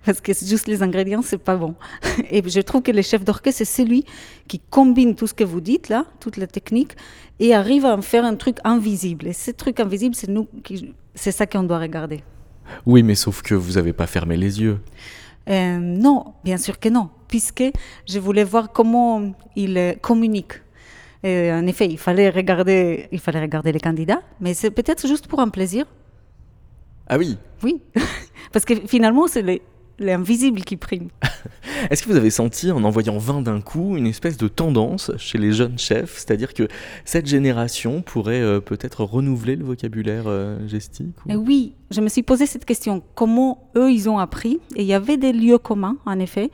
Parce 0.05 0.21
que 0.21 0.33
juste 0.33 0.67
les 0.67 0.81
ingrédients, 0.81 1.21
c'est 1.21 1.37
pas 1.37 1.55
bon. 1.55 1.75
Et 2.31 2.41
je 2.49 2.59
trouve 2.61 2.81
que 2.81 2.91
le 2.91 3.01
chef 3.03 3.23
d'orchestre, 3.23 3.59
c'est 3.59 3.65
celui 3.65 4.03
qui 4.47 4.59
combine 4.71 5.15
tout 5.15 5.27
ce 5.27 5.33
que 5.33 5.43
vous 5.43 5.61
dites 5.61 5.89
là, 5.89 6.05
toutes 6.19 6.37
les 6.37 6.47
techniques, 6.47 6.93
et 7.39 7.53
arrive 7.53 7.85
à 7.85 7.95
en 7.95 8.01
faire 8.01 8.25
un 8.25 8.35
truc 8.35 8.57
invisible. 8.63 9.27
Et 9.27 9.33
ce 9.33 9.51
truc 9.51 9.79
invisible, 9.79 10.15
c'est 10.15 10.29
nous, 10.29 10.47
qui- 10.63 10.93
c'est 11.15 11.31
ça 11.31 11.45
qu'on 11.47 11.63
doit 11.63 11.79
regarder. 11.79 12.23
Oui, 12.85 13.03
mais 13.03 13.15
sauf 13.15 13.41
que 13.41 13.55
vous 13.55 13.73
n'avez 13.73 13.93
pas 13.93 14.07
fermé 14.07 14.37
les 14.37 14.61
yeux. 14.61 14.79
Euh, 15.49 15.77
non, 15.79 16.33
bien 16.43 16.57
sûr 16.57 16.79
que 16.79 16.89
non, 16.89 17.09
puisque 17.27 17.63
je 18.07 18.19
voulais 18.19 18.43
voir 18.43 18.71
comment 18.71 19.33
ils 19.55 19.77
euh, 19.77 19.93
communiquent. 19.99 20.61
Et 21.23 21.51
en 21.51 21.65
effet, 21.67 21.87
il 21.87 21.97
fallait 21.97 22.29
regarder, 22.29 23.07
il 23.11 23.19
fallait 23.19 23.41
regarder 23.41 23.71
les 23.71 23.79
candidats, 23.79 24.21
mais 24.39 24.53
c'est 24.53 24.71
peut-être 24.71 25.05
juste 25.07 25.27
pour 25.27 25.39
un 25.39 25.49
plaisir. 25.49 25.85
Ah 27.07 27.17
oui 27.17 27.37
Oui, 27.63 27.81
parce 28.53 28.63
que 28.65 28.75
finalement, 28.87 29.27
c'est 29.27 29.41
les- 29.41 29.61
l'invisible 29.99 30.61
qui 30.63 30.77
prime. 30.77 31.09
Est-ce 31.89 32.03
que 32.03 32.09
vous 32.09 32.15
avez 32.15 32.29
senti, 32.29 32.71
en 32.71 32.83
envoyant 32.83 33.17
20 33.17 33.41
d'un 33.43 33.61
coup, 33.61 33.95
une 33.97 34.07
espèce 34.07 34.37
de 34.37 34.47
tendance 34.47 35.11
chez 35.17 35.37
les 35.37 35.51
jeunes 35.53 35.77
chefs? 35.77 36.15
C'est-à-dire 36.17 36.53
que 36.53 36.67
cette 37.05 37.27
génération 37.27 38.01
pourrait 38.01 38.41
euh, 38.41 38.59
peut-être 38.59 39.03
renouveler 39.03 39.55
le 39.55 39.63
vocabulaire 39.65 40.23
euh, 40.27 40.67
gestique 40.67 41.15
ou- 41.25 41.31
Et 41.31 41.35
oui, 41.35 41.75
je 41.91 42.01
me 42.01 42.09
suis 42.09 42.23
posé 42.23 42.45
cette 42.45 42.65
question. 42.65 43.03
Comment 43.15 43.69
eux, 43.77 43.91
ils 43.91 44.09
ont 44.09 44.17
appris? 44.19 44.59
Et 44.75 44.81
il 44.81 44.87
y 44.87 44.93
avait 44.93 45.17
des 45.17 45.31
lieux 45.33 45.57
communs, 45.57 45.97
en 46.05 46.19
effet. 46.19 46.51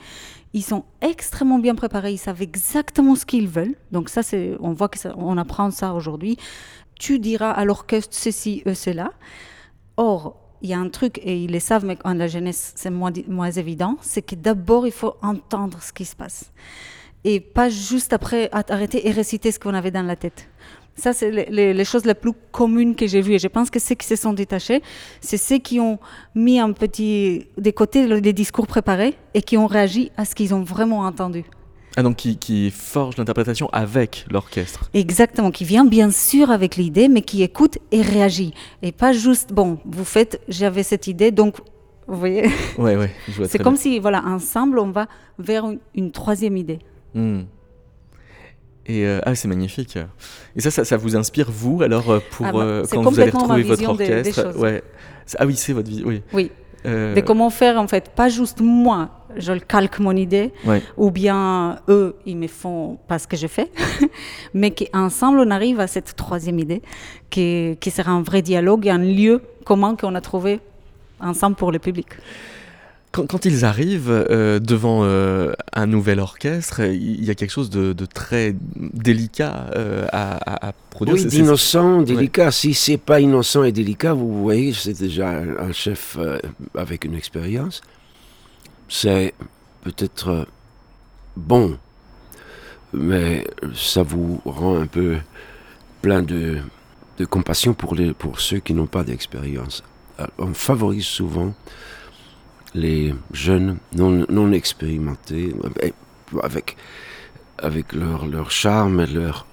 Ils 0.54 0.64
sont 0.64 0.86
extrêmement 1.02 1.60
bien 1.60 1.76
préparés. 1.76 2.14
Ils 2.14 2.18
savent 2.18 2.42
exactement 2.42 3.16
ce 3.16 3.26
qu'ils 3.26 3.48
veulent. 3.48 3.76
Donc 3.92 4.10
ça, 4.10 4.24
c'est, 4.24 4.54
on 4.60 4.72
voit 4.74 4.88
que 4.90 4.98
ça- 5.00 5.14
on 5.18 5.38
apprend 5.38 5.70
ça 5.72 5.94
aujourd'hui. 5.94 6.38
Tu 6.98 7.20
diras 7.20 7.52
à 7.52 7.66
l'orchestre 7.66 8.16
ceci, 8.16 8.64
eux, 8.66 8.74
cela. 8.74 9.12
Or, 9.98 10.38
il 10.66 10.70
y 10.70 10.74
a 10.74 10.80
un 10.80 10.90
truc, 10.90 11.20
et 11.24 11.44
ils 11.44 11.52
le 11.52 11.60
savent, 11.60 11.86
mais 11.86 11.98
en 12.04 12.16
la 12.16 12.28
jeunesse, 12.28 12.74
c'est 12.76 12.90
moins, 12.90 13.12
évident, 13.52 13.98
c'est 14.02 14.24
que 14.24 14.36
d'abord, 14.36 14.88
il 14.88 14.92
faut 14.92 15.14
entendre 15.22 15.78
ce 15.82 15.94
qui 15.94 16.06
se 16.06 16.16
passe. 16.16 16.52
Et 17.24 17.40
pas 17.40 17.70
juste 17.70 18.14
après 18.14 18.50
arrêter 18.52 19.08
et 19.08 19.12
réciter 19.12 19.52
ce 19.52 19.60
qu'on 19.60 19.74
avait 19.76 19.92
dans 19.92 20.02
la 20.04 20.16
tête. 20.16 20.48
Ça, 20.96 21.14
c'est 21.14 21.30
les, 21.30 21.74
les- 21.74 21.86
choses 21.86 22.06
les 22.06 22.14
plus 22.14 22.32
communes 22.52 22.96
que 22.96 23.06
j'ai 23.06 23.22
vues. 23.22 23.34
Et 23.34 23.40
je 23.40 23.48
pense 23.48 23.70
que 23.70 23.80
ceux 23.80 23.96
qui 23.96 24.08
se 24.08 24.16
sont 24.16 24.34
détachés, 24.34 24.82
c'est 25.22 25.38
ceux 25.38 25.58
qui 25.60 25.80
ont 25.80 26.00
mis 26.34 26.60
un 26.60 26.72
petit 26.72 27.48
des 27.58 27.74
côtés 27.74 28.08
les 28.08 28.34
discours 28.34 28.66
préparés 28.66 29.16
et 29.34 29.42
qui 29.42 29.58
ont 29.58 29.68
réagi 29.68 30.12
à 30.18 30.24
ce 30.26 30.34
qu'ils 30.34 30.54
ont 30.54 30.64
vraiment 30.64 31.02
entendu. 31.02 31.44
Ah 31.98 32.04
donc 32.04 32.18
qui, 32.18 32.38
qui 32.38 32.72
forge 32.72 33.16
l'interprétation 33.18 33.70
avec 33.72 34.26
l'orchestre. 34.30 34.90
Exactement, 34.94 35.50
qui 35.52 35.64
vient 35.64 35.86
bien 35.86 36.12
sûr 36.12 36.52
avec 36.52 36.76
l'idée, 36.76 37.08
mais 37.08 37.22
qui 37.22 37.42
écoute 37.42 37.78
et 37.92 38.02
réagit. 38.02 38.54
Et 38.82 38.92
pas 38.92 39.14
juste, 39.14 39.54
bon, 39.54 39.80
vous 39.86 40.04
faites, 40.06 40.42
j'avais 40.50 40.84
cette 40.84 41.08
idée, 41.08 41.32
donc, 41.32 41.56
vous 42.08 42.18
voyez, 42.20 42.50
Ouais, 42.78 42.98
ouais, 42.98 43.12
je 43.30 43.34
vois 43.38 43.48
c'est 43.48 43.60
comme 43.60 43.74
bien. 43.76 43.82
si, 43.82 44.00
voilà, 44.00 44.22
ensemble, 44.26 44.78
on 44.80 44.92
va 44.92 45.08
vers 45.40 45.66
une, 45.70 45.80
une 45.96 46.12
troisième 46.12 46.58
idée. 46.58 46.80
Hmm. 47.14 47.44
Et 48.88 49.06
euh, 49.06 49.20
ah, 49.26 49.34
c'est 49.34 49.48
magnifique. 49.48 49.98
Et 50.56 50.62
ça, 50.62 50.70
ça, 50.70 50.86
ça 50.86 50.98
vous 50.98 51.16
inspire 51.16 51.50
vous 51.50 51.82
alors 51.82 52.12
euh, 52.12 52.20
pour 52.32 52.46
Ah 52.46 52.52
bah, 52.52 52.60
euh, 52.60 52.86
quand 52.92 53.02
vous 53.10 53.20
allez 53.20 53.32
retrouver 53.32 53.64
votre 53.64 53.80
vision 53.80 53.96
des- 53.96 54.22
des 54.22 54.30
orchestre? 54.38 54.60
ouais. 54.60 54.84
Ah 55.40 55.46
oui, 55.48 55.56
c'est 55.56 55.74
votre 55.74 55.90
vie. 55.90 56.04
Oui. 56.06 56.22
Oui. 56.34 56.52
Euh, 56.86 57.16
De 57.16 57.22
comment 57.22 57.50
faire, 57.50 57.78
en 57.80 57.88
fait, 57.88 58.10
pas 58.10 58.30
juste 58.30 58.62
moi, 58.62 59.10
je 59.38 59.52
le 59.52 59.60
calque 59.60 60.00
mon 60.00 60.16
idée, 60.16 60.52
Ouais. 60.66 60.82
ou 60.98 61.12
bien 61.12 61.80
eux, 61.90 62.16
ils 62.26 62.38
me 62.38 62.48
font 62.48 62.98
pas 63.08 63.18
ce 63.20 63.28
que 63.28 63.36
je 63.38 63.48
fais, 63.48 63.72
mais 64.54 64.72
qu'ensemble, 64.72 65.40
on 65.40 65.52
arrive 65.52 65.80
à 65.80 65.88
cette 65.88 66.16
troisième 66.16 66.60
idée, 66.60 66.82
qui, 67.30 67.78
qui 67.80 67.92
sera 67.92 68.12
un 68.12 68.22
vrai 68.22 68.42
dialogue 68.42 68.88
et 68.88 68.92
un 68.92 68.98
lieu 69.00 69.42
commun 69.66 69.96
qu'on 69.96 70.16
a 70.16 70.22
trouvé 70.22 70.60
ensemble 71.20 71.56
pour 71.56 71.72
le 71.72 71.80
public. 71.80 72.08
Quand, 73.16 73.26
quand 73.28 73.46
ils 73.46 73.64
arrivent 73.64 74.12
euh, 74.12 74.60
devant 74.60 75.06
euh, 75.06 75.54
un 75.72 75.88
nouvel 75.88 76.20
orchestre, 76.20 76.82
il 76.82 77.24
y 77.24 77.32
a 77.32 77.36
quelque 77.36 77.52
chose 77.52 77.70
de, 77.70 77.94
de 77.94 78.06
très 78.06 78.54
délicat 78.76 79.68
euh, 79.74 80.06
à, 80.12 80.74
produire. 80.90 81.16
Oui, 81.16 81.26
d'innocent, 81.26 82.02
délicat. 82.02 82.52
Si 82.52 82.74
c'est 82.74 82.98
pas 82.98 83.22
innocent 83.22 83.64
et 83.64 83.72
délicat, 83.72 84.12
vous 84.12 84.44
voyez, 84.44 84.74
c'est 84.74 85.00
déjà 85.00 85.30
un, 85.30 85.58
un 85.60 85.72
chef 85.72 86.18
avec 86.76 87.06
une 87.06 87.16
expérience. 87.16 87.80
C'est 88.90 89.34
peut-être 89.84 90.46
bon, 91.38 91.78
mais 92.92 93.48
ça 93.74 94.04
vous 94.04 94.42
rend 94.44 94.78
un 94.78 94.88
peu 94.88 95.16
plein 96.02 96.22
de, 96.22 96.58
de 97.18 97.24
compassion 97.24 97.74
pour, 97.74 97.96
les, 97.96 98.14
pour 98.14 98.42
ceux 98.42 98.60
qui 98.60 98.74
n'ont 98.74 98.88
pas 98.88 99.06
d'expérience. 99.06 99.86
On 100.38 100.54
favorise 100.54 101.06
souvent 101.06 101.54
les 102.76 103.16
jeunes 103.32 103.78
non, 103.96 104.26
non 104.30 104.52
expérimentés, 104.52 105.56
euh, 105.82 106.40
avec, 106.44 106.76
avec 107.58 107.94
leur, 107.94 108.26
leur 108.28 108.52
charme 108.52 109.00
et 109.02 109.08
leur 109.08 109.48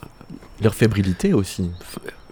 Leur 0.61 0.75
fébrilité 0.75 1.33
aussi. 1.33 1.71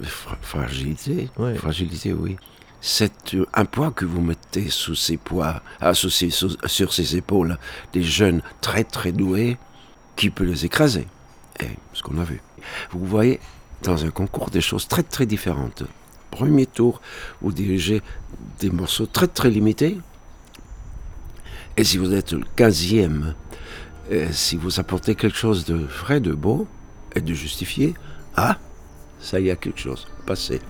Fra- 0.02 0.36
fragilité, 0.42 1.28
Ouais. 1.38 1.54
fragilité, 1.54 2.12
oui. 2.12 2.36
C'est 2.82 3.36
un 3.54 3.64
poids 3.66 3.90
que 3.90 4.04
vous 4.06 4.22
mettez 4.22 4.70
sous 4.70 4.94
ces 4.94 5.16
poids, 5.18 5.62
sous- 5.92 6.10
sur 6.66 6.92
ces 6.92 7.16
épaules 7.16 7.58
des 7.92 8.02
jeunes 8.02 8.40
très 8.60 8.84
très 8.84 9.12
doués 9.12 9.58
qui 10.16 10.30
peut 10.30 10.44
les 10.44 10.64
écraser. 10.64 11.06
Et 11.60 11.68
ce 11.92 12.02
qu'on 12.02 12.18
a 12.18 12.24
vu. 12.24 12.40
Vous 12.92 13.04
voyez 13.04 13.38
dans 13.82 14.04
un 14.04 14.10
concours 14.10 14.48
des 14.50 14.62
choses 14.62 14.88
très 14.88 15.02
très 15.02 15.26
différentes. 15.26 15.82
Premier 16.30 16.64
tour, 16.66 17.00
vous 17.42 17.52
dirigez 17.52 18.00
des 18.60 18.70
morceaux 18.70 19.06
très 19.06 19.26
très 19.28 19.50
limités. 19.50 19.98
Et 21.76 21.84
si 21.84 21.98
vous 21.98 22.12
êtes 22.14 22.32
le 22.32 22.44
15e, 22.56 23.34
euh, 24.12 24.28
si 24.32 24.56
vous 24.56 24.80
apportez 24.80 25.14
quelque 25.14 25.36
chose 25.36 25.64
de 25.64 25.74
vrai, 25.74 26.20
de 26.20 26.32
beau 26.32 26.66
et 27.14 27.20
de 27.20 27.32
justifié, 27.34 27.94
ah, 28.36 28.58
ça 29.20 29.40
y 29.40 29.50
a 29.50 29.56
quelque 29.56 29.78
chose, 29.80 30.06
passé. 30.26 30.60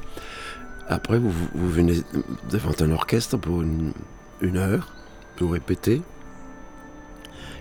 Après, 0.89 1.19
vous, 1.19 1.31
vous- 1.31 1.49
vous 1.55 1.71
venez 1.71 2.01
devant 2.51 2.73
un 2.81 2.91
orchestre 2.93 3.37
pour 3.37 3.63
une, 3.63 3.93
heure, 4.57 4.93
pour 5.37 5.53
répéter. 5.53 6.03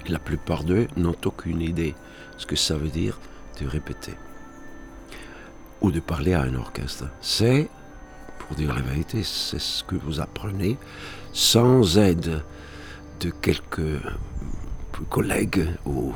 Et 0.06 0.10
la 0.10 0.20
plupart 0.20 0.64
d'eux 0.64 0.88
n'ont 0.98 1.16
aucune 1.26 1.62
idée 1.62 1.96
ce 2.38 2.46
que 2.46 2.56
ça 2.56 2.76
veut 2.78 2.90
dire 2.90 3.20
de 3.62 3.68
répéter. 3.68 4.14
Ou 5.82 5.92
de 5.92 6.00
parler 6.00 6.34
à 6.34 6.42
un 6.42 6.56
orchestre. 6.56 7.06
C'est, 7.22 7.70
pour 8.40 8.56
dire 8.58 8.74
la 8.74 8.82
vérité, 8.82 9.22
c'est 9.24 9.60
ce 9.60 9.84
que 9.84 9.96
vous 9.96 10.20
apprenez 10.20 10.78
sans 11.32 11.98
aide 11.98 12.42
de 13.20 13.30
quelques 13.30 14.02
collègues 15.10 15.68
ou 15.86 16.14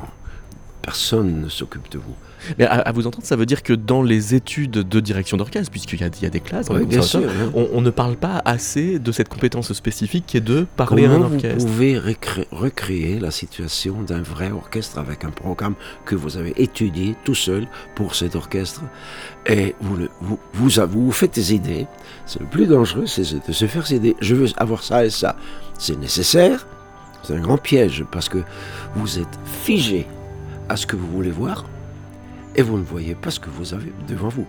personne 0.82 1.40
ne 1.42 1.48
s'occupe 1.48 1.90
de 1.90 1.96
vous. 1.98 2.14
Mais 2.58 2.66
à, 2.66 2.72
à 2.74 2.92
vous 2.92 3.06
entendre, 3.06 3.24
ça 3.26 3.36
veut 3.36 3.46
dire 3.46 3.62
que 3.62 3.72
dans 3.72 4.02
les 4.02 4.34
études 4.34 4.70
de 4.72 5.00
direction 5.00 5.38
d'orchestre, 5.38 5.70
puisqu'il 5.70 5.98
y, 5.98 6.04
a- 6.04 6.08
il 6.14 6.22
y 6.22 6.26
a 6.26 6.30
des 6.30 6.40
classes, 6.40 6.66
Oui, 6.68 6.84
bien 6.84 7.00
sûr. 7.00 7.20
hein. 7.22 7.50
on, 7.54 7.68
on 7.72 7.80
ne 7.80 7.88
parle 7.88 8.16
pas 8.16 8.42
assez 8.44 8.98
de 8.98 9.10
cette 9.10 9.30
compétence 9.30 9.72
spécifique 9.72 10.24
qui 10.26 10.36
est 10.36 10.42
de 10.42 10.66
parler 10.76 11.06
à 11.06 11.10
un 11.10 11.14
Comment 11.14 11.28
vous 11.28 11.34
orchestre. 11.36 11.64
pouvez 11.66 11.98
recré- 11.98 12.46
recréer 12.50 13.18
la 13.18 13.30
situation 13.30 14.02
d'un 14.02 14.20
vrai 14.20 14.50
orchestre 14.50 14.98
avec 14.98 15.24
un 15.24 15.30
programme 15.30 15.74
que 16.04 16.14
vous 16.16 16.36
avez 16.36 16.52
étudié 16.62 17.16
tout 17.24 17.34
seul 17.34 17.66
pour 17.94 18.14
cet 18.14 18.36
orchestre? 18.36 18.82
Et 19.46 19.74
vous, 19.80 19.96
le- 19.96 20.10
vous, 20.20 20.38
vous, 20.52 20.80
a- 20.80 20.84
vous 20.86 21.10
faites 21.12 21.34
des 21.34 21.54
idées. 21.54 21.86
C'est 22.26 22.40
le 22.40 22.46
plus 22.46 22.66
dangereux, 22.66 23.06
c'est 23.06 23.22
de 23.46 23.52
se 23.54 23.66
faire 23.66 23.86
ses 23.86 23.96
idées. 23.96 24.16
Je 24.20 24.34
veux 24.34 24.48
avoir 24.58 24.82
ça 24.82 25.06
et 25.06 25.10
ça. 25.10 25.36
C'est 25.78 25.98
nécessaire. 25.98 26.66
C'est 27.24 27.34
un 27.34 27.40
grand 27.40 27.56
piège 27.56 28.04
parce 28.10 28.28
que 28.28 28.38
vous 28.94 29.18
êtes 29.18 29.38
figé 29.46 30.06
à 30.68 30.76
ce 30.76 30.86
que 30.86 30.94
vous 30.94 31.06
voulez 31.06 31.30
voir 31.30 31.64
et 32.54 32.62
vous 32.62 32.76
ne 32.76 32.84
voyez 32.84 33.14
pas 33.14 33.30
ce 33.30 33.40
que 33.40 33.48
vous 33.48 33.72
avez 33.72 33.92
devant 34.06 34.28
vous. 34.28 34.46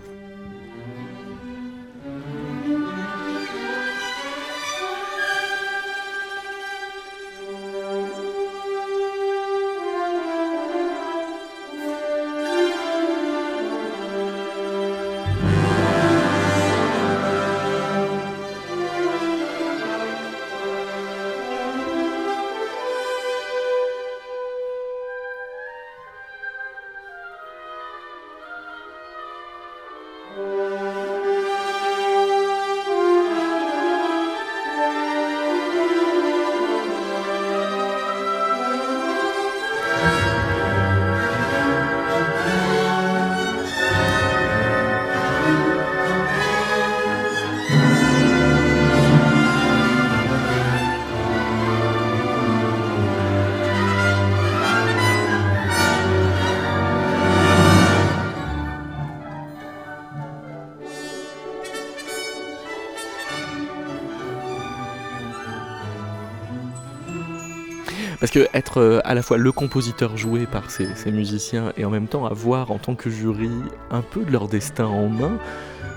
Parce 68.26 68.34
que 68.34 68.48
être 68.58 68.82
euh, 68.82 69.02
à 69.06 69.14
la 69.14 69.22
fois 69.22 69.38
le 69.38 69.52
compositeur 69.52 70.18
joué 70.18 70.48
par 70.48 70.72
ces, 70.72 70.88
ces 70.96 71.12
musiciens 71.12 71.74
et 71.78 71.86
en 71.86 71.92
même 71.92 72.08
temps 72.08 72.26
avoir 72.26 72.72
en 72.72 72.80
tant 72.80 72.96
que 72.96 73.12
jury 73.12 73.52
un 73.92 74.02
peu 74.02 74.24
de 74.24 74.32
leur 74.32 74.48
destin 74.48 74.86
en 74.86 75.08
main, 75.10 75.38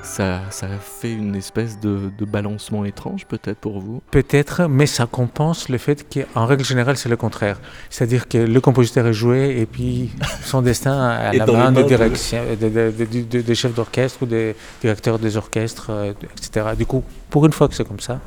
ça, 0.02 0.42
ça 0.50 0.68
fait 0.78 1.10
une 1.10 1.34
espèce 1.34 1.80
de, 1.80 2.10
de 2.18 2.24
balancement 2.26 2.84
étrange 2.84 3.24
peut-être 3.24 3.56
pour 3.56 3.80
vous? 3.80 4.02
Peut-être, 4.10 4.68
mais 4.68 4.84
ça 4.84 5.06
compense 5.06 5.70
le 5.70 5.78
fait 5.78 6.06
qu'en 6.12 6.44
règle 6.44 6.66
générale, 6.66 6.98
c'est 6.98 7.08
le 7.08 7.16
contraire. 7.16 7.58
C'est-à-dire 7.88 8.28
que 8.28 8.36
le 8.36 8.60
compositeur 8.60 9.06
est 9.06 9.14
joué 9.14 9.58
et 9.58 9.64
puis 9.64 10.10
son 10.44 10.60
destin 10.60 11.00
à 11.00 11.32
la 11.32 11.46
main 11.46 11.72
de- 11.72 11.82
de, 11.82 13.40
des 13.40 13.54
chefs 13.54 13.74
d'orchestre 13.74 14.22
ou 14.24 14.26
des 14.26 14.54
directeurs 14.82 15.18
des 15.18 15.38
orchestres, 15.38 15.86
euh, 15.88 16.12
etc. 16.36 16.66
Du 16.76 16.84
coup, 16.84 17.02
pour 17.30 17.46
une 17.46 17.52
fois 17.52 17.68
que 17.68 17.74
c'est 17.74 17.88
comme 17.88 18.00
ça, 18.00 18.20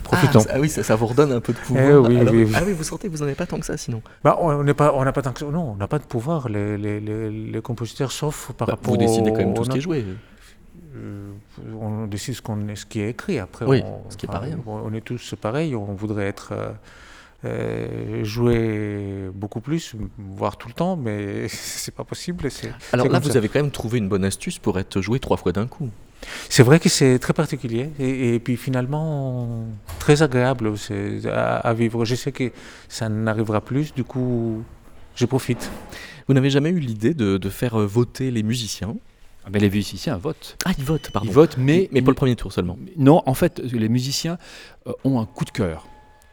profitons. 0.00 0.40
Ah, 0.48 0.52
ah 0.54 0.60
oui, 0.60 0.68
ça, 0.68 0.82
ça 0.82 0.96
vous 0.96 1.06
redonne 1.06 1.32
un 1.32 1.40
peu 1.40 1.52
de 1.52 1.58
pouvoir. 1.58 1.84
Eh 1.84 1.94
oui, 1.96 2.18
Alors- 2.20 2.34
oui, 2.34 2.44
oui. 2.44 2.52
Ah 2.56 2.62
oui, 2.66 2.72
vous 2.72 2.84
sentez 2.84 3.08
que 3.08 3.12
vous 3.12 3.18
n'en 3.20 3.26
avez 3.26 3.34
pas 3.34 3.46
tant 3.46 3.58
que 3.58 3.66
ça 3.66 3.76
sinon. 3.76 4.02
Bah, 4.24 4.38
on 4.40 4.62
n'est 4.64 4.74
pas, 4.74 4.92
on 4.94 5.04
n'a 5.04 5.12
pas 5.12 5.22
tant 5.22 5.32
que 5.32 5.40
ça- 5.40 5.46
non, 5.46 5.72
on 5.72 5.76
n'a 5.76 5.88
pas 5.88 5.98
de 5.98 6.04
pouvoir. 6.04 6.48
Les, 6.48 6.76
les, 6.76 7.00
les, 7.00 7.30
les 7.30 7.60
compositeurs, 7.62 8.12
sauf 8.12 8.52
par 8.56 8.66
Bah, 8.66 8.74
rapport 8.74 8.92
vous 8.94 8.98
décidez 8.98 9.30
quand 9.30 9.38
même 9.38 9.54
tout 9.54 9.64
ce 9.64 9.70
qui 9.70 9.78
est 9.78 9.82
joué. 9.82 10.04
Euh, 10.96 11.30
on 11.80 12.06
décide 12.06 12.34
ce, 12.34 12.42
qu'on 12.42 12.66
est, 12.68 12.74
ce 12.76 12.84
qui 12.86 13.00
est 13.00 13.10
écrit. 13.10 13.38
Après, 13.38 13.64
Oui, 13.64 13.82
on, 13.84 14.10
ce 14.10 14.16
qui 14.16 14.26
est 14.26 14.30
rien. 14.36 14.58
on- 14.66 14.72
on 14.86 14.92
est 14.92 15.00
tous 15.02 15.34
pareils. 15.40 15.74
On 15.76 15.94
voudrait 15.94 16.26
être 16.26 16.50
euh, 16.52 16.72
euh, 17.44 18.24
joué 18.24 19.28
beaucoup 19.34 19.60
plus, 19.60 19.94
voire 20.18 20.56
tout 20.56 20.68
le 20.68 20.74
temps, 20.74 20.96
mais 20.96 21.46
c'est 21.48 21.94
pas 21.94 22.04
possible. 22.04 22.48
Alors 22.92 23.08
là, 23.08 23.18
vous 23.18 23.30
ça. 23.30 23.38
avez 23.38 23.48
quand 23.48 23.60
même 23.60 23.70
trouvé 23.70 23.98
une 23.98 24.08
bonne 24.08 24.24
astuce 24.24 24.58
pour 24.58 24.78
être 24.78 25.00
joué 25.00 25.18
trois 25.20 25.36
fois 25.36 25.52
d'un 25.52 25.66
coup. 25.66 25.88
C'est 26.48 26.62
vrai 26.62 26.78
que 26.80 26.88
c'est 26.88 27.18
très 27.18 27.32
particulier 27.32 27.90
et, 27.98 28.34
et 28.34 28.38
puis 28.40 28.56
finalement 28.56 29.66
très 29.98 30.22
agréable 30.22 30.72
à, 31.26 31.56
à 31.56 31.74
vivre. 31.74 32.04
Je 32.04 32.14
sais 32.14 32.32
que 32.32 32.52
ça 32.88 33.08
n'arrivera 33.08 33.60
plus, 33.60 33.94
du 33.94 34.04
coup, 34.04 34.62
je 35.16 35.26
profite. 35.26 35.70
Vous 36.28 36.34
n'avez 36.34 36.50
jamais 36.50 36.70
eu 36.70 36.78
l'idée 36.78 37.14
de, 37.14 37.38
de 37.38 37.48
faire 37.48 37.80
euh, 37.80 37.86
voter 37.86 38.30
les 38.30 38.42
musiciens? 38.42 38.96
Ah, 39.44 39.48
Mais 39.50 39.58
les 39.58 39.70
musiciens 39.70 40.16
votent. 40.16 40.56
Ah, 40.64 40.72
ils 40.76 40.84
votent, 40.84 41.10
pardon. 41.10 41.28
Ils 41.28 41.34
votent, 41.34 41.56
mais, 41.56 41.88
mais 41.92 42.02
pour 42.02 42.10
le 42.10 42.16
premier 42.16 42.36
tour 42.36 42.52
seulement. 42.52 42.78
Non, 42.96 43.22
en 43.26 43.34
fait, 43.34 43.58
les 43.58 43.88
musiciens 43.88 44.36
euh, 44.86 44.92
ont 45.04 45.18
un 45.20 45.26
coup 45.26 45.44
de 45.44 45.50
cœur. 45.50 45.86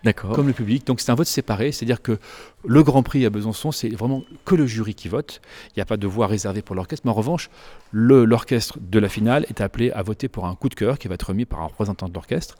D'accord. 0.07 0.31
comme 0.33 0.47
le 0.47 0.53
public. 0.53 0.87
Donc 0.87 1.01
c'est 1.01 1.11
un 1.11 1.15
vote 1.15 1.27
séparé, 1.27 1.71
c'est-à-dire 1.71 2.01
que 2.01 2.17
le 2.65 2.81
Grand 2.83 3.03
Prix 3.03 3.25
à 3.25 3.29
Besançon, 3.29 3.71
c'est 3.71 3.89
vraiment 3.89 4.23
que 4.45 4.55
le 4.55 4.65
jury 4.65 4.95
qui 4.95 5.09
vote. 5.09 5.41
Il 5.69 5.73
n'y 5.79 5.81
a 5.81 5.85
pas 5.85 5.97
de 5.97 6.07
voix 6.07 6.27
réservée 6.27 6.61
pour 6.61 6.75
l'orchestre, 6.75 7.05
mais 7.05 7.11
en 7.11 7.15
revanche, 7.15 7.49
l'orchestre 7.91 8.77
de 8.81 8.99
la 8.99 9.09
finale 9.09 9.45
est 9.49 9.61
appelé 9.61 9.91
à 9.91 10.01
voter 10.03 10.27
pour 10.27 10.45
un 10.45 10.55
coup 10.55 10.69
de 10.69 10.75
cœur 10.75 10.97
qui 10.97 11.07
va 11.07 11.15
être 11.15 11.23
remis 11.29 11.45
par 11.45 11.61
un 11.61 11.65
représentant 11.65 12.07
de 12.07 12.13
l'orchestre. 12.13 12.55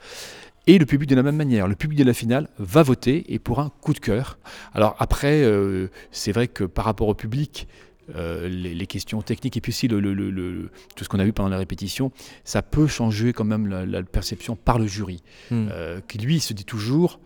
Et 0.66 0.78
le 0.78 0.84
public 0.84 1.08
de 1.08 1.14
la 1.14 1.22
même 1.22 1.36
manière. 1.36 1.66
Le 1.66 1.74
public 1.76 1.98
de 1.98 2.04
la 2.04 2.12
finale 2.12 2.48
va 2.58 2.82
voter 2.82 3.24
et 3.32 3.38
pour 3.38 3.58
un 3.60 3.70
coup 3.80 3.94
de 3.94 3.98
cœur. 4.00 4.38
Alors 4.74 4.94
après, 4.98 5.42
euh, 5.42 5.88
c'est 6.10 6.32
vrai 6.32 6.46
que 6.46 6.64
par 6.64 6.84
rapport 6.84 7.08
au 7.08 7.14
public, 7.14 7.66
euh, 8.14 8.48
les, 8.48 8.74
les 8.74 8.86
questions 8.86 9.22
techniques 9.22 9.56
et 9.56 9.60
puis 9.62 9.70
aussi 9.70 9.88
le, 9.88 9.98
le- 10.00 10.12
le- 10.12 10.30
le- 10.30 10.70
tout 10.94 11.04
ce 11.04 11.08
qu'on 11.08 11.18
a 11.20 11.24
vu 11.24 11.32
pendant 11.32 11.48
la 11.48 11.56
répétition, 11.58 12.12
ça 12.44 12.60
peut 12.60 12.86
changer 12.86 13.32
quand 13.32 13.44
même 13.44 13.66
la, 13.66 13.86
la 13.86 14.02
perception 14.02 14.56
par 14.56 14.78
le 14.78 14.86
jury 14.86 15.22
Hmm. 15.50 15.68
euh, 15.70 16.00
qui 16.06 16.18
lui 16.18 16.38
se 16.40 16.52
dit 16.52 16.64
toujours 16.66 17.18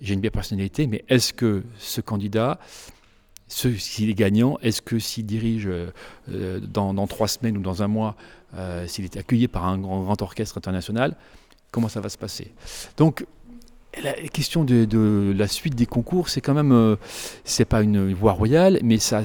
j'ai 0.00 0.14
une 0.14 0.20
belle 0.20 0.30
personnalité, 0.30 0.86
mais 0.86 1.04
est-ce 1.08 1.32
que 1.32 1.62
ce 1.78 2.00
candidat, 2.00 2.58
s'il 3.48 4.10
est 4.10 4.14
gagnant, 4.14 4.58
est-ce 4.62 4.82
que 4.82 4.98
s'il 4.98 5.26
dirige 5.26 5.68
euh, 5.68 6.60
dans, 6.60 7.06
trois 7.06 7.28
semaines 7.28 7.56
ou 7.58 7.62
dans 7.62 7.82
un 7.82 7.88
mois, 7.88 8.16
euh, 8.56 8.86
s'il 8.86 9.04
est 9.04 9.16
accueilli 9.16 9.48
par 9.48 9.66
un 9.66 9.78
grand, 9.78 10.20
orchestre 10.22 10.58
international, 10.58 11.16
comment 11.70 11.88
ça 11.88 12.00
va 12.00 12.08
se 12.08 12.18
passer? 12.18 12.52
Donc, 12.96 13.26
la 14.02 14.12
question 14.12 14.64
de, 14.64 15.34
la 15.34 15.48
suite 15.48 15.74
des 15.74 15.86
concours, 15.86 16.28
c'est 16.28 16.42
quand 16.42 16.52
même, 16.52 16.72
euh, 16.72 16.96
c'est 17.44 17.64
pas 17.64 17.82
une 17.82 18.12
voie 18.12 18.32
royale, 18.32 18.78
mais 18.82 18.98
ça 18.98 19.24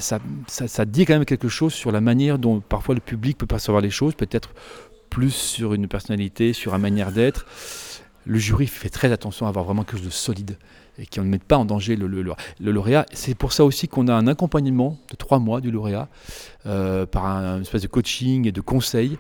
dit 0.86 1.06
quand 1.06 1.14
même 1.14 1.26
quelque 1.26 1.50
chose 1.50 1.74
sur 1.74 1.92
la 1.92 2.00
manière 2.00 2.40
dont 2.40 2.62
parfois 2.62 2.96
le 2.96 3.02
public 3.02 3.38
peut 3.38 3.48
percevoir 3.48 3.82
les 3.82 3.90
choses, 3.90 4.16
peut-être 4.16 4.52
plus 5.10 5.34
sur 5.34 5.74
une 5.74 5.90
personnalité, 5.90 6.54
sur 6.54 6.74
une 6.74 6.82
manière 6.82 7.12
d'être 7.12 7.46
le 8.26 8.38
jury 8.38 8.68
fait 8.68 8.90
très 8.90 9.12
attention 9.12 9.46
à 9.46 9.50
avoir 9.50 9.66
vraiment 9.66 9.84
quelque 9.84 9.98
chose 9.98 10.06
de 10.06 10.12
solide 10.12 10.58
et 11.00 11.06
qui 11.06 11.20
ne 11.20 11.26
mette 11.26 11.44
pas 11.44 11.58
en 11.58 11.66
danger 11.66 11.96
le, 11.96 12.06
le- 12.08 12.22
le- 12.22 12.72
lauréat. 12.72 13.06
C'est 13.14 13.34
pour 13.36 13.54
ça 13.54 13.64
aussi 13.66 13.88
qu'on 13.88 14.08
a 14.08 14.14
un 14.14 14.28
accompagnement 14.28 14.98
de 15.10 15.16
trois 15.16 15.40
mois 15.40 15.62
du 15.62 15.72
lauréat 15.72 16.08
euh, 16.66 17.06
par 17.06 17.26
un, 17.26 17.56
une 17.58 17.62
espèce 17.62 17.82
de 17.82 17.88
coaching 17.88 18.48
et 18.48 18.52
de 18.52 18.62
conseil 18.62 19.18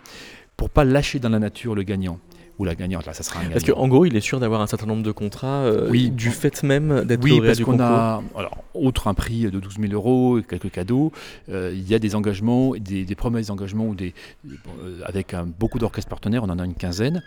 pour 0.57 0.69
pas 0.69 0.83
lâcher 0.83 1.19
dans 1.19 1.29
la 1.29 1.39
nature 1.39 1.73
le 1.73 1.83
gagnant 1.83 2.19
ou 2.59 2.65
la 2.65 2.75
gagnante. 2.75 3.07
Là, 3.07 3.13
ça 3.13 3.23
sera 3.23 3.39
un 3.39 3.49
Parce 3.49 3.63
qu'en 3.63 3.87
gros, 3.87 4.05
il 4.05 4.15
est 4.15 4.19
sûr 4.21 4.39
d'avoir 4.39 4.61
un 4.61 4.67
certain 4.67 4.85
nombre 4.85 5.01
de 5.01 5.11
contrats 5.11 5.61
euh, 5.63 5.89
Oui. 5.89 6.11
du 6.11 6.29
fait 6.29 6.61
même 6.61 7.05
d'être 7.05 7.23
Oui, 7.23 7.31
lauréat 7.31 7.45
parce 7.47 7.57
du 7.57 7.65
concours. 7.65 7.81
a, 7.81 8.21
alors, 8.37 8.63
outre 8.75 9.07
un 9.07 9.15
prix 9.15 9.49
de 9.49 9.59
12 9.59 9.77
000 9.79 9.93
euros 9.93 10.37
et 10.37 10.43
quelques 10.43 10.69
cadeaux, 10.69 11.11
euh, 11.49 11.71
il 11.73 11.89
y 11.89 11.95
a 11.95 11.99
des 11.99 12.13
engagements, 12.13 12.73
des, 12.75 13.03
des 13.05 13.15
promesses 13.15 13.47
d'engagement 13.47 13.85
ou 13.87 13.95
des, 13.95 14.13
euh, 14.47 14.99
avec 15.05 15.33
un- 15.33 15.45
beaucoup 15.47 15.79
d'orchestres 15.79 16.09
partenaires, 16.09 16.43
on 16.43 16.49
en 16.49 16.59
a 16.59 16.65
une 16.65 16.75
quinzaine 16.75 17.23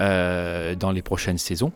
euh, 0.00 0.74
dans 0.74 0.90
les 0.92 1.02
prochaines 1.02 1.38
saisons. 1.38 1.72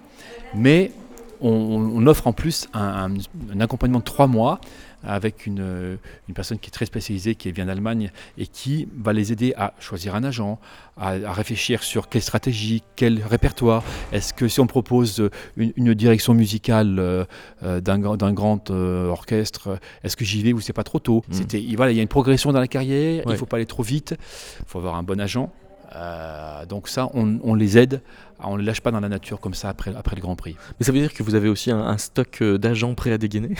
Mais 0.54 0.92
on, 1.40 1.50
on 1.50 2.06
offre 2.06 2.26
en 2.28 2.32
plus 2.32 2.68
un, 2.72 3.10
un- 3.10 3.54
un 3.56 3.60
accompagnement 3.60 3.98
de 3.98 4.04
trois 4.04 4.26
mois 4.26 4.60
avec 5.04 5.46
une, 5.46 5.98
une 6.28 6.34
personne 6.34 6.60
qui 6.60 6.68
est 6.68 6.70
très 6.70 6.86
spécialisée, 6.86 7.34
qui 7.34 7.50
vient 7.50 7.66
d'Allemagne 7.66 8.12
et 8.38 8.46
qui 8.46 8.86
va 8.96 9.12
les 9.12 9.32
aider 9.32 9.52
à 9.56 9.74
choisir 9.80 10.14
un 10.14 10.22
agent, 10.22 10.60
à, 10.96 11.08
à 11.14 11.32
réfléchir 11.32 11.82
sur 11.82 12.08
quelle 12.08 12.22
stratégie, 12.22 12.84
quel 12.94 13.20
répertoire. 13.20 13.82
Est-ce 14.12 14.32
que 14.32 14.46
si 14.46 14.60
on 14.60 14.68
propose 14.68 15.28
une, 15.56 15.72
une 15.74 15.94
direction 15.94 16.34
musicale 16.34 17.00
euh, 17.00 17.24
euh, 17.64 17.80
d'un 17.80 17.98
grand, 17.98 18.16
d'un 18.16 18.32
grand, 18.32 18.70
euh, 18.70 19.08
orchestre, 19.08 19.80
est-ce 20.04 20.16
que 20.16 20.24
j'y 20.24 20.40
vais 20.44 20.52
ou 20.52 20.60
c'est 20.60 20.72
pas 20.72 20.84
trop 20.84 21.00
tôt? 21.00 21.24
Mm. 21.28 21.32
C'était, 21.32 21.64
voilà, 21.76 21.90
Il 21.90 21.96
y 21.96 21.98
a 21.98 22.02
une 22.02 22.08
progression 22.08 22.52
dans 22.52 22.60
la 22.60 22.68
carrière, 22.68 23.24
il 23.26 23.32
ne 23.32 23.36
faut 23.36 23.46
pas 23.46 23.56
aller 23.56 23.66
trop 23.66 23.82
vite, 23.82 24.14
il 24.60 24.66
faut 24.68 24.78
avoir 24.78 24.94
un 24.94 25.02
bon 25.02 25.20
agent. 25.20 25.50
Euh, 25.94 26.64
donc 26.66 26.88
ça, 26.88 27.08
on, 27.14 27.38
on 27.42 27.54
les 27.54 27.78
aide, 27.78 28.00
on 28.40 28.54
ne 28.54 28.60
les 28.60 28.66
lâche 28.66 28.80
pas 28.80 28.90
dans 28.90 29.00
la 29.00 29.08
nature 29.08 29.40
comme 29.40 29.54
ça 29.54 29.68
après, 29.68 29.94
après 29.94 30.16
le 30.16 30.22
Grand 30.22 30.36
Prix. 30.36 30.56
Mais 30.78 30.86
ça 30.86 30.92
veut 30.92 30.98
dire 31.00 31.12
que 31.12 31.22
vous 31.22 31.34
avez 31.34 31.48
aussi 31.48 31.70
un, 31.70 31.80
un 31.80 31.98
stock 31.98 32.38
euh, 32.42 32.58
d'agents 32.58 32.94
prêts 32.94 33.12
à 33.12 33.18
dégainer? 33.18 33.54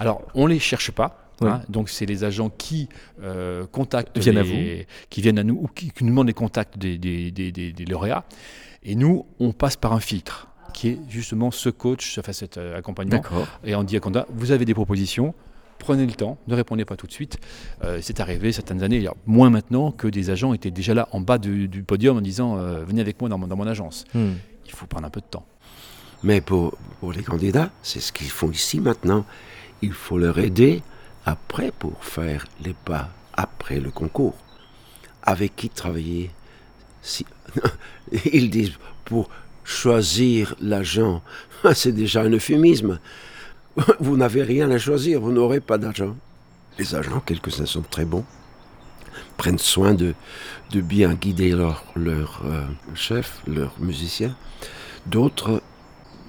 Alors, 0.00 0.22
on 0.34 0.46
les 0.46 0.58
cherche 0.58 0.90
pas. 0.90 1.24
Ouais. 1.40 1.48
hein. 1.48 1.62
donc, 1.68 1.88
c'est 1.88 2.04
les 2.04 2.24
agents 2.24 2.50
qui 2.50 2.88
euh, 3.22 3.64
contactent, 3.70 4.18
Viennent 4.18 4.38
à 4.38 4.42
les- 4.42 4.86
qui 5.08 5.20
viennent 5.22 5.38
à 5.38 5.44
nous 5.44 5.54
ou 5.62 5.68
qui, 5.68 5.90
qui 5.92 6.02
nous 6.04 6.10
demandent 6.10 6.26
les 6.26 6.32
contacts 6.34 6.76
des, 6.78 6.98
des- 6.98 7.30
des- 7.30 7.52
des- 7.52 7.72
des 7.72 7.84
lauréats. 7.84 8.24
Et 8.82 8.94
nous, 8.96 9.24
on 9.38 9.52
passe 9.52 9.76
par 9.76 9.92
un 9.92 10.00
filtre 10.00 10.48
qui 10.74 10.88
est 10.88 10.98
justement 11.08 11.50
ce 11.52 11.68
coach, 11.70 12.14
ce- 12.14 12.20
enfin, 12.20 12.32
cet 12.32 12.58
accompagnement. 12.58 13.16
D'accord. 13.22 13.46
Et 13.64 13.74
on 13.76 13.84
dit 13.84 13.96
à 13.96 14.00
candidat, 14.00 14.26
vous 14.30 14.50
avez 14.50 14.64
des 14.64 14.74
propositions, 14.74 15.32
prenez 15.78 16.06
le 16.06 16.12
temps, 16.12 16.38
ne 16.46 16.54
répondez 16.54 16.84
pas 16.84 16.96
tout 16.96 17.06
de 17.06 17.12
suite. 17.12 17.38
Euh, 17.84 17.98
c'est 18.02 18.20
arrivé 18.20 18.52
certaines 18.52 18.82
années, 18.82 18.96
il 18.96 19.02
y 19.02 19.08
a 19.08 19.14
moins 19.26 19.50
maintenant, 19.50 19.90
que 19.90 20.08
des 20.08 20.30
agents 20.30 20.52
étaient 20.52 20.70
déjà 20.70 20.94
là 20.94 21.08
en 21.12 21.20
bas 21.20 21.38
du, 21.38 21.68
du 21.68 21.82
podium 21.82 22.18
en 22.18 22.20
disant, 22.20 22.58
euh, 22.58 22.84
venez 22.84 23.00
avec 23.00 23.20
moi 23.20 23.28
dans 23.28 23.38
mon, 23.38 23.46
dans 23.46 23.56
mon 23.56 23.66
agence. 23.66 24.04
Hmm. 24.14 24.32
Il 24.66 24.72
faut 24.72 24.86
prendre 24.86 25.06
un 25.06 25.10
peu 25.10 25.20
de 25.20 25.26
temps. 25.26 25.46
Mais 26.22 26.40
pour, 26.40 26.76
pour 27.00 27.12
les 27.12 27.22
candidats, 27.22 27.70
c'est 27.82 28.00
ce 28.00 28.12
qu'ils 28.12 28.30
font 28.30 28.50
ici 28.50 28.80
maintenant. 28.80 29.24
Il 29.82 29.92
faut 29.92 30.18
leur 30.18 30.38
aider 30.38 30.82
après 31.24 31.70
pour 31.70 32.04
faire 32.04 32.46
les 32.64 32.74
pas 32.74 33.10
après 33.34 33.80
le 33.80 33.90
concours. 33.90 34.34
Avec 35.22 35.54
qui 35.56 35.68
travailler 35.68 36.30
si... 37.02 37.24
Ils 38.32 38.50
disent 38.50 38.78
pour 39.04 39.28
choisir 39.64 40.54
l'agent. 40.60 41.22
C'est 41.74 41.92
déjà 41.92 42.22
un 42.22 42.30
euphémisme. 42.30 42.98
Vous 44.00 44.16
n'avez 44.16 44.42
rien 44.42 44.70
à 44.70 44.78
choisir, 44.78 45.20
vous 45.20 45.32
n'aurez 45.32 45.60
pas 45.60 45.78
d'agent. 45.78 46.16
Les 46.78 46.94
agents, 46.94 47.20
quelques-uns 47.20 47.66
sont 47.66 47.82
très 47.82 48.04
bons, 48.04 48.24
prennent 49.36 49.58
soin 49.58 49.94
de, 49.94 50.14
de 50.70 50.80
bien 50.80 51.14
guider 51.14 51.50
leur, 51.50 51.84
leur 51.96 52.42
euh, 52.44 52.62
chef, 52.94 53.42
leur 53.46 53.74
musicien. 53.80 54.36
D'autres 55.06 55.62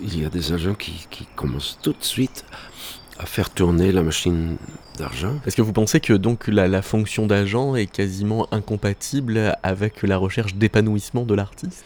il 0.02 0.22
y 0.22 0.26
a 0.26 0.30
des 0.30 0.54
agents 0.54 0.76
qui, 0.76 1.08
qui 1.10 1.28
commencent 1.36 1.78
tout 1.82 1.92
de 1.92 2.04
suite 2.04 2.46
à 3.18 3.26
faire 3.26 3.50
tourner 3.50 3.92
la 3.92 4.02
machine 4.02 4.56
d'argent. 4.98 5.36
Est-ce 5.46 5.58
que 5.58 5.62
vous 5.62 5.74
pensez 5.74 6.00
que 6.00 6.14
donc 6.14 6.48
la, 6.48 6.70
la 6.70 6.82
fonction 6.82 7.28
d'agent 7.28 7.76
est 7.76 7.88
quasiment 7.88 8.48
incompatible 8.54 9.58
avec 9.62 10.04
la 10.04 10.16
recherche 10.18 10.56
d'épanouissement 10.56 11.26
de 11.26 11.34
l'artiste? 11.36 11.84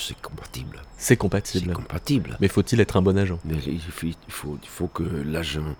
C'est 0.00 0.20
compatible. 0.22 0.82
C'est 0.96 1.16
compatible. 1.16 1.66
C'est 1.66 1.72
compatible. 1.74 2.36
Mais 2.40 2.48
faut-il 2.48 2.80
être 2.80 2.96
un 2.96 3.02
bon 3.02 3.18
agent? 3.18 3.38
Il 3.44 3.80
faut, 3.80 4.06
il 4.62 4.68
faut 4.68 4.86
que 4.86 5.02
l'agent 5.02 5.76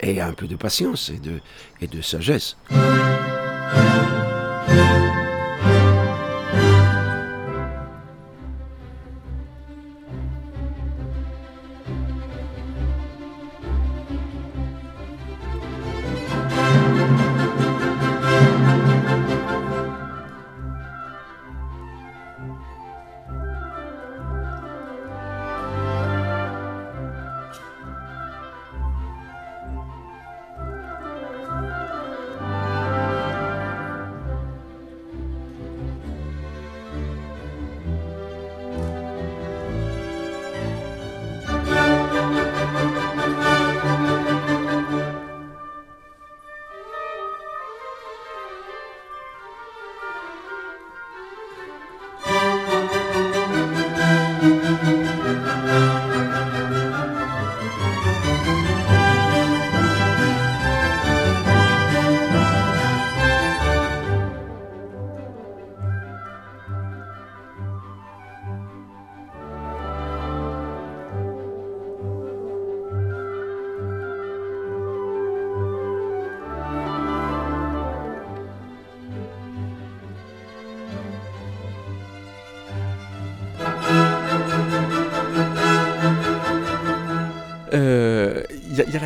ait 0.00 0.20
un 0.20 0.32
peu 0.32 0.46
de 0.46 0.56
patience 0.56 1.10
et 1.10 1.18
de, 1.18 1.40
et 1.80 1.86
de 1.86 2.00
sagesse. 2.02 2.56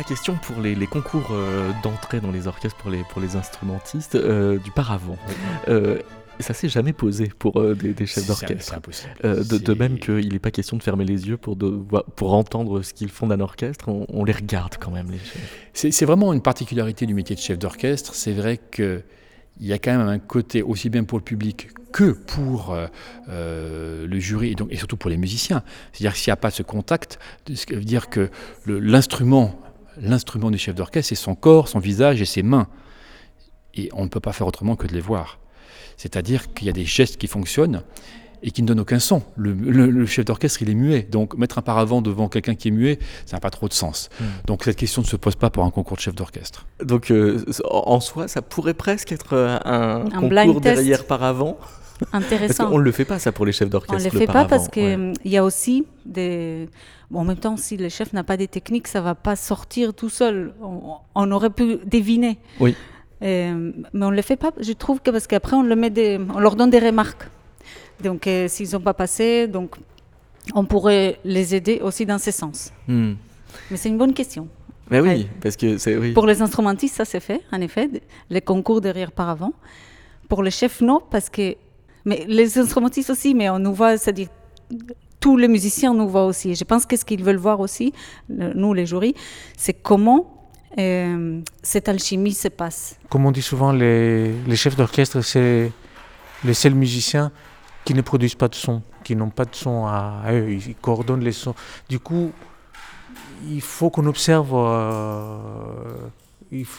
Question 0.09 0.35
pour 0.41 0.59
les, 0.59 0.73
les 0.73 0.87
concours 0.87 1.27
euh, 1.31 1.71
d'entrée 1.83 2.19
dans 2.19 2.31
les 2.31 2.47
orchestres 2.47 2.77
pour 2.77 2.89
les, 2.89 3.03
pour 3.11 3.21
les 3.21 3.35
instrumentistes 3.35 4.15
euh, 4.15 4.57
du 4.57 4.71
paravent. 4.71 5.15
Euh, 5.67 5.99
ça 6.39 6.55
s'est 6.55 6.67
jamais 6.67 6.93
posé 6.93 7.31
pour 7.37 7.59
euh, 7.59 7.75
des, 7.75 7.93
des 7.93 8.07
chefs 8.07 8.25
d'orchestre. 8.25 8.73
impossible. 8.73 9.11
Euh, 9.23 9.43
de, 9.43 9.59
de 9.59 9.73
même 9.75 9.99
qu'il 9.99 10.29
n'est 10.33 10.39
pas 10.39 10.49
question 10.49 10.77
de 10.77 10.83
fermer 10.83 11.05
les 11.05 11.27
yeux 11.27 11.37
pour, 11.37 11.55
de, 11.55 11.69
pour 12.15 12.33
entendre 12.33 12.81
ce 12.81 12.91
qu'ils 12.93 13.09
font 13.11 13.27
d'un 13.27 13.39
orchestre, 13.39 13.87
on, 13.87 14.07
on 14.09 14.23
les 14.23 14.33
regarde 14.33 14.77
quand 14.79 14.89
même. 14.89 15.11
C'est 15.73 16.05
vraiment 16.05 16.33
une 16.33 16.41
particularité 16.41 17.05
du 17.05 17.13
métier 17.13 17.35
de 17.35 17.41
chef 17.41 17.59
d'orchestre. 17.59 18.15
C'est 18.15 18.33
vrai 18.33 18.59
qu'il 18.71 19.03
y 19.61 19.73
a 19.73 19.77
quand 19.77 19.95
même 19.95 20.07
un 20.07 20.17
côté, 20.17 20.63
aussi 20.63 20.89
bien 20.89 21.03
pour 21.03 21.19
le 21.19 21.23
public 21.23 21.69
que 21.91 22.11
pour 22.13 22.75
euh, 23.29 24.07
le 24.07 24.19
jury, 24.19 24.51
et, 24.53 24.55
donc, 24.55 24.69
et 24.71 24.77
surtout 24.77 24.97
pour 24.97 25.11
les 25.11 25.17
musiciens. 25.17 25.61
C'est-à-dire 25.91 26.13
que 26.13 26.17
s'il 26.17 26.31
n'y 26.31 26.33
a 26.33 26.37
pas 26.37 26.51
ce 26.51 26.63
contact, 26.63 27.19
qui 27.45 27.73
veut 27.73 27.83
dire 27.83 28.09
que 28.09 28.31
l'instrument, 28.65 29.59
l'instrument 30.01 30.51
du 30.51 30.57
chef 30.57 30.75
d'orchestre, 30.75 31.09
c'est 31.09 31.15
son 31.15 31.35
corps, 31.35 31.67
son 31.67 31.79
visage 31.79 32.21
et 32.21 32.25
ses 32.25 32.43
mains. 32.43 32.67
Et 33.75 33.89
on 33.93 34.03
ne 34.03 34.09
peut 34.09 34.19
pas 34.19 34.33
faire 34.33 34.47
autrement 34.47 34.75
que 34.75 34.87
de 34.87 34.93
les 34.93 35.01
voir. 35.01 35.39
C'est-à-dire 35.97 36.53
qu'il 36.53 36.67
y 36.67 36.69
a 36.69 36.73
des 36.73 36.85
gestes 36.85 37.17
qui 37.17 37.27
fonctionnent 37.27 37.83
et 38.41 38.51
qui 38.51 38.61
ne 38.63 38.67
donnent 38.67 38.79
aucun 38.79 38.99
son. 38.99 39.21
Le, 39.35 39.51
le- 39.53 39.89
le 39.91 40.05
chef 40.05 40.23
d'orchestre, 40.25 40.61
il 40.61 40.69
est 40.69 40.73
muet. 40.75 41.01
Donc 41.03 41.37
mettre 41.37 41.57
un 41.57 41.61
paravent 41.61 42.01
devant 42.01 42.29
quelqu'un 42.29 42.55
qui 42.55 42.69
est 42.69 42.71
muet, 42.71 42.97
ça 43.25 43.35
n'a 43.35 43.41
pas 43.41 43.49
trop 43.49 43.67
de 43.67 43.73
sens. 43.73 44.09
Hmm. 44.19 44.23
Donc 44.47 44.63
cette 44.63 44.77
question 44.77 45.01
ne 45.01 45.07
se 45.07 45.17
pose 45.17 45.35
pas 45.35 45.49
pour 45.49 45.65
un 45.65 45.71
concours 45.71 45.97
de 45.97 46.01
chef 46.01 46.15
d'orchestre. 46.15 46.65
Donc 46.83 47.11
euh, 47.11 47.43
en 47.69 47.99
soi, 47.99 48.27
ça 48.29 48.41
pourrait 48.41 48.73
presque 48.73 49.11
être 49.11 49.33
euh, 49.33 49.57
un, 49.65 50.05
Un 50.05 50.09
concours 50.09 50.29
blind 50.29 50.53
test. 50.61 50.75
derrière 50.75 51.05
par 51.05 51.21
Parce 51.99 52.23
Intéressant. 52.23 52.69
qu'on 52.69 52.79
ne 52.79 52.83
le 52.83 52.91
fait 52.91 53.05
pas 53.05 53.19
ça 53.19 53.31
pour 53.31 53.45
les 53.45 53.51
chefs 53.51 53.67
On 53.67 53.71
d'orchestre. 53.71 53.97
ne 54.07 54.11
le 54.11 54.17
fait 54.17 54.25
pas 54.25 54.45
parce 54.45 54.67
qu'il 54.69 54.83
ouais. 54.83 55.13
y 55.25 55.37
a 55.37 55.43
aussi 55.43 55.85
des. 56.05 56.69
Bon, 57.11 57.19
en 57.21 57.25
même 57.25 57.37
temps, 57.37 57.57
si 57.57 57.75
le 57.77 57.89
chef 57.89 58.13
n'a 58.13 58.23
pas 58.23 58.37
des 58.37 58.47
techniques, 58.47 58.87
ça 58.87 59.01
va 59.01 59.15
pas 59.15 59.35
sortir 59.35 59.93
tout 59.93 60.09
seul. 60.09 60.53
On, 60.61 60.93
on 61.15 61.31
aurait 61.31 61.49
pu 61.49 61.77
deviner. 61.85 62.37
Oui. 62.59 62.75
Euh, 63.21 63.71
mais 63.93 64.05
on 64.05 64.11
ne 64.11 64.15
le 64.15 64.21
fait 64.21 64.37
pas, 64.37 64.51
je 64.59 64.71
trouve 64.71 65.01
que 65.01 65.11
parce 65.11 65.27
qu'après, 65.27 65.55
on, 65.55 65.63
le 65.63 65.75
met 65.75 65.89
des, 65.89 66.19
on 66.33 66.39
leur 66.39 66.55
donne 66.55 66.69
des 66.69 66.79
remarques. 66.79 67.27
Donc, 68.01 68.27
euh, 68.27 68.47
s'ils 68.47 68.71
n'ont 68.71 68.79
pas 68.79 68.93
passé, 68.93 69.47
donc, 69.47 69.75
on 70.53 70.63
pourrait 70.65 71.19
les 71.25 71.53
aider 71.53 71.81
aussi 71.83 72.05
dans 72.05 72.17
ce 72.17 72.31
sens. 72.31 72.71
Hmm. 72.87 73.13
Mais 73.69 73.77
c'est 73.77 73.89
une 73.89 73.97
bonne 73.97 74.13
question. 74.13 74.47
Mais 74.89 75.01
oui, 75.01 75.27
parce 75.41 75.55
que 75.55 75.77
c'est 75.77 75.97
oui. 75.97 76.13
Pour 76.13 76.25
les 76.25 76.41
instrumentistes, 76.41 76.95
ça 76.95 77.05
c'est 77.05 77.19
fait, 77.19 77.41
en 77.51 77.61
effet, 77.61 77.89
les 78.29 78.41
concours 78.41 78.81
derrière 78.81 79.11
par 79.11 79.29
avant. 79.29 79.53
Pour 80.29 80.41
les 80.41 80.51
chefs, 80.51 80.81
non, 80.81 81.01
parce 81.11 81.29
que. 81.29 81.55
Les 82.27 82.57
instrumentistes 82.57 83.09
aussi, 83.09 83.33
mais 83.33 83.49
on 83.49 83.59
nous 83.59 83.73
voit, 83.73 83.97
c'est-à-dire. 83.97 84.27
Tous 85.19 85.35
les 85.35 85.49
musiciens 85.49 85.93
nous 85.93 86.07
voient 86.07 86.25
aussi. 86.25 86.55
Je 86.55 86.63
pense 86.63 86.85
que 86.85 86.95
ce 86.95 87.03
qu'ils 87.03 87.23
veulent 87.23 87.35
voir 87.35 87.59
aussi, 87.59 87.91
nous 88.29 88.73
les 88.73 88.85
jurys, 88.85 89.15
c'est 89.57 89.73
comment 89.73 90.39
euh, 90.77 91.41
cette 91.63 91.89
alchimie 91.89 92.33
se 92.33 92.47
passe. 92.47 92.97
Comme 93.09 93.25
on 93.25 93.31
dit 93.31 93.41
souvent, 93.41 93.71
les, 93.71 94.55
chefs 94.55 94.75
d'orchestre, 94.75 95.21
c'est 95.21 95.71
les 96.43 96.53
seuls 96.53 96.75
musiciens 96.75 97.31
qui 97.83 97.93
ne 97.93 98.01
produisent 98.01 98.35
pas 98.35 98.47
de 98.47 98.55
son, 98.55 98.81
qui 99.03 99.15
n'ont 99.15 99.29
pas 99.29 99.45
de 99.45 99.55
son 99.55 99.87
à, 99.87 100.23
eux, 100.31 100.51
ils 100.51 100.75
coordonnent 100.75 101.23
les 101.23 101.31
sons. 101.31 101.55
Du 101.89 101.99
coup, 101.99 102.31
il 103.47 103.61
faut 103.61 103.89
qu'on 103.89 104.05
observe. 104.05 104.53
euh, 104.53 105.37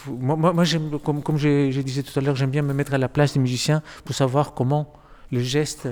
moi, 0.07 0.63
comme, 1.03 1.37
je 1.37 1.81
disais 1.81 2.03
tout 2.03 2.17
à 2.17 2.21
l'heure, 2.21 2.35
j'aime 2.35 2.51
bien 2.51 2.61
me 2.61 2.73
mettre 2.73 2.93
à 2.93 2.97
la 2.97 3.09
place 3.09 3.33
des 3.33 3.39
musiciens 3.39 3.81
pour 4.05 4.15
savoir 4.15 4.53
comment 4.53 4.93
le 5.31 5.39
geste 5.41 5.87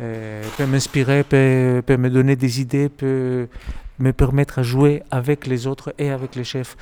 euh, 0.00 0.42
peut 0.56 0.66
m'inspirer, 0.66 1.22
peut, 1.24 1.82
me 1.96 2.08
donner 2.08 2.36
des 2.36 2.60
idées, 2.60 2.88
peut 2.88 3.48
me 3.98 4.12
permettre 4.12 4.58
à 4.58 4.62
jouer 4.62 5.02
avec 5.10 5.46
les 5.46 5.66
autres 5.66 5.94
et 5.98 6.10
avec 6.10 6.34
les 6.36 6.44
chefs. 6.44 6.76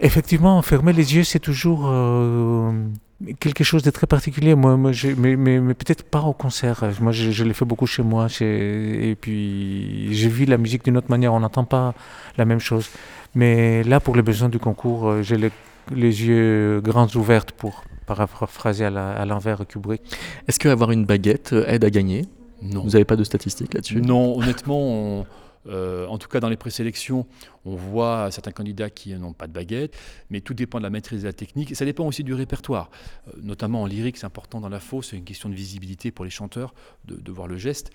Effectivement, 0.00 0.60
fermer 0.62 0.92
les 0.92 1.14
yeux, 1.14 1.24
c'est 1.24 1.38
toujours 1.38 1.82
euh, 1.86 2.72
quelque 3.38 3.64
chose 3.64 3.82
de 3.82 3.90
très 3.90 4.06
particulier. 4.06 4.54
Moi, 4.54 4.76
moi 4.76 4.92
je- 4.92 5.08
mais, 5.08 5.36
mais- 5.36 5.74
peut-être 5.74 6.04
pas 6.04 6.22
au 6.22 6.32
concert. 6.32 6.82
Moi, 7.00 7.12
je, 7.12 7.30
je 7.30 7.44
l'ai 7.44 7.52
fait 7.52 7.66
beaucoup 7.66 7.86
chez 7.86 8.02
moi. 8.02 8.26
et 8.40 9.16
puis, 9.20 10.08
j'ai 10.12 10.28
vu 10.28 10.46
la 10.46 10.56
musique 10.56 10.84
d'une 10.84 10.96
autre 10.96 11.10
manière. 11.10 11.34
On 11.34 11.40
n'entend 11.40 11.64
pas 11.64 11.94
la 12.38 12.44
même 12.46 12.60
chose. 12.60 12.88
Mais 13.34 13.82
là, 13.84 14.00
pour 14.00 14.16
les 14.16 14.22
besoins 14.22 14.48
du 14.48 14.58
concours, 14.58 15.08
euh, 15.08 15.22
j'ai 15.22 15.36
les, 15.36 15.50
les 15.94 16.24
yeux 16.26 16.80
grands 16.82 17.06
ouverts 17.14 17.44
pour 17.46 17.84
paraphraser 18.16 18.84
à 18.84 19.24
l'envers 19.24 19.66
Kubrick. 19.66 20.02
Est-ce 20.48 20.58
qu'avoir 20.58 20.90
une 20.90 21.04
baguette 21.04 21.52
euh, 21.52 21.66
aide 21.66 21.84
à 21.84 21.90
gagner? 21.90 22.26
Non. 22.62 22.82
Vous 22.82 22.90
n'avez 22.90 23.04
pas 23.04 23.16
de 23.16 23.24
statistiques 23.24 23.74
là-dessus? 23.74 24.00
Non, 24.02 24.38
honnêtement, 24.38 24.80
on- 24.80 25.26
euh, 25.66 26.06
en 26.06 26.18
tout 26.18 26.28
cas 26.28 26.40
dans 26.40 26.48
les 26.48 26.56
présélections, 26.56 27.26
on 27.64 27.74
voit 27.74 28.30
certains 28.30 28.50
candidats 28.50 28.90
qui 28.90 29.14
n'ont 29.14 29.34
pas 29.34 29.46
de 29.46 29.52
baguette, 29.52 29.94
mais 30.30 30.40
tout 30.40 30.54
dépend 30.54 30.78
de 30.78 30.82
la 30.82 30.90
maîtrise 30.90 31.22
de 31.22 31.26
la 31.26 31.32
technique. 31.32 31.70
Et 31.70 31.74
ça 31.74 31.84
dépend 31.84 32.06
aussi 32.06 32.24
du 32.24 32.34
répertoire. 32.34 32.90
Euh, 33.28 33.32
notamment 33.42 33.82
en 33.82 33.86
lyrique, 33.86 34.16
c'est 34.16 34.26
important 34.26 34.60
dans 34.60 34.68
la 34.70 34.80
faux, 34.80 35.02
c'est 35.02 35.16
une 35.16 35.24
question 35.24 35.48
de 35.48 35.54
visibilité 35.54 36.10
pour 36.10 36.24
les 36.24 36.30
chanteurs, 36.30 36.74
de, 37.04 37.16
de 37.16 37.32
voir 37.32 37.46
le 37.46 37.56
geste. 37.58 37.90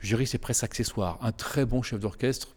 Jury, 0.00 0.26
c'est 0.26 0.38
presque 0.38 0.64
accessoire. 0.64 1.18
Un 1.20 1.32
très 1.32 1.66
bon 1.66 1.82
chef 1.82 2.00
d'orchestre 2.00 2.56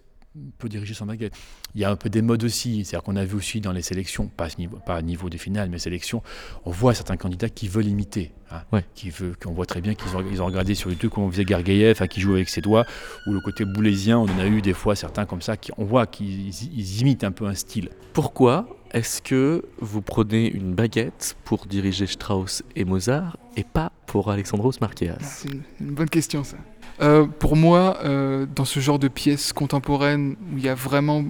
peut 0.58 0.70
diriger 0.70 0.94
sans 0.94 1.06
baguette. 1.06 1.34
Il 1.76 1.82
y 1.82 1.86
a 1.86 1.92
un 1.92 1.96
peu 1.96 2.10
des 2.10 2.22
modes 2.22 2.44
aussi, 2.44 2.84
c'est-à-dire 2.86 3.04
qu'on 3.04 3.16
a 3.16 3.26
vu 3.26 3.36
aussi 3.36 3.62
dans 3.62 3.72
les 3.72 3.82
sélections, 3.84 4.28
pas 4.28 4.46
à, 4.46 4.50
ce 4.50 4.58
niveau, 4.58 4.78
pas 4.86 4.96
à 4.96 5.02
niveau 5.02 5.30
des 5.30 5.38
finales, 5.38 5.70
mais 5.70 5.78
sélections, 5.80 6.24
on 6.66 6.72
voit 6.72 6.94
certains 6.94 7.18
candidats 7.18 7.50
qui 7.50 7.68
veulent 7.68 7.86
imiter, 7.88 8.32
hein, 8.52 8.62
Ouais. 8.72 8.84
qui 8.96 9.10
veut, 9.12 9.36
qu'on 9.42 9.54
voit 9.54 9.66
très 9.68 9.82
bien 9.82 9.94
qu'ils 9.94 10.16
ont, 10.16 10.24
ils 10.32 10.42
ont 10.42 10.46
regardé 10.48 10.74
sur 10.76 10.90
YouTube 10.90 11.12
comment 11.14 11.28
on 11.28 11.32
faisait 11.32 11.46
Gargayev, 11.46 12.02
hein, 12.02 12.08
qui 12.08 12.20
joue 12.20 12.34
avec 12.34 12.50
ses 12.50 12.62
doigts, 12.62 12.86
ou 13.28 13.32
le 13.34 13.42
côté 13.42 13.64
boulésien, 13.66 14.18
on 14.18 14.26
en 14.26 14.40
a 14.40 14.48
eu 14.48 14.62
des 14.62 14.74
fois 14.74 14.96
certains 14.96 15.26
comme 15.26 15.42
ça, 15.42 15.56
qui, 15.56 15.72
on 15.78 15.86
voit 15.86 16.08
qu'ils 16.08 16.48
ils 16.50 17.02
imitent 17.02 17.24
un 17.24 17.32
peu 17.32 17.46
un 17.46 17.54
style. 17.56 17.90
Pourquoi 18.14 18.68
est-ce 18.92 19.22
que 19.22 19.64
vous 19.80 20.02
prenez 20.02 20.48
une 20.52 20.74
baguette 20.74 21.36
pour 21.46 21.66
diriger 21.68 22.06
Strauss 22.08 22.64
et 22.76 22.86
Mozart 22.86 23.38
et 23.56 23.64
pas 23.64 23.92
pour 24.08 24.32
Alexandros 24.32 24.74
Marquez? 24.82 25.14
C'est 25.22 25.50
une, 25.50 25.62
une 25.82 25.92
bonne 25.94 26.10
question 26.10 26.44
ça. 26.44 26.58
Euh, 27.02 27.26
pour 27.26 27.56
moi, 27.56 27.98
euh, 28.04 28.46
dans 28.56 28.66
ce 28.66 28.80
genre 28.80 29.00
de 29.00 29.08
pièces 29.08 29.52
contemporaines 29.52 30.36
où 30.54 30.58
il 30.58 30.64
y 30.64 30.70
a 30.70 30.76
vraiment 30.76 31.24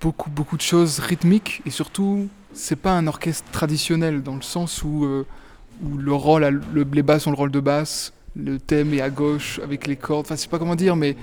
beaucoup 0.00 0.30
beaucoup 0.30 0.56
de 0.56 0.62
choses 0.62 0.98
rythmiques 0.98 1.62
et 1.64 1.70
surtout 1.70 2.28
c'est 2.52 2.76
pas 2.76 2.92
un 2.92 3.06
orchestre 3.06 3.48
traditionnel 3.52 4.22
dans 4.22 4.34
le 4.34 4.42
sens 4.42 4.82
où, 4.82 5.04
euh, 5.04 5.24
le 5.96 6.12
rôle, 6.12 6.60
les 6.92 7.02
basses 7.04 7.28
ont 7.28 7.30
le 7.30 7.36
rôle 7.36 7.52
de 7.52 7.60
basse, 7.60 8.12
le 8.34 8.58
thème 8.58 8.92
est 8.94 9.00
à 9.00 9.10
gauche 9.10 9.60
avec 9.62 9.86
les 9.86 9.94
cordes. 9.94 10.26
Enfin, 10.26 10.34
je 10.34 10.40
sais 10.40 10.48
pas 10.48 10.58
comment 10.58 10.74
dire, 10.74 10.96
mais 10.96 11.16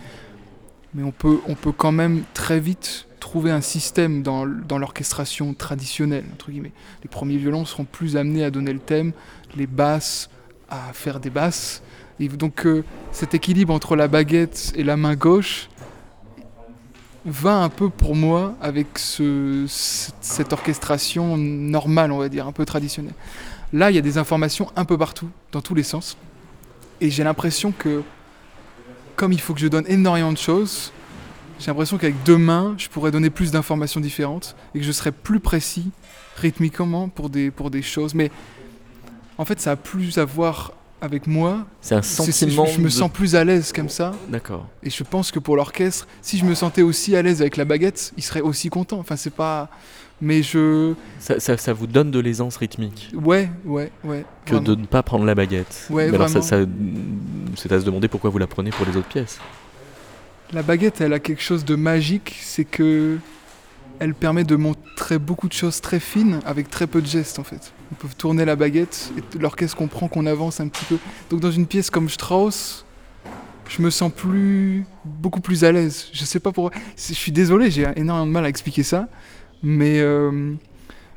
mais 0.94 1.04
on 1.04 1.12
peut 1.12 1.40
on 1.48 1.56
peut 1.56 1.74
quand 1.74 1.92
même 1.92 2.24
très 2.34 2.62
vite 2.62 3.08
trouver 3.20 3.52
un 3.52 3.60
système 3.60 4.24
dans, 4.24 4.46
dans 4.46 4.78
l'orchestration 4.78 5.54
traditionnelle 5.54 6.24
entre 6.32 6.52
guillemets. 6.52 6.72
Les 7.04 7.10
premiers 7.10 7.38
violons 7.38 7.66
seront 7.66 7.84
plus 7.84 8.16
amenés 8.16 8.46
à 8.46 8.52
donner 8.52 8.72
le 8.72 8.80
thème, 8.80 9.12
les 9.58 9.68
basses 9.68 10.30
à 10.70 10.94
faire 10.94 11.20
des 11.20 11.30
basses. 11.30 11.82
Donc 12.20 12.66
euh, 12.66 12.84
cet 13.12 13.34
équilibre 13.34 13.74
entre 13.74 13.96
la 13.96 14.08
baguette 14.08 14.74
et 14.76 14.84
la 14.84 14.96
main 14.98 15.16
gauche 15.16 15.70
va 17.26 17.58
un 17.58 17.70
peu 17.70 17.90
pour 17.90 18.16
moi 18.16 18.56
avec 18.62 18.88
cette 18.98 20.54
orchestration 20.54 21.38
normale, 21.38 22.12
on 22.12 22.20
va 22.20 22.30
dire, 22.30 22.48
un 22.48 22.52
peu 22.52 22.66
traditionnelle. 22.66 23.16
Là, 23.74 23.90
il 23.90 23.96
y 23.96 23.98
a 23.98 24.02
des 24.02 24.18
informations 24.18 24.72
un 24.76 24.86
peu 24.86 24.98
partout, 24.98 25.30
dans 25.52 25.62
tous 25.62 25.74
les 25.74 25.84
sens. 25.84 26.18
Et 27.02 27.10
j'ai 27.10 27.24
l'impression 27.24 27.74
que, 27.78 28.04
comme 29.16 29.34
il 29.34 29.42
faut 29.42 29.54
que 29.54 29.60
je 29.60 29.68
donne 29.68 29.86
énormément 29.88 30.32
de 30.32 30.38
choses, 30.38 30.94
j'ai 31.60 31.68
l'impression 31.68 31.98
qu'avec 31.98 32.22
deux 32.24 32.38
mains, 32.38 32.76
je 32.78 32.88
pourrais 32.90 33.12
donner 33.12 33.30
plus 33.30 33.52
d'informations 33.52 34.00
différentes 34.00 34.56
et 34.76 34.80
que 34.80 34.86
je 34.86 34.92
serais 34.92 35.12
plus 35.12 35.40
précis 35.40 35.90
rythmiquement 36.38 37.10
pour 37.10 37.30
des, 37.30 37.50
pour 37.50 37.72
des 37.72 37.82
choses. 37.82 38.14
Mais 38.14 38.30
en 39.38 39.46
fait, 39.46 39.60
ça 39.60 39.72
a 39.72 39.76
plus 39.76 40.18
à 40.20 40.26
voir 40.26 40.74
avec 41.02 41.28
moi. 41.28 41.66
C'est 41.82 41.96
un 41.96 42.02
sentiment. 42.02 42.66
je, 42.66 42.74
je 42.74 42.80
me 42.80 42.86
de- 42.86 42.90
sens 42.90 43.12
plus 43.12 43.36
à 43.36 43.44
l'aise 43.44 43.72
comme 43.74 43.90
ça. 43.90 44.14
D'accord. 44.30 44.68
Et 44.84 44.90
je 44.90 45.04
pense 45.04 45.32
que 45.32 45.40
pour 45.40 45.56
l'orchestre, 45.56 46.08
si 46.22 46.38
je 46.38 46.46
me 46.46 46.56
sentais 46.56 46.82
aussi 46.82 47.16
à 47.16 47.22
l'aise 47.22 47.42
avec 47.42 47.58
la 47.58 47.66
baguette, 47.66 48.14
il 48.18 48.24
serait 48.24 48.42
aussi 48.42 48.70
content. 48.70 49.00
Enfin, 49.00 49.16
c'est 49.16 49.34
pas. 49.34 49.70
Mais 50.22 50.42
je. 50.44 50.94
Ça, 51.20 51.40
ça- 51.42 51.58
ça 51.58 51.74
vous 51.74 51.88
donne 51.88 52.10
de 52.10 52.20
l'aisance 52.20 52.56
rythmique 52.58 53.12
Ouais, 53.14 53.50
ouais, 53.66 53.92
ouais. 54.06 54.26
que 54.46 54.52
vraiment. 54.52 54.64
de 54.64 54.76
ne 54.76 54.86
pas 54.86 55.04
prendre 55.04 55.26
la 55.26 55.36
baguette. 55.36 55.88
Ouais, 55.90 56.08
Mais 56.10 56.16
alors 56.16 56.30
ça- 56.30 56.42
c'est 56.42 57.72
à 57.72 57.80
se 57.80 57.86
demander 57.86 58.08
pourquoi 58.08 58.30
vous 58.30 58.38
la 58.38 58.48
prenez 58.48 58.70
pour 58.70 58.86
les 58.86 58.96
autres 58.96 59.10
pièces. 59.10 59.40
La 60.54 60.62
baguette, 60.64 61.02
elle 61.02 61.12
a 61.14 61.20
quelque 61.20 61.42
chose 61.42 61.66
de 61.66 61.76
magique, 61.76 62.36
c'est 62.42 62.64
que. 62.66 63.18
Elle 64.00 64.14
permet 64.14 64.44
de 64.44 64.56
montrer 64.56 65.20
beaucoup 65.20 65.48
de 65.48 65.54
choses 65.54 65.82
très 65.82 66.00
fines 66.00 66.40
avec 66.46 66.70
très 66.70 66.88
peu 66.88 67.02
de 67.02 67.08
gestes 67.08 67.40
en 67.40 67.44
fait. 67.44 67.74
On 67.92 67.96
peut 67.96 68.08
tourner 68.18 68.46
la 68.46 68.56
baguette 68.56 69.12
et 69.18 69.38
l'orchestre 69.38 69.78
comprend 69.78 70.08
qu'on 70.08 70.26
avance 70.26 70.60
un 70.60 70.68
petit 70.68 70.86
peu. 70.86 70.98
Donc 71.30 71.40
dans 71.40 71.52
une 71.52 71.66
pièce 71.66 71.90
comme 71.90 72.10
Strauss, 72.10 72.86
je 73.70 73.82
me 73.82 73.90
sens 73.90 74.12
plus 74.12 74.86
beaucoup 75.06 75.42
plus 75.42 75.64
à 75.64 75.72
l'aise. 75.72 76.08
Je 76.14 76.26
sais 76.26 76.40
pas 76.40 76.52
pourquoi. 76.52 76.78
Je 76.98 77.14
suis 77.14 77.32
désolé, 77.32 77.72
j'ai 77.72 77.88
énormément 77.96 78.28
de 78.28 78.32
mal 78.32 78.46
à 78.46 78.50
expliquer 78.50 78.84
ça, 78.84 79.08
mais 79.64 80.00
euh, 80.00 80.56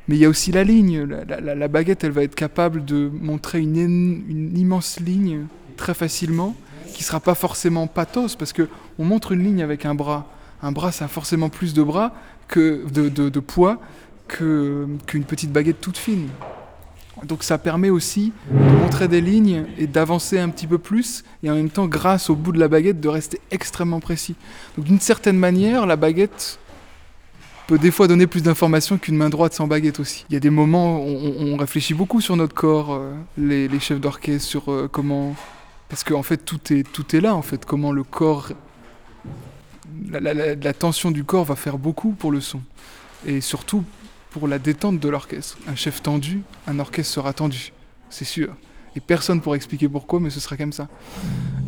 mais 0.09 0.15
il 0.15 0.21
y 0.21 0.25
a 0.25 0.29
aussi 0.29 0.51
la 0.51 0.63
ligne. 0.63 1.03
La, 1.03 1.67
baguette, 1.67 2.03
elle 2.03 2.11
va 2.11 2.23
être 2.23 2.33
capable 2.33 2.83
de 2.83 3.11
montrer 3.13 3.59
une, 3.59 4.57
immense 4.57 4.99
ligne 4.99 5.45
très 5.77 5.93
facilement, 5.93 6.55
qui 6.95 7.03
sera 7.03 7.19
pas 7.19 7.35
forcément 7.35 7.85
pathos 7.85 8.35
parce 8.35 8.51
que 8.51 8.67
on 8.97 9.05
montre 9.05 9.33
une 9.33 9.43
ligne 9.43 9.61
avec 9.61 9.85
un 9.85 9.93
bras, 9.93 10.25
Un 10.63 10.71
bras, 10.71 10.91
ça 10.91 11.05
a 11.05 11.07
forcément 11.07 11.49
plus 11.49 11.75
de 11.75 11.83
bras 11.83 12.11
que 12.49 12.83
de, 12.91 13.07
de- 13.07 13.29
de 13.29 13.39
poids 13.39 13.79
qu'une 14.27 15.23
petite 15.25 15.51
baguette 15.51 15.79
toute 15.79 15.97
fine. 15.97 16.27
Donc 17.25 17.43
ça 17.43 17.57
permet 17.57 17.89
aussi 17.89 18.31
de 18.51 18.75
montrer 18.83 19.07
des 19.07 19.21
lignes 19.21 19.65
et 19.77 19.87
d'avancer 19.87 20.39
un 20.39 20.49
petit 20.49 20.67
peu 20.67 20.77
plus, 20.77 21.23
et 21.43 21.49
en 21.51 21.55
même 21.55 21.69
temps, 21.69 21.87
grâce 21.87 22.29
au 22.29 22.35
bout 22.35 22.51
de 22.51 22.59
la 22.59 22.67
baguette, 22.67 23.01
de 23.01 23.09
rester 23.09 23.41
extrêmement 23.51 23.99
précis. 23.99 24.35
Donc 24.77 24.85
d'une 24.85 24.99
certaine 24.99 25.37
manière, 25.37 25.85
la 25.85 25.95
baguette 25.95 26.59
peut 27.67 27.77
des 27.77 27.91
fois 27.91 28.07
donner 28.07 28.25
plus 28.25 28.41
d'informations 28.41 28.97
qu'une 28.97 29.17
main 29.17 29.29
droite 29.29 29.53
sans 29.53 29.67
baguette 29.67 29.99
aussi. 29.99 30.25
Il 30.29 30.33
y 30.33 30.37
a 30.37 30.39
des 30.39 30.49
moments 30.49 31.03
où 31.03 31.07
on, 31.09 31.53
on 31.53 31.57
réfléchit 31.57 31.93
beaucoup 31.93 32.21
sur 32.21 32.35
notre 32.35 32.55
corps, 32.55 32.93
euh, 32.93 33.13
les, 33.37 33.67
les 33.67 33.79
chefs 33.79 33.99
d'orchestre, 33.99 34.47
sur 34.47 34.71
euh, 34.71 34.87
comment... 34.91 35.35
Parce 35.89 36.03
qu'en 36.03 36.23
fait, 36.23 36.37
tout 36.37 36.59
est, 36.71 36.83
tout 36.83 37.15
est 37.15 37.21
là, 37.21 37.35
en 37.35 37.41
fait, 37.41 37.65
comment 37.65 37.91
le 37.91 38.03
corps... 38.03 38.51
La, 40.11 40.73
tension 40.73 41.11
du 41.11 41.23
corps 41.23 41.45
va 41.45 41.55
faire 41.55 41.77
beaucoup 41.77 42.11
pour 42.11 42.31
le 42.31 42.41
son. 42.41 42.61
Et 43.25 43.41
surtout 43.41 43.83
pour 44.31 44.47
la 44.47 44.59
détente 44.59 44.99
de 44.99 45.09
l'orchestre. 45.09 45.57
Un 45.67 45.75
chef 45.75 46.01
tendu, 46.01 46.41
un 46.67 46.79
orchestre 46.79 47.13
sera 47.13 47.33
tendu, 47.33 47.73
c'est 48.09 48.25
sûr. 48.25 48.55
Et 48.95 48.99
personne 48.99 49.41
pourra 49.41 49.55
expliquer 49.55 49.89
pourquoi, 49.89 50.19
mais 50.19 50.29
ce 50.29 50.39
sera 50.39 50.57
comme 50.57 50.73
ça. 50.73 50.87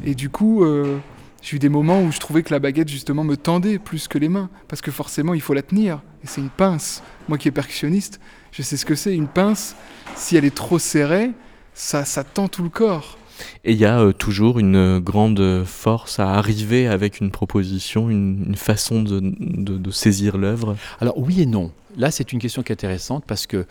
Et 0.04 0.16
du 0.16 0.30
coup, 0.30 0.64
euh, 0.64 0.98
j'ai 1.42 1.56
eu 1.56 1.60
des 1.60 1.70
moments 1.70 2.02
où 2.02 2.12
je 2.12 2.20
trouvais 2.20 2.44
que 2.44 2.54
la 2.54 2.60
baguette, 2.60 2.90
justement, 2.90 3.24
me 3.24 3.38
tendait 3.38 3.80
plus 3.80 4.08
que 4.08 4.18
les 4.18 4.30
mains. 4.30 4.50
Parce 4.68 4.82
que 4.82 4.92
forcément, 4.92 5.34
il 5.34 5.42
faut 5.42 5.54
la 5.54 5.62
tenir. 5.62 6.02
Et 6.24 6.28
c'est 6.28 6.42
une 6.42 6.50
pince. 6.50 7.04
Moi 7.28 7.38
qui 7.38 7.48
est 7.48 7.52
percussionniste, 7.52 8.20
je 8.52 8.62
sais 8.62 8.78
ce 8.78 8.86
que 8.86 8.96
c'est. 8.96 9.14
Une 9.14 9.28
pince, 9.28 9.76
si 10.16 10.36
elle 10.36 10.46
est 10.46 10.56
trop 10.56 10.80
serrée, 10.80 11.32
ça, 11.74 12.06
ça 12.06 12.24
tend 12.24 12.48
tout 12.48 12.64
le 12.64 12.70
corps. 12.70 13.18
Et 13.64 13.72
il 13.72 13.78
y 13.78 13.86
a 13.86 14.00
euh, 14.00 14.12
toujours 14.12 14.60
une 14.60 14.76
euh, 14.76 15.00
grande 15.00 15.64
force 15.66 16.20
à 16.20 16.34
arriver 16.34 16.88
avec 16.88 17.20
une 17.20 17.32
proposition, 17.32 18.10
une, 18.10 18.56
façon 18.56 19.02
de, 19.04 19.92
saisir 19.92 20.38
l'œuvre. 20.38 20.76
Alors 21.00 21.18
oui 21.18 21.42
et 21.42 21.46
non. 21.46 21.72
Là, 21.98 22.12
c'est 22.12 22.32
une 22.32 22.40
question 22.40 22.64
qui 22.64 22.72
est 22.72 22.74
intéressante 22.74 23.24
parce 23.28 23.48
que 23.48 23.66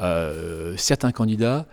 euh, 0.00 0.74
certains 0.76 1.12
candidats 1.12 1.66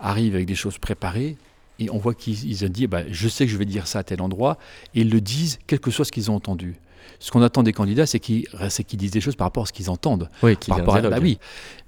arrivent 0.00 0.34
avec 0.34 0.46
des 0.46 0.54
choses 0.54 0.78
préparées 0.78 1.36
et 1.78 1.90
on 1.90 1.98
voit 1.98 2.14
qu'ils 2.14 2.44
ils 2.48 2.64
ont 2.64 2.68
dit, 2.68 2.86
bah, 2.86 3.02
je 3.10 3.28
sais 3.28 3.46
que 3.46 3.52
je 3.52 3.56
vais 3.56 3.64
dire 3.64 3.86
ça 3.86 4.00
à 4.00 4.02
tel 4.04 4.22
endroit, 4.22 4.58
et 4.94 5.00
ils 5.00 5.10
le 5.10 5.20
disent, 5.20 5.58
quel 5.66 5.80
que 5.80 5.90
soit 5.90 6.04
ce 6.04 6.12
qu'ils 6.12 6.30
ont 6.30 6.36
entendu. 6.36 6.76
Ce 7.18 7.30
qu'on 7.30 7.42
attend 7.42 7.62
des 7.62 7.72
candidats, 7.72 8.06
c'est 8.06 8.18
qu'ils 8.20 8.46
disent 8.94 9.10
des 9.12 9.20
choses 9.20 9.36
par 9.36 9.46
rapport 9.46 9.62
à 9.62 9.66
ce 9.66 9.72
qu'ils 9.72 9.90
entendent. 9.90 10.28
Oui, 10.42 10.56
Par 10.56 10.78
rapport 10.78 10.96
à- 10.96 11.00
bah 11.10 11.18
oui. 11.22 11.38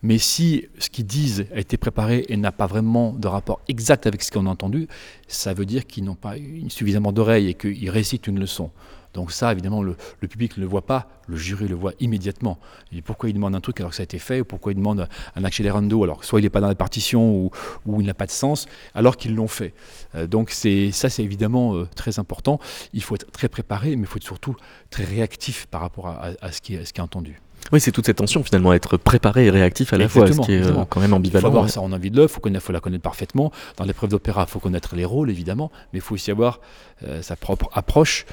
Mais 0.03 0.19
si 0.19 0.67
ce 0.79 0.89
qu'ils 0.91 1.07
disent 1.07 1.47
a 1.55 1.59
été 1.61 1.77
préparé 1.77 2.25
et 2.29 2.37
n'a 2.37 2.53
pas 2.53 2.67
vraiment 2.67 3.13
de 3.13 3.27
rapport 3.29 3.61
exact 3.69 4.07
avec 4.07 4.23
ce 4.23 4.31
qu'on 4.31 4.47
a 4.47 4.51
entendu, 4.51 4.89
ça 5.29 5.53
veut 5.55 5.67
dire 5.67 5.87
qu'ils 5.87 6.05
n'ont 6.05 6.15
pas 6.15 6.35
suffisamment 6.69 7.13
d'oreilles 7.13 7.49
et 7.49 7.55
qu'ils 7.55 7.91
récitent 7.91 8.27
une 8.27 8.39
leçon. 8.39 8.71
Donc 9.17 9.33
ça, 9.33 9.51
évidemment, 9.51 9.83
le, 9.83 9.97
public 10.21 10.59
ne 10.59 10.63
le 10.63 10.69
voit 10.69 10.85
pas, 10.85 11.09
le 11.27 11.37
jury 11.37 11.67
le 11.67 11.75
voit 11.75 11.93
immédiatement. 12.01 12.59
Et 12.93 13.01
pourquoi 13.01 13.31
il 13.31 13.33
demande 13.33 13.55
un 13.55 13.61
truc 13.61 13.81
alors 13.81 13.91
que 13.91 13.97
ça 13.97 14.03
a 14.03 14.05
été 14.05 14.19
fait, 14.19 14.43
ou 14.43 14.45
pourquoi 14.45 14.73
il 14.73 14.77
demande 14.77 15.09
un 15.35 15.45
accélérando 15.45 16.05
alors 16.05 16.19
que 16.19 16.27
soit 16.27 16.39
il 16.39 16.43
n'est 16.43 16.51
pas 16.51 16.61
dans 16.61 16.69
la 16.69 16.75
partition 16.75 17.51
ou, 17.87 18.01
il 18.01 18.07
n'a 18.07 18.15
pas 18.15 18.27
de 18.27 18.31
sens, 18.31 18.67
alors 18.95 19.17
qu'ils 19.17 19.35
l'ont 19.35 19.49
fait. 19.49 19.73
Euh, 20.15 20.27
donc 20.27 20.51
c'est 20.51 20.93
ça, 20.93 21.09
c'est 21.09 21.25
évidemment 21.25 21.75
euh, 21.75 21.89
très 21.97 22.19
important. 22.19 22.61
Il 22.93 23.03
faut 23.03 23.15
être 23.15 23.31
très 23.33 23.49
préparé, 23.49 23.97
mais 23.97 24.03
il 24.03 24.07
faut 24.07 24.19
être 24.19 24.23
surtout 24.23 24.55
très 24.91 25.05
réactif 25.05 25.67
par 25.67 25.81
rapport 25.81 26.09
à 26.09 26.53
ce 26.53 26.61
qui 26.61 26.75
est 26.75 27.01
entendu. 27.01 27.41
Oui, 27.73 27.81
c'est 27.81 27.93
toute 27.93 28.07
cette 28.07 28.17
tension 28.19 28.43
finalement, 28.43 28.73
être 28.73 28.97
préparé 28.97 29.47
et 29.47 29.51
réactif 29.51 29.93
à 29.93 29.99
la 29.99 30.09
fois, 30.09 30.23
ce 30.27 30.33
Exactement, 30.33 30.47
qui 30.47 30.53
est 30.53 30.57
euh, 30.57 30.59
exactement. 30.59 30.87
quand 30.87 31.01
même 31.01 31.09
Il 31.09 31.11
faut 31.11 31.17
ambivalent. 31.17 31.49
avoir 31.49 31.71
ça 31.71 31.81
en 31.81 31.93
envie 31.93 32.11
de 32.11 32.17
l'œuvre, 32.17 32.39
il 32.45 32.61
faut, 32.61 32.73
la 32.73 32.81
connaître 32.81 33.03
parfaitement. 33.03 33.53
Dans 33.77 33.85
l'épreuve 33.85 34.11
d'opéra, 34.11 34.47
il 34.49 34.51
faut 34.51 34.61
connaître 34.61 34.95
les 34.97 35.05
rôles, 35.05 35.31
évidemment, 35.31 35.71
mais 35.93 35.99
il 35.99 36.03
faut 36.03 36.15
aussi 36.15 36.31
avoir 36.31 36.61
euh, 37.05 37.21
sa 37.23 37.37
propre 37.37 37.69
approche. 37.75 38.25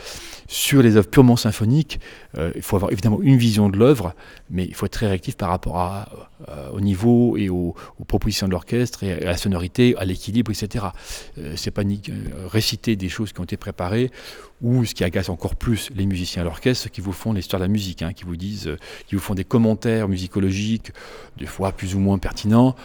Sur 0.47 0.81
les 0.81 0.97
œuvres 0.97 1.09
purement 1.09 1.35
symphoniques, 1.35 1.99
euh, 2.37 2.51
il 2.55 2.61
faut 2.61 2.75
avoir 2.75 2.91
évidemment 2.91 3.19
une 3.21 3.37
vision 3.37 3.69
de 3.69 3.77
l'œuvre, 3.77 4.13
mais 4.49 4.65
il 4.65 4.73
faut 4.75 4.85
être 4.85 4.93
très 4.93 5.07
réactif 5.07 5.35
par 5.35 5.49
rapport 5.49 5.77
à, 5.79 6.07
euh, 6.49 6.69
au 6.71 6.79
niveau 6.79 7.35
et 7.37 7.49
aux, 7.49 7.75
aux 7.99 8.03
propositions 8.05 8.47
de 8.47 8.51
l'orchestre, 8.51 9.03
et 9.03 9.13
à 9.13 9.25
la 9.31 9.37
sonorité, 9.37 9.95
à 9.97 10.05
l'équilibre, 10.05 10.51
etc. 10.51 10.85
C'est 11.55 11.71
pas 11.71 11.83
ni, 11.83 12.01
réciter 12.49 12.95
des 12.95 13.09
choses 13.09 13.33
qui 13.33 13.39
ont 13.41 13.45
été 13.45 13.57
préparées, 13.57 14.11
ou 14.61 14.85
ce 14.85 14.93
qui 14.93 15.03
agace 15.03 15.27
encore 15.27 15.55
plus 15.55 15.89
les 15.95 16.05
musiciens 16.05 16.43
à 16.43 16.45
l'orchestre, 16.45 16.89
qui 16.89 17.01
vous 17.01 17.11
font 17.11 17.33
l'histoire 17.33 17.59
de 17.59 17.65
la 17.65 17.71
musique, 17.71 18.01
hein, 18.01 18.13
qui 18.13 18.23
vous 18.23 18.37
disent, 18.37 18.69
qui 19.07 19.15
vous 19.15 19.21
font 19.23 19.33
des 19.33 19.43
commentaires 19.43 20.07
musicologiques, 20.07 20.91
des 21.37 21.45
fois 21.45 21.71
plus 21.71 21.95
ou 21.95 21.99
moins 21.99 22.17
pertinents. 22.17 22.75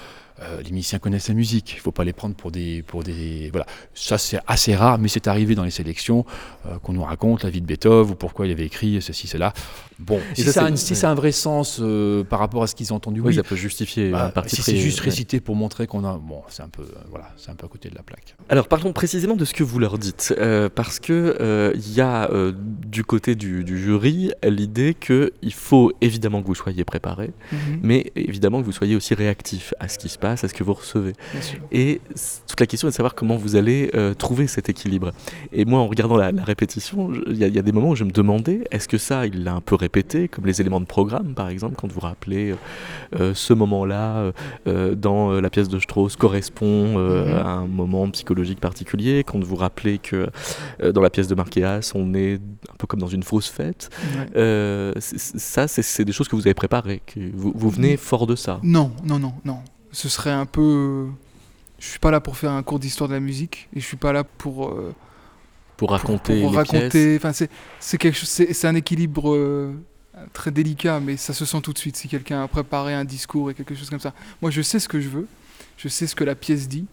Euh, 0.40 0.62
les 0.62 0.70
musiciens 0.70 0.98
connaissent 1.00 1.28
la 1.28 1.34
musique, 1.34 1.72
il 1.72 1.76
ne 1.76 1.80
faut 1.80 1.90
pas 1.92 2.04
les 2.04 2.12
prendre 2.12 2.34
pour 2.36 2.52
des, 2.52 2.82
pour 2.82 3.02
des... 3.02 3.48
Voilà, 3.50 3.66
ça 3.92 4.18
c'est 4.18 4.38
assez 4.46 4.74
rare, 4.76 4.98
mais 4.98 5.08
c'est 5.08 5.26
arrivé 5.26 5.54
dans 5.56 5.64
les 5.64 5.72
sélections 5.72 6.24
euh, 6.66 6.78
qu'on 6.78 6.92
nous 6.92 7.02
raconte 7.02 7.42
la 7.42 7.50
vie 7.50 7.60
de 7.60 7.66
Beethoven 7.66 8.12
ou 8.12 8.14
pourquoi 8.14 8.46
il 8.46 8.52
avait 8.52 8.66
écrit 8.66 9.02
ceci, 9.02 9.26
cela. 9.26 9.52
Bon, 9.98 10.20
si, 10.34 10.42
ça, 10.44 10.52
ça, 10.52 10.60
a 10.62 10.66
c'est- 10.66 10.72
un, 10.72 10.76
si 10.76 10.92
ouais. 10.92 10.96
ça 10.96 11.08
a 11.08 11.10
un 11.10 11.16
vrai 11.16 11.32
sens 11.32 11.78
euh, 11.80 12.22
par 12.22 12.38
rapport 12.38 12.62
à 12.62 12.68
ce 12.68 12.76
qu'ils 12.76 12.92
ont 12.92 12.96
entendu, 12.96 13.18
Oui, 13.20 13.28
oui. 13.30 13.34
ça 13.34 13.42
peut 13.42 13.56
justifier 13.56 14.10
Bah, 14.12 14.32
si 14.46 14.62
c'est 14.62 14.76
juste 14.76 15.00
ouais. 15.00 15.06
récité 15.06 15.40
pour 15.40 15.56
montrer 15.56 15.88
qu'on 15.88 16.04
a... 16.04 16.16
Bon, 16.18 16.42
c'est 16.48 16.62
un, 16.62 16.68
peu, 16.68 16.82
euh, 16.82 17.00
voilà, 17.10 17.30
c'est 17.36 17.50
un 17.50 17.56
peu 17.56 17.66
à 17.66 17.68
côté 17.68 17.90
de 17.90 17.96
la 17.96 18.02
plaque. 18.04 18.36
Alors 18.48 18.68
parlons 18.68 18.92
précisément 18.92 19.34
de 19.34 19.44
ce 19.44 19.52
que 19.54 19.64
vous 19.64 19.80
leur 19.80 19.98
dites, 19.98 20.32
euh, 20.38 20.68
parce 20.72 21.00
que 21.00 21.36
euh, 21.40 21.72
il 21.74 21.92
y 21.94 22.00
a 22.00 22.30
euh, 22.30 22.52
du 22.86 23.02
côté 23.02 23.34
du, 23.34 23.64
du 23.64 23.76
jury 23.76 24.30
l'idée 24.44 24.94
que 24.94 25.32
il 25.42 25.52
faut 25.52 25.90
évidemment 26.00 26.42
que 26.42 26.46
vous 26.46 26.54
soyez 26.54 26.84
préparé, 26.84 27.32
Mhm, 27.50 27.80
mais 27.82 28.12
évidemment 28.14 28.60
que 28.60 28.66
vous 28.66 28.72
soyez 28.72 28.94
aussi 28.94 29.14
réactif 29.14 29.74
à 29.80 29.88
ce 29.88 29.98
qui 29.98 30.08
se 30.08 30.18
passe, 30.18 30.27
à 30.32 30.36
ce 30.48 30.54
que 30.54 30.64
vous 30.64 30.74
recevez. 30.74 31.12
Et 31.72 32.00
toute 32.46 32.60
la 32.60 32.66
question 32.66 32.88
est 32.88 32.90
de 32.90 32.96
savoir 32.96 33.14
comment 33.14 33.36
vous 33.36 33.56
allez 33.56 33.90
euh, 33.94 34.14
trouver 34.14 34.46
cet 34.46 34.68
équilibre. 34.68 35.12
Et 35.52 35.64
moi, 35.64 35.80
en 35.80 35.86
regardant 35.86 36.16
la, 36.16 36.32
la 36.32 36.44
répétition, 36.44 37.10
il 37.26 37.36
y, 37.36 37.44
a- 37.44 37.48
il 37.48 37.54
y 37.54 37.58
a 37.58 37.62
des 37.62 37.72
moments 37.72 37.90
où 37.90 37.96
je 37.96 38.04
me 38.04 38.10
demandais, 38.10 38.64
est-ce 38.70 38.88
que 38.88 38.98
ça, 38.98 39.26
il 39.26 39.44
l'a 39.44 39.54
un 39.54 39.60
peu 39.60 39.74
répété, 39.74 40.28
comme 40.28 40.46
les 40.46 40.60
éléments 40.60 40.80
de 40.80 40.86
programme, 40.86 41.34
par 41.34 41.48
exemple, 41.48 41.74
quand 41.76 41.90
vous 41.90 42.00
rappelez 42.00 42.50
euh, 42.50 42.56
euh, 43.20 43.34
ce 43.34 43.52
moment-là 43.54 44.32
euh, 44.66 44.94
dans 44.94 45.40
la 45.40 45.50
pièce 45.50 45.68
de 45.68 45.78
Strauss 45.78 46.16
correspond 46.16 46.98
Mhm. 46.98 47.32
à 47.34 47.48
un 47.50 47.66
moment 47.66 48.08
psychologique 48.10 48.60
particulier, 48.60 49.24
quand 49.24 49.42
vous 49.42 49.56
rappelez 49.56 49.98
que 49.98 50.26
dans 50.92 51.00
la 51.00 51.10
pièce 51.10 51.28
de 51.28 51.34
Marquéas, 51.34 51.92
on 51.94 52.14
est 52.14 52.34
un 52.34 52.74
peu 52.78 52.86
comme 52.86 53.00
dans 53.00 53.06
une 53.08 53.22
fausse 53.22 53.48
fête. 53.48 53.90
Ça, 54.98 55.68
c'est- 55.68 55.82
c'est 55.82 56.04
des 56.04 56.12
choses 56.12 56.28
que 56.28 56.36
vous 56.36 56.46
avez 56.46 56.54
préparées, 56.54 57.02
que 57.06 57.20
vous, 57.34 57.52
vous 57.54 57.70
venez 57.70 57.96
fort 57.96 58.26
de 58.26 58.36
ça. 58.36 58.60
Non, 58.62 58.90
non, 59.04 59.18
non, 59.18 59.32
non. 59.44 59.58
Ce 59.92 60.08
serait 60.08 60.30
un 60.30 60.46
peu. 60.46 61.06
Je 61.78 61.86
suis 61.86 61.98
pas 61.98 62.10
là 62.10 62.20
pour 62.20 62.36
faire 62.36 62.52
un 62.52 62.62
cours 62.62 62.78
d'histoire 62.78 63.08
de 63.08 63.14
la 63.14 63.20
musique 63.20 63.68
et 63.74 63.80
je 63.80 63.86
suis 63.86 63.96
pas 63.96 64.12
là 64.12 64.24
pour 64.24 64.68
euh, 64.68 64.94
Pour 65.76 65.90
raconter 65.90 66.40
pour 66.42 66.54
raconter. 66.54 67.16
Enfin, 67.16 67.32
c'est 67.32 67.50
c'est 67.80 67.98
quelque 67.98 68.16
chose. 68.16 68.28
C'est 68.28 68.52
c'est 68.52 68.66
un 68.66 68.74
équilibre 68.74 69.34
euh, 69.34 69.72
très 70.32 70.50
délicat, 70.50 71.00
mais 71.00 71.16
ça 71.16 71.32
se 71.32 71.44
sent 71.44 71.60
tout 71.60 71.72
de 71.72 71.78
suite 71.78 71.96
si 71.96 72.08
quelqu'un 72.08 72.42
a 72.42 72.48
préparé 72.48 72.94
un 72.94 73.04
discours 73.04 73.50
et 73.50 73.54
quelque 73.54 73.74
chose 73.74 73.90
comme 73.90 74.00
ça. 74.00 74.12
Moi, 74.42 74.50
je 74.50 74.62
sais 74.62 74.78
ce 74.78 74.88
que 74.88 75.00
je 75.00 75.08
veux. 75.08 75.26
Je 75.76 75.88
sais 75.88 76.06
ce 76.06 76.16
que 76.16 76.24
la 76.24 76.34
pièce 76.34 76.68
dit. 76.68 76.86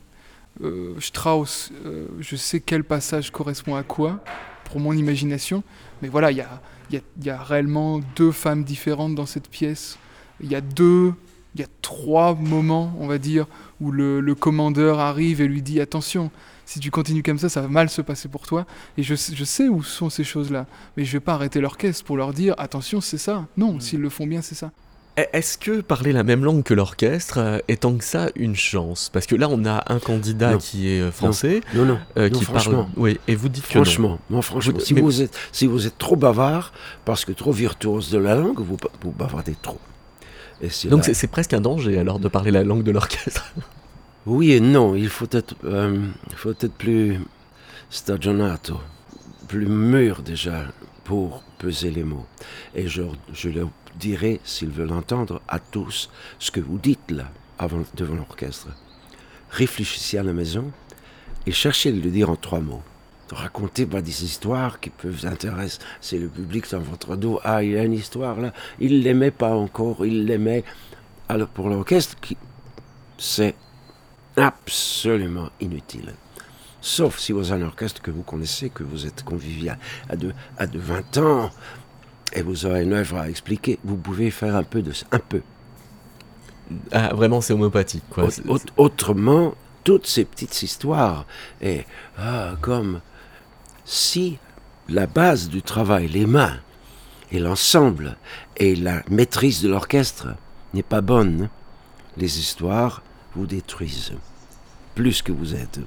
Euh, 0.63 0.93
Strauss, 1.01 1.71
je 2.19 2.35
sais 2.35 2.61
quel 2.61 2.83
passage 2.83 3.31
correspond 3.31 3.75
à 3.75 3.83
quoi 3.83 4.23
pour 4.65 4.79
mon 4.79 4.93
imagination. 4.93 5.63
Mais 6.01 6.07
voilà, 6.07 6.31
il 6.31 6.37
y 6.37 6.41
a, 6.41 6.61
y, 6.91 6.97
a, 6.97 7.01
il 7.19 7.25
y 7.25 7.29
a 7.29 7.41
réellement 7.41 7.99
deux 8.15 8.31
femmes 8.31 8.63
différentes 8.63 9.15
dans 9.15 9.25
cette 9.25 9.49
pièce. 9.49 9.97
Il 10.41 10.51
y 10.51 10.55
a 10.55 10.61
deux, 10.61 11.13
il 11.55 11.61
y 11.61 11.63
a 11.63 11.67
trois 11.81 12.35
moments, 12.35 12.93
on 12.99 13.07
va 13.07 13.17
dire, 13.17 13.47
où 13.81 13.91
le, 13.91 14.19
le 14.19 14.35
commandeur 14.35 14.99
arrive 14.99 15.41
et 15.41 15.47
lui 15.47 15.61
dit 15.61 15.79
attention, 15.81 16.29
si 16.65 16.79
tu 16.79 16.91
continues 16.91 17.23
comme 17.23 17.39
ça, 17.39 17.47
ça 17.49 17.61
va 17.61 17.67
mal 17.67 17.89
se 17.89 18.01
passer 18.01 18.27
pour 18.27 18.45
toi. 18.45 18.65
Et 18.97 19.03
je, 19.03 19.15
sais- 19.15 19.33
je 19.35 19.43
sais 19.43 19.67
où 19.69 19.81
sont 19.83 20.09
ces 20.09 20.23
choses-là, 20.23 20.65
mais 20.97 21.05
je 21.05 21.11
vais 21.13 21.19
pas 21.19 21.33
arrêter 21.35 21.61
l'orchestre 21.61 22.03
pour 22.03 22.17
leur 22.17 22.33
dire 22.33 22.55
attention, 22.57 23.01
c'est 23.01 23.17
ça. 23.17 23.45
Non, 23.55 23.79
s'ils 23.79 24.01
le 24.01 24.09
font 24.09 24.27
bien, 24.27 24.41
c'est 24.41 24.55
ça. 24.55 24.71
E- 25.17 25.23
Est-ce 25.31 25.57
que 25.57 25.79
parler 25.79 26.11
la 26.11 26.23
même 26.23 26.43
langue 26.43 26.63
que 26.63 26.73
l'orchestre 26.73 27.37
euh, 27.37 27.59
est 27.69 27.83
tant 27.83 27.95
que 27.95 28.03
ça 28.03 28.29
une 28.35 28.55
chance? 28.55 29.09
Parce 29.13 29.25
que 29.27 29.35
là, 29.35 29.47
on 29.49 29.63
a 29.63 29.83
un 29.93 29.99
candidat 29.99 30.51
Non. 30.53 30.57
qui 30.57 30.89
est 30.89 30.99
euh, 30.99 31.11
français, 31.11 31.61
Non, 31.73 31.85
non. 31.85 31.99
euh, 32.17 32.29
non, 32.29 32.37
qui 32.39 32.43
parle. 32.45 32.59
franchement. 32.59 32.89
Oui, 32.97 33.17
et 33.29 33.35
vous 33.35 33.47
dites 33.47 33.65
que 33.65 33.77
non. 33.77 33.83
Franchement, 33.85 34.19
moi, 34.29 34.41
franchement, 34.41 34.73
Vous- 34.73 34.83
si, 34.83 34.93
mais- 34.93 34.99
vous 35.01 35.21
êtes, 35.21 35.37
si 35.53 35.67
vous 35.67 35.87
êtes 35.87 35.97
trop 35.97 36.17
bavard, 36.17 36.73
parce 37.05 37.23
que 37.23 37.31
trop 37.31 37.53
virtuose 37.53 38.09
de 38.11 38.17
la 38.17 38.35
langue, 38.35 38.59
vous, 38.59 38.75
vous 39.03 39.11
bavardez 39.11 39.55
trop. 39.61 39.79
Et 40.61 40.69
Donc 40.87 41.05
là- 41.07 41.13
c'est- 41.13 41.27
presque 41.27 41.53
un 41.53 41.61
danger 41.61 41.97
alors 41.97 42.19
de 42.19 42.27
parler 42.27 42.51
la 42.51 42.63
langue 42.63 42.83
de 42.83 42.91
l'orchestre. 42.91 43.53
Oui 44.27 44.53
et 44.53 44.59
non, 44.59 44.95
il 44.95 45.09
faut 45.09 45.27
être, 45.29 45.53
euh, 45.65 46.03
faut 46.35 46.49
être 46.49 46.71
plus 46.73 47.19
stagionato, 47.91 48.79
plus 49.47 49.67
mûr 49.67 50.23
déjà 50.23 50.65
pour 51.03 51.43
peser 51.59 51.91
les 51.91 52.03
mots. 52.03 52.25
Et 52.73 52.87
je, 52.87 53.03
je 53.33 53.49
leur 53.49 53.69
dirai, 53.99 54.41
s'ils 54.43 54.71
veulent 54.71 54.93
entendre, 54.93 55.41
à 55.47 55.59
tous 55.59 56.09
ce 56.39 56.49
que 56.49 56.59
vous 56.59 56.79
dites 56.79 57.11
là, 57.11 57.29
avant, 57.59 57.83
devant 57.95 58.15
l'orchestre. 58.15 58.69
Réfléchissez 59.51 60.17
à 60.17 60.23
la 60.23 60.33
maison 60.33 60.71
et 61.45 61.51
cherchez 61.51 61.89
à 61.89 61.91
le 61.91 62.01
dire 62.09 62.31
en 62.31 62.35
trois 62.35 62.59
mots. 62.61 62.81
Racontez 63.31 63.85
pas 63.85 64.01
des 64.01 64.23
histoires 64.23 64.79
qui 64.79 64.89
peuvent 64.91 65.25
intéresser 65.25 65.79
le 66.13 66.27
public 66.27 66.69
dans 66.71 66.79
votre 66.79 67.15
dos. 67.15 67.39
Ah, 67.43 67.63
il 67.63 67.71
y 67.71 67.77
a 67.77 67.83
une 67.83 67.93
histoire 67.93 68.39
là, 68.39 68.53
il 68.79 69.01
l'aimait 69.01 69.31
pas 69.31 69.53
encore, 69.55 70.05
il 70.05 70.25
l'aimait. 70.25 70.63
Alors 71.27 71.47
pour 71.47 71.69
l'orchestre, 71.69 72.15
c'est 73.17 73.55
absolument 74.37 75.49
inutile. 75.59 76.13
Sauf 76.81 77.17
si 77.17 77.31
vous 77.31 77.51
avez 77.51 77.63
un 77.63 77.67
orchestre 77.67 78.01
que 78.01 78.11
vous 78.11 78.21
connaissez, 78.21 78.69
que 78.69 78.83
vous 78.83 79.07
êtes 79.07 79.23
convivial 79.23 79.79
à 80.07 80.15
de, 80.15 80.31
à 80.57 80.67
de 80.67 80.77
20 80.77 81.17
ans. 81.17 81.49
et 82.33 82.41
vous 82.43 82.65
aurez 82.67 82.83
une 82.83 82.93
œuvre 82.93 83.17
à 83.17 83.29
expliquer. 83.29 83.79
Vous 83.83 83.97
pouvez 83.97 84.29
faire 84.29 84.55
un 84.55 84.63
peu 84.63 84.81
de 84.83 84.91
ça, 84.91 85.05
un 85.11 85.19
peu. 85.19 85.41
Ah, 86.91 87.13
vraiment, 87.15 87.41
c'est 87.41 87.53
homéopathique. 87.53 88.03
Quoi. 88.09 88.29
C'est- 88.29 88.43
autrement, 88.77 89.55
toutes 89.83 90.05
ces 90.05 90.25
petites 90.25 90.61
histoires, 90.63 91.25
et 91.61 91.85
ah, 92.19 92.53
comme 92.61 93.01
si 93.85 94.37
la 94.89 95.07
base 95.07 95.49
du 95.49 95.61
travail, 95.61 96.07
les 96.07 96.25
mains, 96.25 96.57
et 97.31 97.39
l'ensemble, 97.39 98.17
et 98.57 98.75
la 98.75 99.01
maîtrise 99.09 99.61
de 99.61 99.69
l'orchestre 99.69 100.27
n'est 100.73 100.83
pas 100.83 101.01
bonne, 101.01 101.49
les 102.17 102.39
histoires 102.39 103.01
vous 103.35 103.45
détruisent 103.47 104.13
plus 104.93 105.21
que 105.21 105.31
vous 105.31 105.55
êtes. 105.55 105.79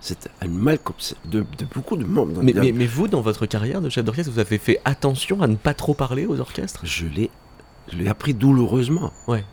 C'est 0.00 0.28
un 0.42 0.48
mal 0.48 0.78
de, 1.24 1.40
de 1.40 1.64
beaucoup 1.74 1.96
de 1.96 2.04
membres. 2.04 2.32
dans 2.34 2.42
Mais, 2.42 2.52
mais- 2.52 2.72
mais 2.72 2.86
vous, 2.86 3.08
dans 3.08 3.20
votre 3.20 3.46
carrière 3.46 3.80
de 3.80 3.88
chef 3.88 4.04
d'orchestre, 4.04 4.30
vous 4.32 4.38
avez 4.38 4.58
fait 4.58 4.80
attention 4.84 5.40
à 5.42 5.46
ne 5.46 5.56
pas 5.56 5.74
trop 5.74 5.94
parler 5.94 6.26
aux 6.26 6.38
orchestres? 6.40 6.84
Je 6.84 7.06
l'ai, 7.06 7.30
je 7.90 7.96
l'ai 7.96 8.08
appris 8.08 8.34
douloureusement. 8.34 9.12
Ouais. 9.26 9.44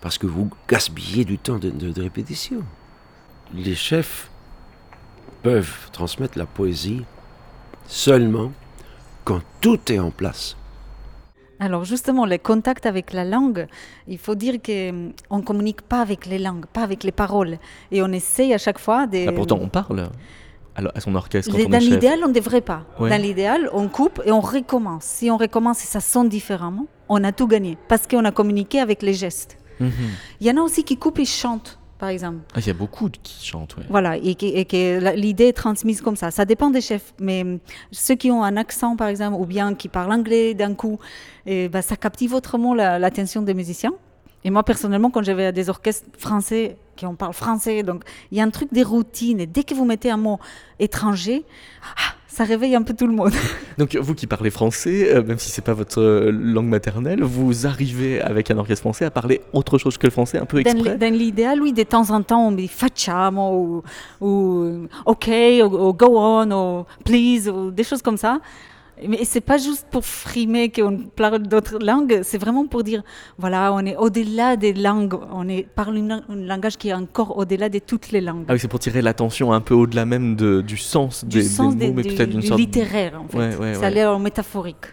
Parce 0.00 0.18
que 0.18 0.26
vous 0.26 0.50
gaspillez 0.68 1.24
du 1.24 1.38
temps 1.38 1.58
de, 1.58 1.70
de- 1.70 1.92
de 1.92 2.02
répétition. 2.02 2.62
Les 3.54 3.74
chefs 3.76 4.30
peuvent 5.42 5.90
transmettre 5.92 6.38
la 6.38 6.46
poésie 6.46 7.02
seulement 7.86 8.52
quand 9.24 9.40
tout 9.60 9.78
est 9.92 9.98
en 9.98 10.10
place. 10.10 10.56
Alors 11.60 11.84
justement, 11.84 12.26
le 12.26 12.38
contact 12.38 12.86
avec 12.86 13.12
la 13.12 13.24
langue, 13.24 13.66
il 14.08 14.18
faut 14.18 14.34
dire 14.34 14.54
qu'on 14.64 15.36
ne 15.38 15.42
communique 15.42 15.82
pas 15.82 16.00
avec 16.00 16.26
les 16.26 16.38
langues, 16.38 16.66
pas 16.66 16.82
avec 16.82 17.04
les 17.04 17.12
paroles. 17.12 17.58
Et 17.92 18.02
on 18.02 18.08
essaye 18.10 18.52
à 18.52 18.58
chaque 18.58 18.78
fois 18.80 19.06
de... 19.06 19.28
Ah, 19.28 19.32
Pourtant, 19.32 19.58
on 19.60 19.68
parle 19.68 20.08
à, 20.74 20.82
à 20.92 21.00
son 21.00 21.14
orchestre 21.14 21.52
quand 21.52 21.58
Les- 21.58 21.66
on 21.66 21.68
Dans 21.68 21.78
l'idéal, 21.78 22.18
on 22.24 22.28
ne 22.28 22.32
devrait 22.32 22.62
pas. 22.62 22.84
Ouais. 22.98 23.10
Dans 23.10 23.20
l'idéal, 23.20 23.70
on 23.72 23.86
coupe 23.88 24.20
et 24.24 24.32
on 24.32 24.40
recommence. 24.40 25.04
Si 25.04 25.30
on 25.30 25.36
recommence 25.36 25.84
et 25.84 25.86
ça 25.86 26.00
sonne 26.00 26.28
différemment, 26.28 26.86
on 27.08 27.22
a 27.22 27.30
tout 27.30 27.46
gagné 27.46 27.78
parce 27.88 28.08
qu'on 28.08 28.24
a 28.24 28.32
communiqué 28.32 28.80
avec 28.80 29.02
les 29.02 29.14
gestes. 29.14 29.56
Mhm. 29.78 29.92
Il 30.40 30.46
y 30.48 30.50
en 30.50 30.56
a 30.56 30.62
aussi 30.62 30.82
qui 30.82 30.96
coupent 30.96 31.20
et 31.20 31.24
chantent, 31.24 31.78
par 32.02 32.08
exemple. 32.08 32.40
Ah, 32.52 32.58
il 32.58 32.66
y 32.66 32.70
a 32.70 32.74
beaucoup 32.74 33.08
de- 33.08 33.16
qui 33.22 33.46
chantent, 33.46 33.76
ouais. 33.76 33.84
Voilà, 33.88 34.16
et 34.16 34.34
que, 34.34 34.44
et 34.44 34.64
que 34.64 34.98
la- 34.98 35.14
l'idée 35.14 35.44
est 35.46 35.52
transmise 35.52 36.00
comme 36.02 36.16
ça. 36.16 36.32
Ça 36.32 36.44
dépend 36.44 36.68
des 36.68 36.80
chefs, 36.80 37.14
mais 37.20 37.44
ceux 37.92 38.16
qui 38.16 38.28
ont 38.32 38.42
un 38.42 38.56
accent, 38.56 38.96
par 38.96 39.06
exemple, 39.06 39.36
ou 39.40 39.46
bien 39.46 39.72
qui 39.76 39.86
parlent 39.88 40.10
anglais 40.10 40.54
d'un 40.54 40.74
coup, 40.74 40.98
et 41.46 41.68
ben, 41.68 41.80
ça 41.80 41.94
captive 41.96 42.34
autrement 42.34 42.74
la- 42.74 42.98
l'attention 42.98 43.40
des 43.42 43.54
musiciens. 43.54 43.92
Et 44.42 44.50
moi, 44.50 44.64
personnellement, 44.64 45.10
quand 45.10 45.22
j'avais 45.22 45.52
des 45.52 45.70
orchestres 45.70 46.08
français 46.18 46.76
qui 46.96 47.06
en 47.06 47.14
parlent 47.14 47.34
français, 47.34 47.84
donc 47.84 48.02
il 48.32 48.38
y 48.38 48.40
a 48.40 48.44
un 48.44 48.50
truc 48.50 48.70
des 48.72 48.82
routines, 48.82 49.38
et 49.38 49.46
dès 49.46 49.62
que 49.62 49.72
vous 49.72 49.84
mettez 49.84 50.10
un 50.10 50.16
mot 50.16 50.40
étranger, 50.80 51.44
ah, 51.98 52.14
ça 52.32 52.44
réveille 52.44 52.74
un 52.74 52.82
peu 52.82 52.94
tout 52.94 53.06
le 53.06 53.12
monde. 53.12 53.32
Donc 53.78 53.94
vous 53.94 54.14
qui 54.14 54.26
parlez 54.26 54.50
français, 54.50 55.14
euh, 55.14 55.22
même 55.22 55.38
si 55.38 55.50
c'est 55.50 55.62
pas 55.62 55.74
votre 55.74 56.00
euh, 56.00 56.30
langue 56.32 56.66
maternelle, 56.66 57.22
vous 57.22 57.66
arrivez 57.66 58.22
avec 58.22 58.50
un 58.50 58.56
orchestre 58.56 58.80
français 58.80 59.04
à 59.04 59.10
parler 59.10 59.42
autre 59.52 59.76
chose 59.76 59.98
que 59.98 60.06
le 60.06 60.10
français, 60.10 60.38
un 60.38 60.46
peu 60.46 60.60
exprès 60.60 60.96
Dans 60.96 61.12
l'idéal, 61.12 61.60
oui, 61.60 61.74
de 61.74 61.82
temps 61.82 62.10
en 62.10 62.22
temps, 62.22 62.48
on 62.48 62.52
dit 62.52 62.68
facciamo, 62.68 63.82
ou, 64.20 64.26
ou 64.26 64.88
OK, 65.04 65.28
ou, 65.28 65.64
ou 65.64 65.92
go 65.92 66.18
on, 66.18 66.50
ou 66.50 66.86
please, 67.04 67.50
ou 67.50 67.70
des 67.70 67.84
choses 67.84 68.00
comme 68.00 68.16
ça. 68.16 68.40
Mais 69.08 69.24
c'est 69.24 69.40
pas 69.40 69.58
juste 69.58 69.86
pour 69.90 70.04
frimer 70.04 70.70
qu'on 70.70 70.98
parle 71.16 71.42
d'autres 71.42 71.78
langues, 71.78 72.20
c'est 72.22 72.38
vraiment 72.38 72.66
pour 72.66 72.82
dire, 72.84 73.02
voilà, 73.38 73.72
on 73.72 73.80
est 73.84 73.96
au-delà 73.96 74.56
des 74.56 74.72
langues, 74.72 75.14
on 75.32 75.48
est, 75.48 75.62
parle 75.62 75.96
une- 75.96 76.22
un 76.28 76.36
langage 76.36 76.76
qui 76.76 76.88
est 76.88 76.94
encore 76.94 77.36
au-delà 77.36 77.68
de 77.68 77.78
toutes 77.78 78.10
les 78.12 78.20
langues. 78.20 78.44
Ah 78.48 78.52
oui, 78.54 78.58
c'est 78.60 78.68
pour 78.68 78.78
tirer 78.80 79.02
l'attention 79.02 79.52
un 79.52 79.60
peu 79.60 79.74
au-delà 79.74 80.04
même 80.04 80.36
de- 80.36 80.60
du 80.60 80.76
sens 80.76 81.24
du 81.24 81.38
des, 81.38 81.44
sens 81.44 81.74
des 81.74 81.80
des- 81.80 81.86
mots, 81.88 81.94
mais 81.96 82.02
peut-être 82.02 82.30
d'une 82.30 82.40
du 82.40 82.46
sorte... 82.46 82.60
littéraire, 82.60 83.20
en 83.22 83.28
fait. 83.28 83.38
Ouais, 83.38 83.56
ouais, 83.56 83.74
ça 83.74 83.80
ouais. 83.80 83.86
a 83.86 83.90
l'air 83.90 84.18
métaphorique. 84.18 84.86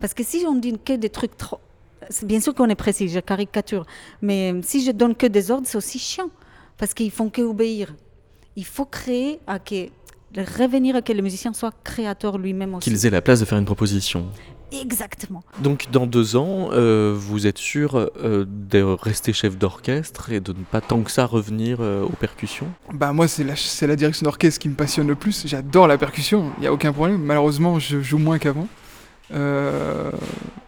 Parce 0.00 0.12
que 0.14 0.22
si 0.24 0.44
on 0.46 0.54
dit 0.56 0.74
que 0.84 0.94
des 0.94 1.08
trucs 1.08 1.36
trop... 1.36 1.58
Bien 2.22 2.40
sûr 2.40 2.54
qu'on 2.54 2.68
est 2.68 2.74
précis, 2.74 3.08
je 3.08 3.20
caricature. 3.20 3.86
Mais 4.20 4.54
si 4.62 4.84
je 4.84 4.90
donne 4.90 5.14
que 5.14 5.26
des 5.26 5.50
ordres, 5.50 5.66
c'est 5.66 5.78
aussi 5.78 5.98
chiant. 5.98 6.28
Parce 6.76 6.92
qu'ils 6.92 7.10
font 7.10 7.30
que 7.30 7.40
obéir. 7.40 7.94
Il 8.56 8.66
faut 8.66 8.84
créer 8.84 9.40
à 9.46 9.58
que... 9.58 9.86
Revenir 10.36 10.96
à 10.96 11.02
que 11.02 11.12
le 11.12 11.22
musicien 11.22 11.52
soit 11.52 11.72
créateur 11.84 12.38
lui-même 12.38 12.74
aussi. 12.74 12.90
Qu'ils 12.90 13.06
aient 13.06 13.10
la 13.10 13.22
place 13.22 13.40
de 13.40 13.44
faire 13.44 13.58
une 13.58 13.64
proposition. 13.64 14.26
Exactement. 14.72 15.44
Donc 15.62 15.86
dans 15.92 16.06
deux 16.06 16.34
ans, 16.36 16.70
euh, 16.72 17.14
vous 17.16 17.46
êtes 17.46 17.58
sûr 17.58 17.94
euh, 17.96 18.44
de 18.48 18.82
rester 18.82 19.32
chef 19.32 19.56
d'orchestre 19.56 20.32
et 20.32 20.40
de 20.40 20.52
ne 20.52 20.64
pas 20.64 20.80
tant 20.80 21.02
que 21.02 21.10
ça 21.12 21.26
revenir 21.26 21.78
euh, 21.80 22.02
aux 22.02 22.16
percussions? 22.16 22.66
Bah 22.92 23.12
moi 23.12 23.28
c'est 23.28 23.44
la, 23.44 23.54
c'est 23.54 23.86
la 23.86 23.94
direction 23.94 24.24
d'orchestre 24.24 24.60
qui 24.60 24.68
me 24.68 24.74
passionne 24.74 25.06
le 25.06 25.14
plus. 25.14 25.46
J'adore 25.46 25.86
la 25.86 25.96
percussion, 25.98 26.50
il 26.58 26.62
n'y 26.62 26.66
a 26.66 26.72
aucun 26.72 26.92
problème. 26.92 27.22
Malheureusement 27.22 27.78
je 27.78 28.00
joue 28.00 28.18
moins 28.18 28.38
qu'avant. 28.38 28.66
Euh, 29.32 30.10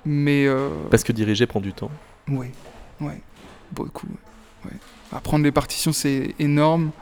mais 0.05 0.47
euh, 0.47 0.69
Parce 0.91 1.03
que 1.03 1.13
diriger 1.13 1.47
prend 1.47 1.61
du 1.61 1.73
temps. 1.73 1.91
ouais, 2.29 2.53
ouais, 3.01 3.21
beaucoup. 3.73 4.07
Ouais. 4.65 4.73
Apprendre 5.13 5.45
les 5.45 5.53
partitions 5.53 5.93
c'est 5.93 6.35
énorme. 6.39 6.93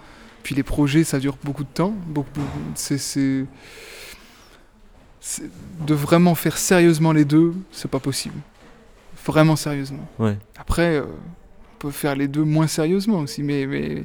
Puis 0.45 0.55
les 0.55 0.63
projets 0.63 1.03
ça 1.03 1.19
dure 1.19 1.37
beaucoup 1.43 1.65
de 1.65 1.69
temps. 1.69 1.95
Beaucoup, 2.07 2.41
c'est, 2.77 3.47
de 5.81 5.95
vraiment 5.95 6.35
faire 6.35 6.57
sérieusement 6.59 7.13
les 7.13 7.25
deux, 7.25 7.55
c'est 7.73 7.91
pas 7.91 7.99
possible. 7.99 8.37
Vraiment 9.27 9.57
sérieusement. 9.57 10.07
Ouais. 10.19 10.39
Après, 10.59 10.97
euh, 10.97 11.05
on 11.07 11.79
peut 11.79 11.91
faire 11.91 12.15
les 12.15 12.29
deux 12.29 12.45
moins 12.45 12.67
sérieusement 12.67 13.21
aussi, 13.21 13.43
mais, 13.43 13.67
mais, 13.67 14.05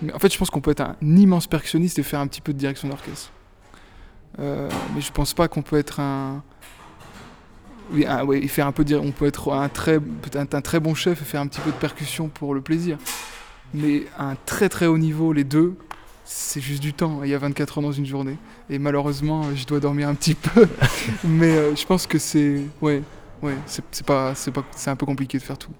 mais 0.00 0.12
en 0.12 0.20
fait, 0.20 0.32
je 0.32 0.38
pense 0.38 0.50
qu'on 0.50 0.60
peut 0.60 0.70
être 0.70 0.82
un 0.82 0.96
immense 1.02 1.48
percussionniste 1.48 1.98
et 1.98 2.04
faire 2.04 2.20
un 2.20 2.28
petit 2.28 2.40
peu 2.40 2.52
de 2.52 2.58
direction 2.58 2.88
d'orchestre. 2.88 3.32
Euh, 4.38 4.70
mais 4.94 5.00
je 5.00 5.10
pense 5.10 5.34
pas 5.34 5.48
qu'on 5.48 5.62
peut 5.62 5.76
être 5.78 5.98
un. 5.98 6.42
Oui, 7.92 8.06
un- 8.06 8.24
ouais, 8.24 8.38
et 8.38 8.46
faire 8.48 8.68
un 8.68 8.72
peu 8.72 8.84
dire, 8.84 9.02
on 9.02 9.10
peut 9.10 9.26
être 9.26 9.52
un 9.52 9.68
très, 9.68 9.98
peut-être 9.98 10.54
un 10.54 10.60
très 10.60 10.78
bon 10.78 10.94
chef 10.94 11.20
et 11.20 11.24
faire 11.24 11.40
un 11.40 11.48
petit 11.48 11.60
peu 11.60 11.70
de 11.72 11.76
percussion 11.76 12.28
pour 12.28 12.54
le 12.54 12.60
plaisir. 12.60 12.98
Mais 13.74 14.04
à 14.18 14.30
un 14.30 14.36
très 14.46 14.68
très 14.68 14.86
haut 14.86 14.98
niveau, 14.98 15.32
les 15.32 15.44
deux, 15.44 15.76
c'est 16.24 16.60
juste 16.60 16.82
du 16.82 16.92
temps. 16.92 17.20
Il 17.24 17.30
y 17.30 17.34
a 17.34 17.38
24 17.38 17.78
heures 17.78 17.82
dans 17.82 17.92
une 17.92 18.06
journée. 18.06 18.36
Et 18.70 18.78
malheureusement, 18.78 19.54
je 19.54 19.66
dois 19.66 19.80
dormir 19.80 20.08
un 20.08 20.14
petit 20.14 20.34
peu. 20.34 20.68
mais 21.24 21.56
euh, 21.56 21.74
je 21.74 21.86
pense 21.86 22.06
que 22.06 22.18
c'est. 22.18 22.60
Ouais, 22.80 23.02
ouais, 23.42 23.56
c'est 23.66 24.04
pas, 24.04 24.34
c'est 24.34 24.50
pas, 24.50 24.64
c'est 24.76 24.90
un 24.90 24.96
peu 24.96 25.06
compliqué 25.06 25.38
de 25.38 25.42
faire 25.42 25.58
tout. 25.58 25.72